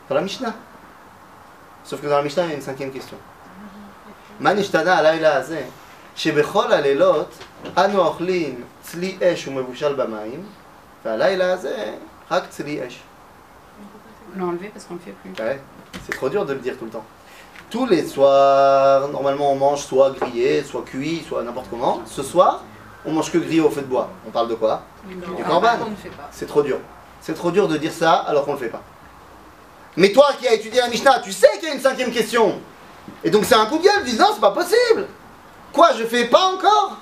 [0.09, 0.53] Dans la Mishnah.
[1.83, 3.17] Sauf que dans la Mishnah, il y a une cinquième question.
[4.39, 4.95] Manishtana
[6.16, 7.38] שבכל הלילות
[7.78, 10.44] אנו אוכלים צלי אש ומבושל במים,
[11.04, 11.94] והלילה הזה
[12.30, 13.00] רק צלי אש.
[14.34, 15.32] On l'a enlevé parce qu'on le fait plus.
[15.42, 15.60] Ouais,
[16.04, 17.04] c'est trop dur de le dire tout le temps.
[17.70, 22.02] Tous les soirs, normalement on mange soit grillé, soit cuit, soit n'importe comment.
[22.06, 22.62] Ce soir,
[23.06, 24.10] on mange que grillé au feu de bois.
[24.26, 25.78] On parle de quoi Du corban.
[25.86, 26.28] On ne fait pas.
[26.30, 26.78] C'est trop dur.
[27.20, 28.82] C'est trop dur de dire ça alors qu'on le fait pas.
[29.96, 32.60] Mais toi qui as étudié la Mishnah, tu sais qu'il y a une cinquième question.
[33.24, 35.06] Et donc c'est un coup de gueule, dis non, c'est pas possible.
[35.73, 36.97] Quoi, je fais pas encore?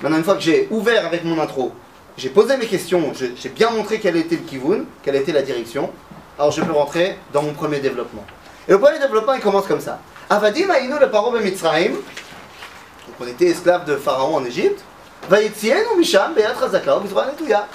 [0.00, 1.72] Maintenant, une fois que j'ai ouvert avec mon intro,
[2.16, 5.90] j'ai posé mes questions, j'ai bien montré quel était le kivun, quelle était la direction,
[6.38, 8.24] alors je peux rentrer dans mon premier développement.
[8.66, 9.98] Et le premier développement, il commence comme ça.
[10.30, 11.92] Avadim aïnou le paro Mitzrayim.
[11.92, 14.82] Donc on était esclaves de Pharaon en Égypte.
[15.28, 17.66] Vaïtien ou Misham, Netouya.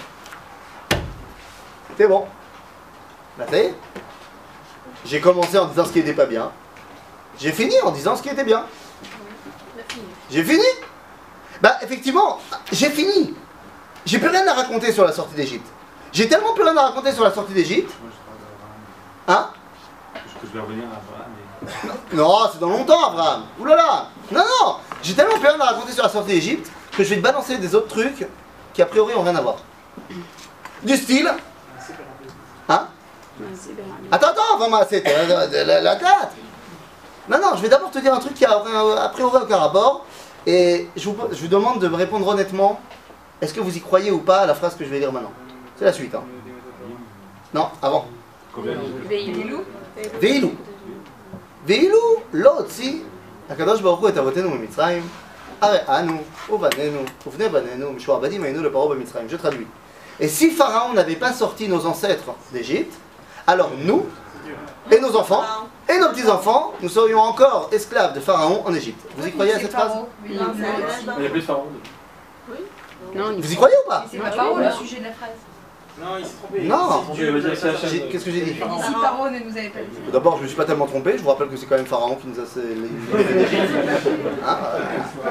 [1.97, 2.25] C'est bon.
[5.05, 6.51] J'ai commencé en disant ce qui était pas bien.
[7.39, 8.65] J'ai fini en disant ce qui était bien.
[10.31, 10.65] J'ai fini.
[11.61, 12.39] Bah, effectivement,
[12.71, 13.33] j'ai fini.
[14.05, 15.67] J'ai plus rien à raconter sur la sortie d'Égypte.
[16.11, 17.91] J'ai tellement plus rien à raconter sur la sortie d'Égypte.
[19.27, 19.49] Hein?
[20.13, 21.99] Que je vais revenir à Abraham.
[22.13, 23.43] Non, c'est dans longtemps, Abraham.
[23.59, 24.07] Ouh là là.
[24.31, 24.75] Non, non.
[25.03, 27.57] J'ai tellement plus rien à raconter sur la sortie d'Égypte que je vais te balancer
[27.57, 28.27] des autres trucs
[28.73, 29.57] qui a priori ont rien à voir.
[30.83, 31.29] Du style.
[32.69, 32.87] Hein?
[34.11, 36.31] Attends, attends, vraiment, c'est la, la, date.
[37.27, 40.05] Non, non, je vais d'abord te dire un truc qui a a priori aucun rapport.
[40.48, 42.80] Et je vous, je vous demande de me répondre honnêtement.
[43.40, 45.32] Est-ce que vous y croyez ou pas à la phrase que je vais lire maintenant
[45.76, 46.14] C'est la suite.
[46.14, 46.22] Hein.
[47.52, 48.06] Non, avant.
[48.52, 48.74] Combien
[49.08, 49.62] Veililou
[50.20, 50.48] ואילו,
[51.66, 51.98] ואילו
[52.32, 53.00] לא הוציא
[53.50, 55.08] הקדוש ברוך הוא את אבותינו ממצרים,
[55.60, 59.26] הרי אנו ובנינו ובני בנינו משועבדים היינו לפרעה במצרים.
[59.28, 59.66] Je traduis.
[60.20, 62.94] Et si Pharaon n'avait pas sorti nos ancêtres d'Égypte,
[63.46, 64.06] alors nous,
[64.90, 65.42] et nos enfants,
[65.89, 69.05] et nos petits-enfants, nous serions encore esclaves de Pharaon en Égypte.
[69.17, 69.91] Vous y croyez à cette phrase?
[70.25, 71.65] Il n'y a plus de pharaon.
[73.13, 74.05] Vous y croyez ou pas?
[74.11, 75.29] C'est pas Paro le sujet de la phrase.
[76.01, 76.61] Non, il s'est trompé.
[76.61, 77.03] Non
[78.11, 78.53] Qu'est-ce que j'ai dit?
[78.53, 80.11] Paro ne nous avait pas dit.
[80.13, 82.15] D'abord, je me suis pas tellement trompé, je vous rappelle que c'est quand même Pharaon
[82.15, 82.43] qui nous a...
[84.47, 84.57] Hein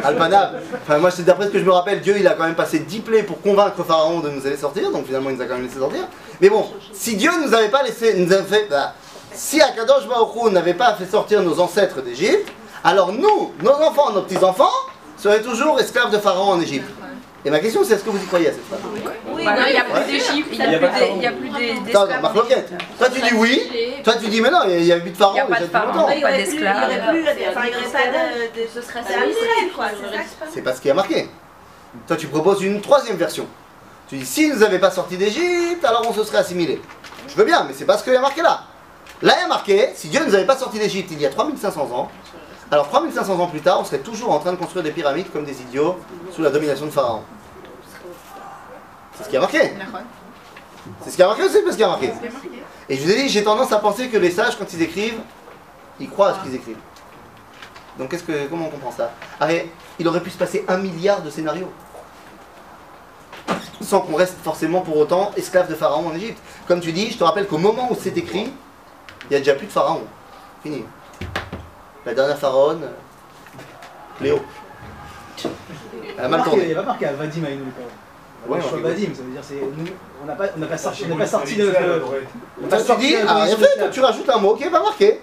[0.04, 0.60] Alpanab.
[0.82, 2.80] Enfin, moi, c'est d'après ce que je me rappelle, Dieu, il a quand même passé
[2.80, 5.54] 10 plaies pour convaincre Pharaon de nous aller sortir, donc finalement, il nous a quand
[5.54, 6.02] même laissé sortir.
[6.40, 8.14] Mais bon, si Dieu nous avait pas laissé...
[8.14, 8.94] Nous avait fait, bah,
[9.38, 12.48] si Akadosh Baruch Hu n'avait pas fait sortir nos ancêtres d'Égypte,
[12.84, 14.70] alors nous, nos enfants, nos petits-enfants,
[15.16, 16.88] seraient toujours esclaves de Pharaon en Égypte.
[17.44, 19.62] Et ma question, c'est est-ce que vous y croyez à cette phrase Oui, Bah non,
[19.68, 20.02] il n'y a Ouais.
[20.02, 20.78] plus d'Égypte, il n'y a
[21.32, 22.08] plus de d'es- plus Attends,
[22.98, 23.62] toi tu dis oui,
[24.02, 25.66] toi tu dis mais non, il y a 8 pharaons Il y a pas de
[25.66, 27.08] il y aurait plus, il y aurait d'esclaves.
[27.10, 29.86] plus, de, de- ce serait Israël, quoi,
[30.52, 31.28] C'est pas ce qui a marqué.
[32.08, 33.46] Toi, tu proposes une troisième version.
[34.08, 36.80] Tu dis, si nous n'avaient pas sorti d'Égypte, alors on se serait assimilé.
[37.28, 38.62] Je veux bien, mais c'est pas ce qu'il y a marqué là.
[39.22, 41.26] Là, il y a marqué, si Dieu ne nous avait pas sorti d'Égypte il y
[41.26, 42.08] a 3500 ans,
[42.70, 45.44] alors 3500 ans plus tard, on serait toujours en train de construire des pyramides comme
[45.44, 45.98] des idiots
[46.32, 47.22] sous la domination de Pharaon.
[49.16, 49.72] C'est ce qui a marqué.
[51.02, 52.12] C'est ce qui a marqué ou c'est ce qui a marqué
[52.88, 55.20] Et je vous ai dit, j'ai tendance à penser que les sages, quand ils écrivent,
[55.98, 56.78] ils croient à ce qu'ils écrivent.
[57.98, 58.14] Donc
[58.48, 59.10] comment on comprend ça?
[59.98, 61.72] Il aurait pu se passer un milliard de scénarios.
[63.80, 66.38] Sans qu'on reste forcément pour autant esclave de Pharaon en Égypte.
[66.68, 68.52] Comme tu dis, je te rappelle qu'au moment où c'est écrit,
[69.28, 70.02] il n'y a déjà plus de Pharaon.
[70.62, 70.84] Fini.
[72.06, 74.40] La dernière pharaon, euh, Léo.
[76.16, 76.62] Elle a mal tourné.
[76.62, 77.64] Il n'y a pas marqué à Vadim à Inou.
[78.48, 78.80] Ouais, Ouais.
[78.80, 79.86] Vadim, ça veut dire c'est nous.
[80.22, 81.72] On n'a pas, on n'a pas sorti, on n'a pas sorti de.
[82.62, 84.82] on pas tu sorti ah, en fait, toi, tu rajoutes un mot qui est pas
[84.82, 85.20] marqué.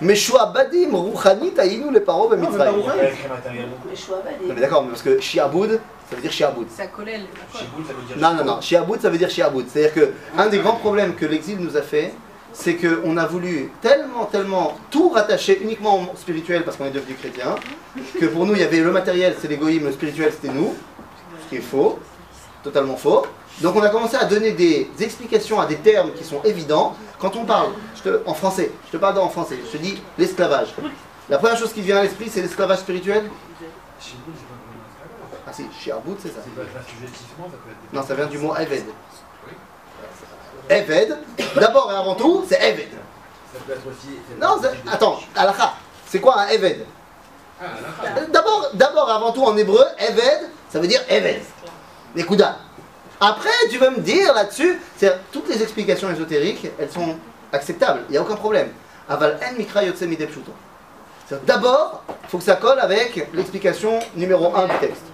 [0.00, 2.80] Meshua badim ruchani taïnu les paro Non, mais pas b'mitzrayim.
[2.80, 2.98] Rouhani.
[2.98, 3.76] pas écrit matériellement.
[3.88, 6.66] Les choix Non mais d'accord, mais parce que shiaboud, ça veut dire shiaboud.
[6.70, 7.20] Ça collait.
[7.54, 8.16] Chiboul, ça veut dire.
[8.18, 9.66] Non, non, non, shiaboud, ça veut dire shiaboud.
[9.68, 12.14] C'est-à-dire que un des grands problèmes que l'exil nous a fait,
[12.52, 17.14] c'est qu'on a voulu tellement, tellement tout rattacher uniquement au spirituel parce qu'on est devenu
[17.14, 17.54] chrétien,
[18.20, 20.74] que pour nous, il y avait le matériel, c'est l'égoïsme, le spirituel, c'était nous,
[21.44, 21.98] ce qui est faux,
[22.62, 23.26] totalement faux.
[23.60, 26.96] Donc on a commencé à donner des explications à des termes qui sont évidents.
[27.18, 30.00] Quand on parle, je te- en français, je te parle en français, je te dis
[30.18, 30.74] l'esclavage.
[31.28, 33.24] La première chose qui vient à l'esprit, c'est l'esclavage spirituel.
[35.46, 35.64] Ah si,
[36.22, 36.40] c'est ça.
[37.92, 38.84] Non, ça vient du mot Eved.
[40.68, 41.18] Eved,
[41.56, 42.88] d'abord et avant tout, c'est Eved.
[43.52, 44.08] Ça peut être aussi.
[44.40, 44.60] Non,
[44.90, 45.74] attends, alakha,
[46.06, 46.86] c'est quoi un Eved?
[47.60, 47.64] Ah,
[48.32, 51.42] D'abord, d'abord et avant tout en hébreu, Eved, ça veut dire Eved.
[52.16, 52.58] Nekuda.
[53.20, 57.16] Après, tu vas me dire là-dessus, c'est toutes les explications ésotériques, elles sont
[57.52, 58.70] acceptables, il n'y a aucun problème.
[59.08, 59.82] Aval en mikra
[61.46, 65.04] D'abord, il faut que ça colle avec l'explication numéro 1 du texte.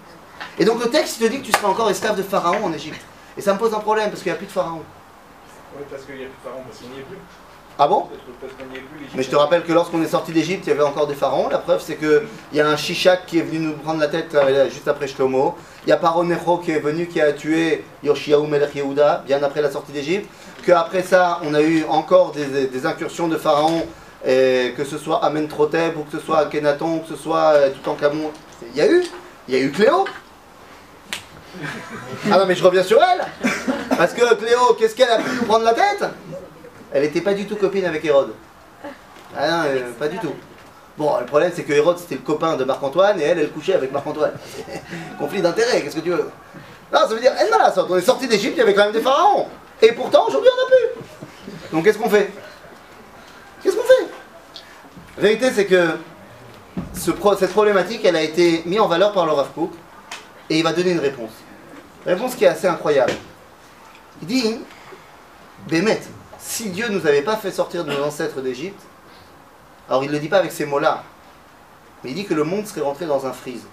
[0.58, 2.72] Et donc le texte, il te dit que tu seras encore esclave de Pharaon en
[2.72, 3.00] Égypte.
[3.36, 4.82] Et ça me pose un problème parce qu'il n'y a plus de Pharaon.
[5.78, 7.18] Oui, parce qu'il n'y a plus de pharaon, parce qu'il n'y est plus.
[7.80, 8.08] Ah bon.
[9.14, 11.48] Mais je te rappelle que lorsqu'on est sorti d'Égypte, il y avait encore des pharaons.
[11.48, 12.22] La preuve, c'est qu'il
[12.52, 15.54] y a un Shishak qui est venu nous prendre la tête euh, juste après Shlomo.
[15.86, 19.40] Il y a Paro Necho qui est venu, qui a tué Yoshiaou Melech Yehuda, bien
[19.44, 20.28] après la sortie d'Égypte.
[20.66, 23.86] Qu'après ça, on a eu encore des, des incursions de pharaons,
[24.26, 27.70] et que ce soit Amentrotep, ou que ce soit Akhenaton, ou que ce soit euh,
[27.70, 28.32] Toutankhamon.
[28.74, 29.04] Il y a eu,
[29.46, 30.04] il y a eu Cléo.
[32.30, 33.26] Ah non, mais je reviens sur elle.
[33.96, 36.04] Parce que Cléo, qu'est-ce qu'elle a pu nous prendre la tête?
[36.92, 38.32] Elle n'était pas du tout copine avec Hérode.
[39.36, 40.34] Ah non, euh, pas du tout.
[40.96, 43.74] Bon, le problème c'est que Hérode c'était le copain de Marc-Antoine et elle, elle couchait
[43.74, 44.32] avec Marc-Antoine.
[45.18, 46.30] Conflit d'intérêts, qu'est-ce que tu veux?
[46.92, 48.92] Non, ça veut dire, elle là, on est sorti d'Égypte, il y avait quand même
[48.92, 49.46] des pharaons.
[49.82, 51.70] Et pourtant, aujourd'hui, on n'a plus.
[51.72, 52.32] Donc qu'est-ce qu'on fait?
[53.62, 54.08] Qu'est-ce qu'on fait?
[55.18, 55.98] La vérité c'est que
[56.94, 59.48] cette problématique, elle a été mise en valeur par le Rav
[60.50, 61.32] et il va donner une réponse.
[62.06, 63.12] Réponse qui est assez incroyable.
[64.22, 64.60] Il dit
[65.68, 66.00] Bémet,
[66.38, 68.80] si Dieu nous avait pas fait sortir de nos ancêtres d'Égypte,
[69.88, 71.02] alors il ne le dit pas avec ces mots-là,
[72.02, 73.66] mais il dit que le monde serait rentré dans un freeze.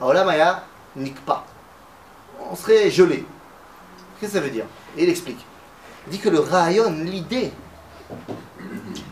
[0.00, 0.64] Alors là, Maya,
[0.96, 1.46] nique pas.
[2.50, 3.24] On serait gelé.
[4.18, 4.64] Qu'est-ce que ça veut dire?
[4.96, 5.44] Et il explique.
[6.06, 7.52] Il dit que le rayon, l'idée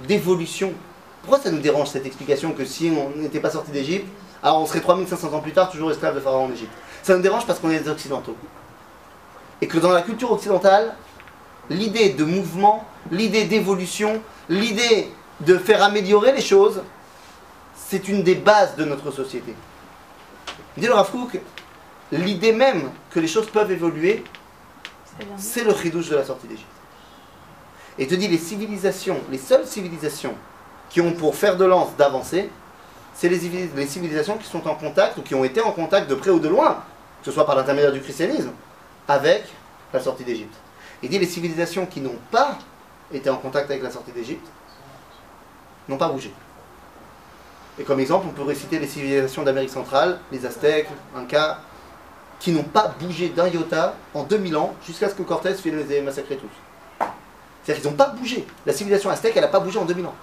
[0.06, 0.72] d'évolution,
[1.22, 4.08] pourquoi ça nous dérange cette explication que si on n'était pas sorti d'Égypte,
[4.42, 6.72] alors on serait 3500 ans plus tard toujours esclave de Pharaon en Égypte
[7.02, 8.36] Ça nous dérange parce qu'on est des Occidentaux.
[9.60, 10.94] Et que dans la culture occidentale,
[11.68, 15.10] l'idée de mouvement, l'idée d'évolution, l'idée
[15.40, 16.82] de faire améliorer les choses,
[17.74, 19.54] c'est une des bases de notre société.
[20.76, 21.38] Dit le Rav Kook,
[22.12, 24.24] l'idée même que les choses peuvent évoluer,
[25.36, 26.66] c'est le chidouche de la sortie d'Égypte.
[27.98, 30.34] Et il te dit les civilisations, les seules civilisations
[30.88, 32.48] qui ont pour faire de lance d'avancer,
[33.20, 36.08] c'est les, civili- les civilisations qui sont en contact ou qui ont été en contact
[36.08, 36.82] de près ou de loin,
[37.20, 38.50] que ce soit par l'intermédiaire du christianisme,
[39.06, 39.44] avec
[39.92, 40.54] la sortie d'Égypte.
[41.02, 42.56] Il dit les civilisations qui n'ont pas
[43.12, 44.46] été en contact avec la sortie d'Égypte
[45.86, 46.32] n'ont pas bougé.
[47.78, 51.58] Et comme exemple, on pourrait citer les civilisations d'Amérique centrale, les Aztèques, Incas,
[52.38, 56.00] qui n'ont pas bougé d'un iota en 2000 ans jusqu'à ce que Cortés les ait
[56.00, 57.06] massacrés tous.
[57.62, 58.46] C'est-à-dire qu'ils n'ont pas bougé.
[58.64, 60.14] La civilisation aztèque, elle n'a pas bougé en 2000 ans.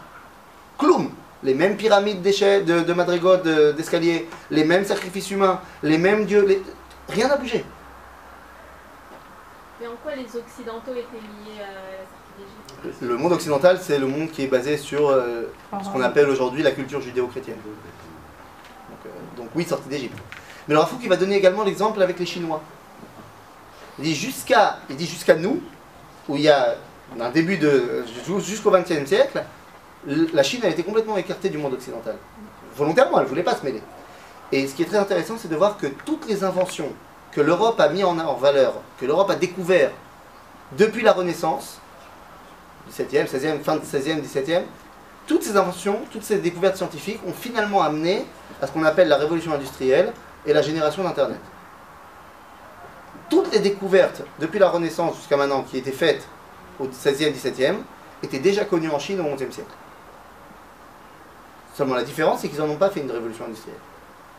[0.79, 1.11] Cloum
[1.43, 6.61] Les mêmes pyramides d'échelle, de, de d'escaliers, les mêmes sacrifices humains, les mêmes dieux, les-
[7.09, 7.63] rien n'a bougé.
[9.79, 14.07] Mais en quoi les Occidentaux étaient liés à la d'Égypte Le monde occidental, c'est le
[14.07, 15.43] monde qui est basé sur euh,
[15.83, 17.57] ce qu'on appelle aujourd'hui la culture judéo-chrétienne.
[17.57, 20.17] Donc, euh, donc oui, sortie d'Égypte.
[20.67, 22.61] Mais le Rafouk, il va donner également l'exemple avec les Chinois.
[23.99, 25.61] Il dit jusqu'à, il dit jusqu'à nous,
[26.27, 26.75] où il y a
[27.19, 28.03] un début de
[28.39, 29.43] jusqu'au XXe siècle,
[30.07, 32.15] la Chine a été complètement écartée du monde occidental.
[32.75, 33.81] Volontairement, elle ne voulait pas se mêler.
[34.51, 36.89] Et ce qui est très intéressant, c'est de voir que toutes les inventions
[37.31, 39.91] que l'Europe a mis en, en valeur, que l'Europe a découvert
[40.77, 41.79] depuis la Renaissance,
[42.89, 44.63] 17e, 16e, fin du 16e, 17e,
[45.27, 48.25] toutes ces inventions, toutes ces découvertes scientifiques ont finalement amené
[48.61, 50.13] à ce qu'on appelle la révolution industrielle
[50.45, 51.39] et la génération d'Internet.
[53.29, 56.25] Toutes les découvertes depuis la Renaissance jusqu'à maintenant qui étaient faites
[56.79, 57.75] au 16e, 17e
[58.23, 59.73] étaient déjà connues en Chine au 11e siècle.
[61.77, 63.77] Seulement la différence, c'est qu'ils n'en ont pas fait une révolution industrielle.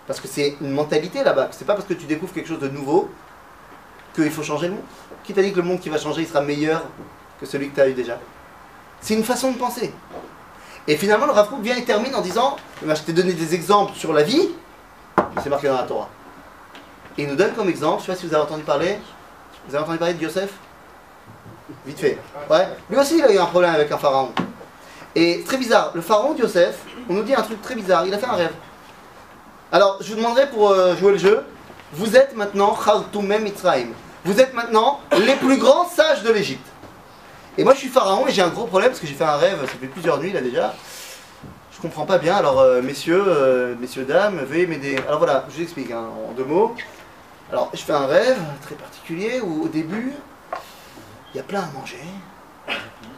[0.08, 1.50] Parce que c'est une mentalité là-bas.
[1.52, 3.08] C'est pas parce que tu découvres quelque chose de nouveau
[4.12, 4.82] qu'il faut changer le monde.
[5.22, 6.82] Qui t'a dit que le monde qui va changer, il sera meilleur
[7.38, 8.18] que celui que tu as eu déjà
[9.00, 9.92] C'est une façon de penser.
[10.88, 13.94] Et finalement, le Rav vient et termine en disant ben, Je t'ai donné des exemples
[13.94, 14.48] sur la vie,
[15.40, 16.08] c'est marqué dans la Torah.
[17.16, 18.98] Et il nous donne comme exemple, je ne sais pas si vous avez entendu parler,
[19.68, 20.50] vous avez entendu parler de Yosef?
[21.86, 22.18] Vite fait.
[22.50, 22.66] Ouais.
[22.90, 24.32] Lui aussi, il a eu un problème avec un pharaon.
[25.14, 26.78] Et très bizarre, le pharaon Yosef,
[27.08, 28.54] on nous dit un truc très bizarre, il a fait un rêve.
[29.72, 31.44] Alors, je vous demanderai pour euh, jouer le jeu,
[31.92, 33.88] vous êtes maintenant Khartoumem Mitzrayim.
[34.24, 36.66] Vous êtes maintenant les plus grands sages de l'Égypte.
[37.56, 39.36] Et moi, je suis pharaon et j'ai un gros problème parce que j'ai fait un
[39.36, 40.74] rêve, ça fait plusieurs nuits là déjà.
[41.72, 42.36] Je comprends pas bien.
[42.36, 44.98] Alors, euh, messieurs, euh, messieurs, dames, veuillez m'aider.
[45.06, 46.74] Alors voilà, je vous explique hein, en deux mots.
[47.50, 50.12] Alors, je fais un rêve très particulier où au début,
[51.32, 52.02] il y a plein à manger.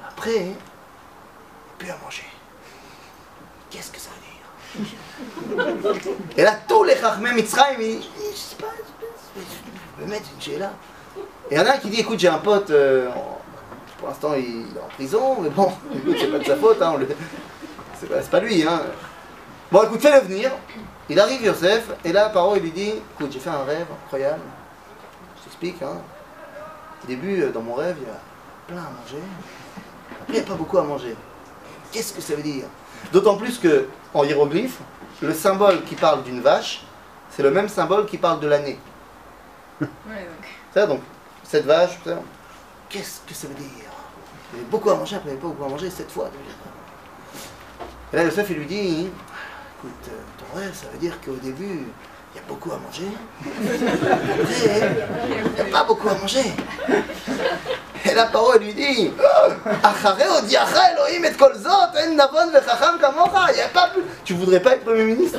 [0.08, 2.24] Après, il n'y a plus à manger.
[3.70, 4.30] Qu'est-ce que ça veut dire?
[6.36, 8.66] Et là, tous les Chachmei Mitzrayim, ils disent, je sais pas,
[9.36, 10.72] je peux mettre une chéla.
[11.50, 13.08] Et il y en a un qui dit, écoute, j'ai un pote, euh,
[13.98, 16.96] pour l'instant il est en prison, mais bon, écoute, c'est pas de sa faute, hein,
[17.98, 18.62] c'est pas, pas lui.
[18.66, 18.82] Hein.
[19.70, 20.50] Bon, écoute, fais-le venir.
[21.08, 24.42] Il arrive, Yosef, et là, Paro, il lui dit, écoute, j'ai fait un rêve incroyable.
[25.38, 25.98] Je t'explique, hein.
[27.02, 28.20] Au début, euh, dans mon rêve, il y a
[28.66, 29.22] plein à manger.
[30.22, 31.16] Après, il n'y a pas beaucoup à manger.
[31.90, 32.66] Qu'est-ce que ça veut dire?
[33.12, 34.78] D'autant plus que, en hiéroglyphe,
[35.22, 36.82] le symbole qui parle d'une vache,
[37.30, 38.78] c'est le même symbole qui parle de l'année.
[40.74, 41.00] Ça, donc,
[41.42, 41.98] cette vache,
[42.88, 43.66] qu'est-ce que ça veut dire?
[44.52, 46.10] Il y avait beaucoup à manger, après il n'y avait pas beaucoup à manger, cette
[46.10, 46.30] fois.
[48.12, 49.08] Et là, Yosef, il lui dit,
[49.78, 51.86] écoute, euh, ton rêve, ça veut dire qu'au début,
[52.34, 53.08] il y a beaucoup à manger.
[55.32, 56.44] Il n'y a pas beaucoup à manger.
[58.04, 59.12] Et la parole lui dit,
[59.82, 63.52] Achare odiacha Elohim et kol zot, en navon vechacham kamocha.
[63.52, 64.02] Il y a pas plus.
[64.24, 65.38] Tu voudrais pas être Premier ministre?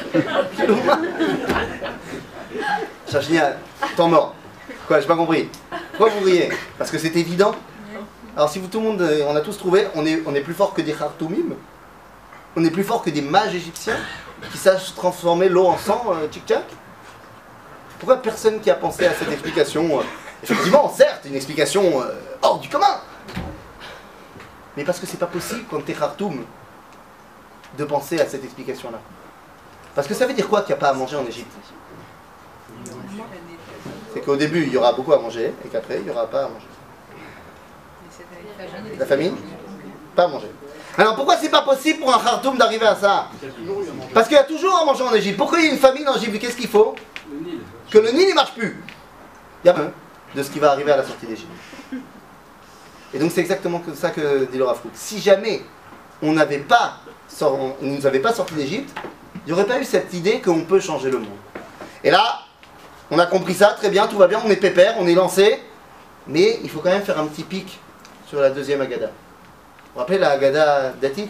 [3.12, 3.56] Chachnia,
[3.96, 4.36] temps mort.
[4.88, 5.50] Quoi, j'ai pas compris.
[5.92, 6.50] Pourquoi vous riez?
[6.78, 7.56] Parce que c'est évident.
[8.36, 10.42] Alors si vous tout le monde, euh, on a tous trouvé, on est, on est
[10.42, 11.56] plus fort que des Khartoumim.
[12.56, 13.98] On est plus fort que des mages égyptiens
[14.52, 16.64] qui sachent transformer l'eau en sang, euh, tchic-tchac.
[18.00, 20.04] Pourquoi personne qui a pensé à cette explication euh,
[20.44, 23.00] Effectivement, certes, une explication euh, hors du commun.
[24.76, 26.46] Mais parce que c'est pas possible quand t'es Khartoum
[27.78, 29.00] de penser à cette explication-là.
[29.94, 31.52] Parce que ça veut dire quoi qu'il n'y a pas à manger en Égypte?
[34.14, 36.46] C'est qu'au début, il y aura beaucoup à manger et qu'après, il n'y aura pas
[36.46, 36.68] à manger.
[38.98, 39.36] La famine?
[40.16, 40.52] Pas à manger.
[40.98, 43.30] Alors pourquoi c'est pas possible pour un Khartoum d'arriver à ça?
[44.14, 45.38] Parce qu'il y a toujours à manger en Égypte.
[45.38, 46.40] Pourquoi il y a une famine en Égypte?
[46.40, 46.96] Qu'est-ce qu'il faut?
[47.90, 48.82] Que le Nil ne marche plus.
[49.64, 49.92] Il y a un
[50.36, 51.52] de ce qui va arriver à la sortie d'Égypte.
[53.14, 54.80] Et donc c'est exactement ça que dit le Rav.
[54.94, 55.62] Si jamais
[56.22, 56.98] on n'avait pas,
[57.42, 58.96] on nous pas sorti d'Égypte,
[59.46, 61.38] il n'y aurait pas eu cette idée qu'on peut changer le monde.
[62.04, 62.42] Et là,
[63.10, 65.60] on a compris ça, très bien, tout va bien, on est pépère, on est lancé,
[66.28, 67.80] mais il faut quand même faire un petit pic
[68.28, 69.08] sur la deuxième Agada.
[69.08, 69.12] Vous
[69.96, 71.30] vous rappelez la Agada d'Atit?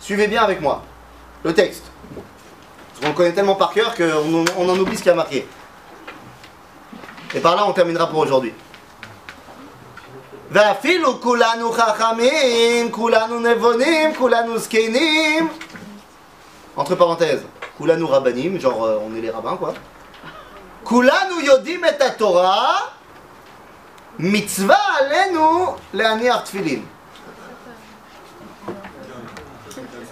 [0.00, 0.82] Suivez bien avec moi
[1.44, 1.84] le texte.
[3.00, 5.46] Qu'on le connaît tellement par cœur qu'on on en oublie ce qui a marqué.
[7.35, 8.53] Et par là, on terminera pour aujourd'hui.
[10.51, 15.49] ואפילו כולנו חכמים, כולנו נבונים, כולנו זקנים.
[16.77, 17.43] Entre parenthèses,
[17.77, 19.73] כולנו רבנים, genre euh, on est les rabbins quoi.
[20.83, 22.79] כולנו יודעים את התורה,
[24.19, 26.85] מצווה עלינו להניח תפילין.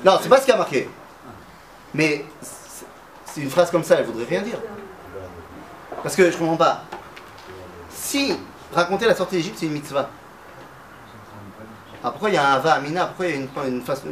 [0.03, 0.89] Non, c'est pas ce qui a marqué.
[1.93, 2.85] Mais c'est-
[3.25, 4.57] c'est une phrase comme ça, elle voudrait rien dire.
[6.01, 6.83] Parce que je comprends pas.
[8.06, 8.32] Si
[8.72, 10.08] raconter la sortie d'Égypte c'est une mitzvah,
[12.02, 13.06] alors pourquoi il y a un va amina?
[13.06, 14.06] Pourquoi il y a une, une, façon-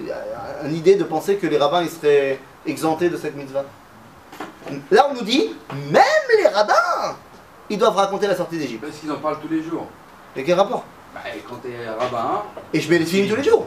[0.64, 3.64] une idée de penser que les rabbins ils seraient exemptés de cette mitzvah?
[4.90, 5.54] Là on nous dit,
[5.92, 6.02] même
[6.42, 7.14] les rabbins,
[7.70, 8.82] ils doivent raconter la sortie d'Égypte.
[8.84, 9.86] Parce qu'ils en parlent tous les jours.
[10.34, 10.82] Et quel rapport?
[11.14, 12.42] Bah, quand t'es rabbin,
[12.72, 13.64] Et je mets les films tous les jours.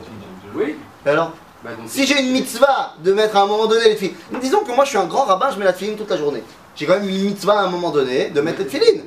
[0.56, 0.76] oui.
[1.06, 1.32] Et alors
[1.64, 4.60] Bah, donc, Si j'ai une mitzvah de mettre à un moment donné les filles, disons
[4.66, 6.44] que moi je suis un grand rabbin, je mets la filine toute la journée.
[6.76, 9.04] J'ai quand même une mitzvah à un moment donné de mettre les filines.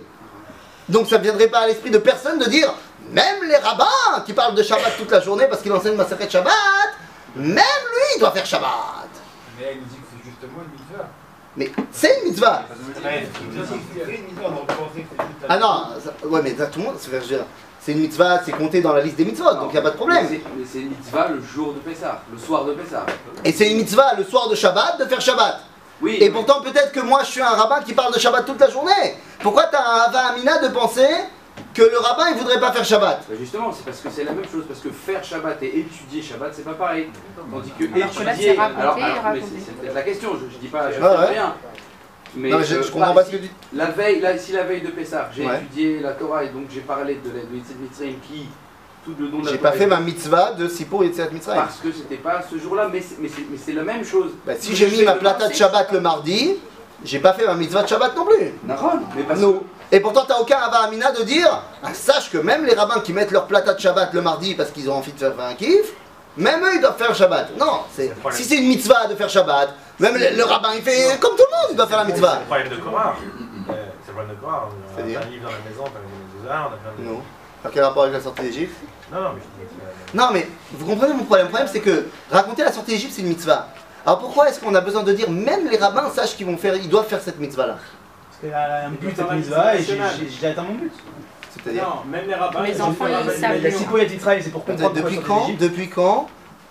[0.91, 2.73] Donc ça ne viendrait pas à l'esprit de personne de dire,
[3.11, 6.31] même les rabbins qui parlent de Shabbat toute la journée parce qu'il enseigne ma de
[6.31, 6.53] Shabbat,
[7.37, 8.71] même lui il doit faire Shabbat.
[9.59, 11.09] Mais elle nous dit que c'est justement une mitzvah.
[11.57, 12.63] Mais c'est une mitzvah.
[15.49, 18.93] Ah non, ça- ouais mais ça, tout le monde, c'est- une mitzvah, c'est compté dans
[18.93, 20.27] la liste des mitzvot, donc il n'y a pas de problème.
[20.31, 20.41] Mais
[20.71, 23.07] c'est une mitzvah le jour de Pessah, le soir de Pessah.
[23.45, 25.61] Et c'est une mitzvah le soir de Shabbat de faire Shabbat.
[26.03, 26.17] Oui.
[26.21, 28.71] Et pourtant, peut-être que moi, je suis un rabbin qui parle de Shabbat toute la
[28.71, 29.17] journée.
[29.41, 31.07] Pourquoi t'as un Hava Amina de penser
[31.75, 34.33] que le rabbin, il voudrait pas faire Shabbat Bah justement, c'est parce que c'est la
[34.33, 37.09] même chose, parce que faire Shabbat et étudier Shabbat, c'est pas pareil.
[37.51, 38.59] Tandis que Alors que là, étudier.
[38.59, 38.97] alors,
[39.35, 41.27] c'est c'est peut-être la question, je, je dis pas, je ouais.
[41.27, 41.55] rien.
[42.35, 44.53] Mais Non, mais je- euh, je comprends pas ce que tu- La veille, là, si
[44.53, 45.57] la veille de Pessah, j'ai Ouais.
[45.57, 48.49] étudié la Torah et donc j'ai parlé de la de qui,
[49.05, 51.61] tout le nom de la J'ai pas fait ma mitzvah de Sipur et Tziat Mitzrayim.
[51.63, 54.31] Parce que c'était pas ce jour-là, mais c'est c'est- c'est la même chose.
[54.47, 56.57] Bah, si j'ai mis ma plata de Shabbat le mardi,
[57.05, 58.53] j'ai pas fait ma mitzvah de Shabbat non plus.
[58.65, 59.63] Naron, mais parce Non.
[59.93, 63.13] Et pourtant, t'as aucun Hava Amina de dire ah, sache que même les rabbins qui
[63.13, 65.93] mettent leur plata de Shabbat le mardi parce qu'ils ont envie de faire un kiff,
[66.37, 67.57] même eux ils doivent faire Shabbat.
[67.59, 71.19] Non, c'est si c'est une mitzvah de faire Shabbat, même le, le rabbin il fait
[71.19, 72.39] comme tout le monde, il doit faire la C'est mitzvah.
[72.39, 73.17] le problème de Korah.
[73.67, 73.73] C'est
[74.09, 74.69] le problème de Korah.
[74.97, 77.19] On a de livres dans la maison, plein de Zohar, on a plein de.
[77.61, 77.63] Non.
[77.63, 78.75] Par quel rapport avec la sortie d'Égypte
[79.13, 79.41] Non, non, mais
[80.15, 81.47] Non, mais vous comprenez mon problème.
[81.47, 83.69] Le problème, c'est que raconter la sortie d'Égypte, c'est une mitzvah.
[84.07, 86.75] Alors pourquoi est-ce qu'on a besoin de dire, même les rabbins sachent qu'ils vont faire,
[86.75, 90.47] ils doivent faire cette mitzvah-là Parce qu'il y a un but cette mitzvah et j'ai-
[90.47, 90.93] atteint mon but.
[91.63, 92.63] C'est-à-dire Non, même les rabbins.
[92.63, 93.57] Les enfants, ils savent.
[93.59, 96.29] Il y a Sipo et Titraï, c'est pour comprendre depuis quand, depuis quand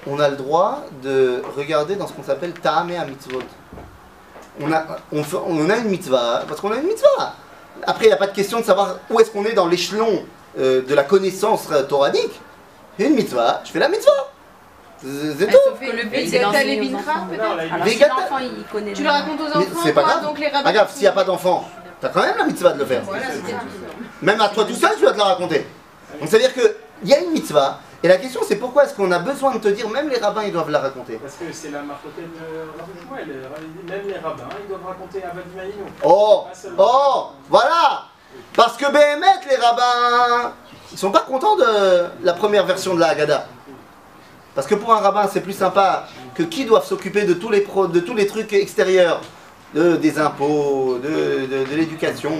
[0.07, 3.41] on a le droit de regarder dans ce qu'on s'appelle Ta'ame à mitzvot
[4.61, 7.34] on a, on, fait- on a une mitzvah, parce qu'on a une mitzvah.
[7.86, 10.26] Après, il n'y a pas de question de savoir où est-ce qu'on est dans l'échelon
[10.57, 12.39] euh, de la connaissance toranique.
[12.97, 14.30] Une mitzvah, je fais la mitzvah.
[15.01, 15.57] C'est tout.
[15.65, 19.93] sauf que le but, t'as d'enseigner les bintra, peut-être Tu le racontes aux enfants, c'est
[19.93, 20.23] pas grave.
[20.23, 20.63] donc les rabbins.
[20.63, 21.65] Pas grave, s'il n'y a pas d'enfant,
[22.01, 23.01] t'as quand même la mitzvah de le faire.
[24.21, 25.65] Même à toi tout seul, tu vas te la raconter.
[26.19, 28.93] Donc ça veut dire qu'il y a une mitzvah, et la question c'est pourquoi est-ce
[28.93, 31.13] qu'on a besoin de te dire, même les rabbins ils doivent la raconter?
[31.17, 31.85] Parce que c'est la dit,
[33.89, 35.85] Même les rabbins, ils doivent raconter Avad Imaïno.
[36.03, 36.47] Oh
[36.77, 38.03] Oh Voilà
[38.56, 40.53] Parce que Béhémet, les rabbins,
[40.91, 43.45] ils sont pas contents de la première version de la Haggadah.
[44.56, 47.61] Parce que pour un rabbin, c'est plus sympa que qui doivent s'occuper de tous les
[47.61, 49.22] pro- de tous les trucs extérieurs,
[49.73, 52.31] de, des impôts, de, de- l'éducation,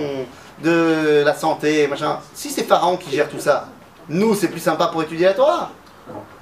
[0.62, 2.18] de la santé, machin.
[2.34, 3.68] Si c'est Pharaon qui gère tout ça,
[4.08, 5.70] nous, c'est plus sympa pour étudier la Torah.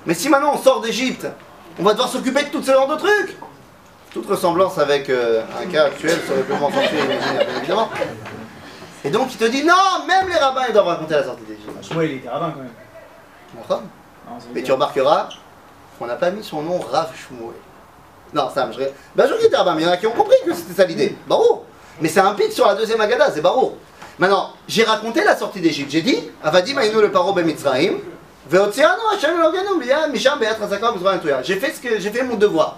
[0.06, 1.26] Mais si maintenant on sort d'Égypte,
[1.78, 3.36] on va devoir s'occuper de toutes ce genre de trucs.
[4.12, 7.90] Toute ressemblance avec euh, un cas actuel serait purement fortuit, bien évidemment.
[9.08, 11.82] Et donc il te dit non, même les rabbins ils doivent raconter la sortie d'Égypte.
[11.82, 12.68] Shmuel, il était rabbin quand même.
[13.56, 13.82] D'accord
[14.54, 15.30] Mais tu remarqueras
[15.98, 17.54] qu'on n'a pas mis son nom Rav Shmuel.
[18.34, 18.80] Non, ça me je...
[19.16, 20.84] Ben je dis rabbin, mais il y en a qui ont compris que c'était ça
[20.84, 21.16] l'idée.
[21.26, 21.64] Barreau.
[22.02, 23.78] Mais c'est un pic sur la deuxième Agada, c'est barreau.
[24.18, 25.90] Maintenant, j'ai raconté la sortie d'Égypte.
[25.90, 27.80] J'ai dit, Avadim Aïnou le paro ben Toya.
[31.42, 32.76] J'ai fait ce que j'ai fait mon devoir.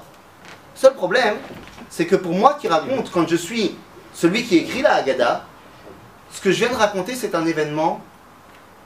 [0.76, 1.38] Seul problème,
[1.88, 3.74] c'est que pour moi qui raconte, quand je suis
[4.14, 5.46] celui qui écrit la Haggadah,
[6.32, 8.00] ce que je viens de raconter, c'est un événement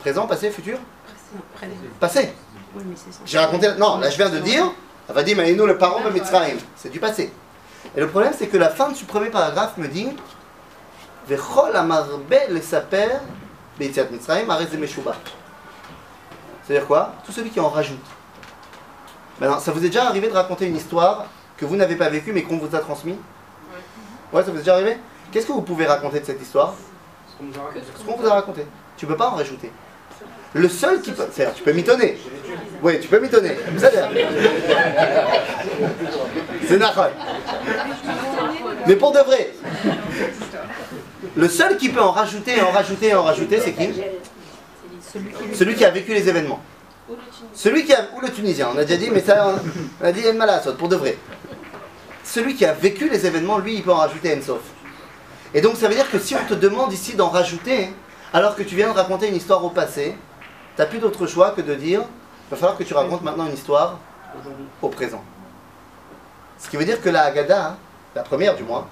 [0.00, 0.78] présent, passé, futur?
[2.00, 2.32] Passé.
[2.74, 3.20] Oui, mais c'est ça.
[3.24, 3.68] J'ai raconté.
[3.78, 4.72] Non, là je viens de dire.
[5.08, 6.56] Avadim Aïnou le parent de Mitzrayim.
[6.76, 7.30] C'est du passé.
[7.94, 10.08] Et le problème, c'est que la fin du premier paragraphe me dit
[11.28, 13.08] Vechol amarbe le saper
[13.78, 14.46] beitziat Mitzrayim
[14.78, 15.14] meshuba.
[16.66, 17.12] C'est-à-dire quoi?
[17.26, 17.98] Tout celui qui en rajoute.
[19.38, 21.26] Maintenant, ça vous est déjà arrivé de raconter une histoire
[21.56, 23.16] que vous n'avez pas vécue mais qu'on vous a transmise?
[24.32, 24.96] Ouais, ça vous est déjà arrivé?
[25.30, 26.72] Qu'est-ce que vous pouvez raconter de cette histoire?
[26.72, 26.93] Ce
[27.36, 27.84] qu'on nous a raconté.
[27.96, 28.66] Ce qu'on vous a raconté.
[28.96, 29.70] Tu peux pas en rajouter.
[30.54, 31.26] Le seul qui peut.
[31.32, 32.18] C'est-à-dire, tu peux mitonner.
[32.82, 33.30] Oui, tu peux vient.
[36.68, 37.10] C'est Nahon.
[38.86, 39.52] Mais pour de vrai,
[41.36, 43.90] le seul qui peut en rajouter, en rajouter, en rajouter, c'est qui?
[45.54, 46.60] Celui qui a vécu les événements.
[47.52, 48.08] Celui qui a.
[48.16, 49.56] Ou le Tunisien, on a déjà dit, mais ça,
[50.00, 51.18] on a dit Malasot, pour de vrai.
[52.22, 54.60] Celui qui a vécu les événements, lui, il peut en rajouter Ensof.
[55.54, 57.90] Et donc, ça veut dire que si on te demande ici d'en rajouter,
[58.32, 60.16] alors que tu viens de raconter une histoire au passé,
[60.76, 62.02] t'as plus d'autre choix que de dire
[62.46, 63.98] il va falloir que tu racontes maintenant une histoire
[64.82, 65.22] au présent.
[66.58, 67.76] Ce qui veut dire que la Haggadah,
[68.14, 68.86] la première du moins,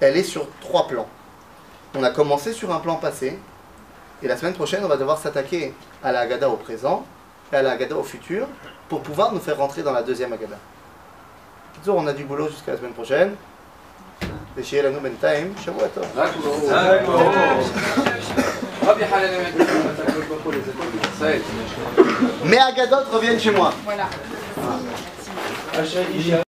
[0.00, 1.08] elle est sur trois plans.
[1.94, 3.38] On a commencé sur un plan passé,
[4.22, 5.74] et la semaine prochaine, on va devoir s'attaquer
[6.04, 7.04] à la Haggadah au présent
[7.52, 8.46] et à la Haggadah au futur
[8.88, 10.58] pour pouvoir nous faire rentrer dans la deuxième Haggadah.
[11.88, 13.34] On a du boulot jusqu'à la semaine prochaine.
[14.56, 16.04] ושיהיה לנו בינתיים שבוע טוב.
[16.14, 16.30] רק
[17.06, 17.32] ברור.
[18.82, 19.54] רבי חנן באמת,
[20.00, 20.42] הקדוש ברוך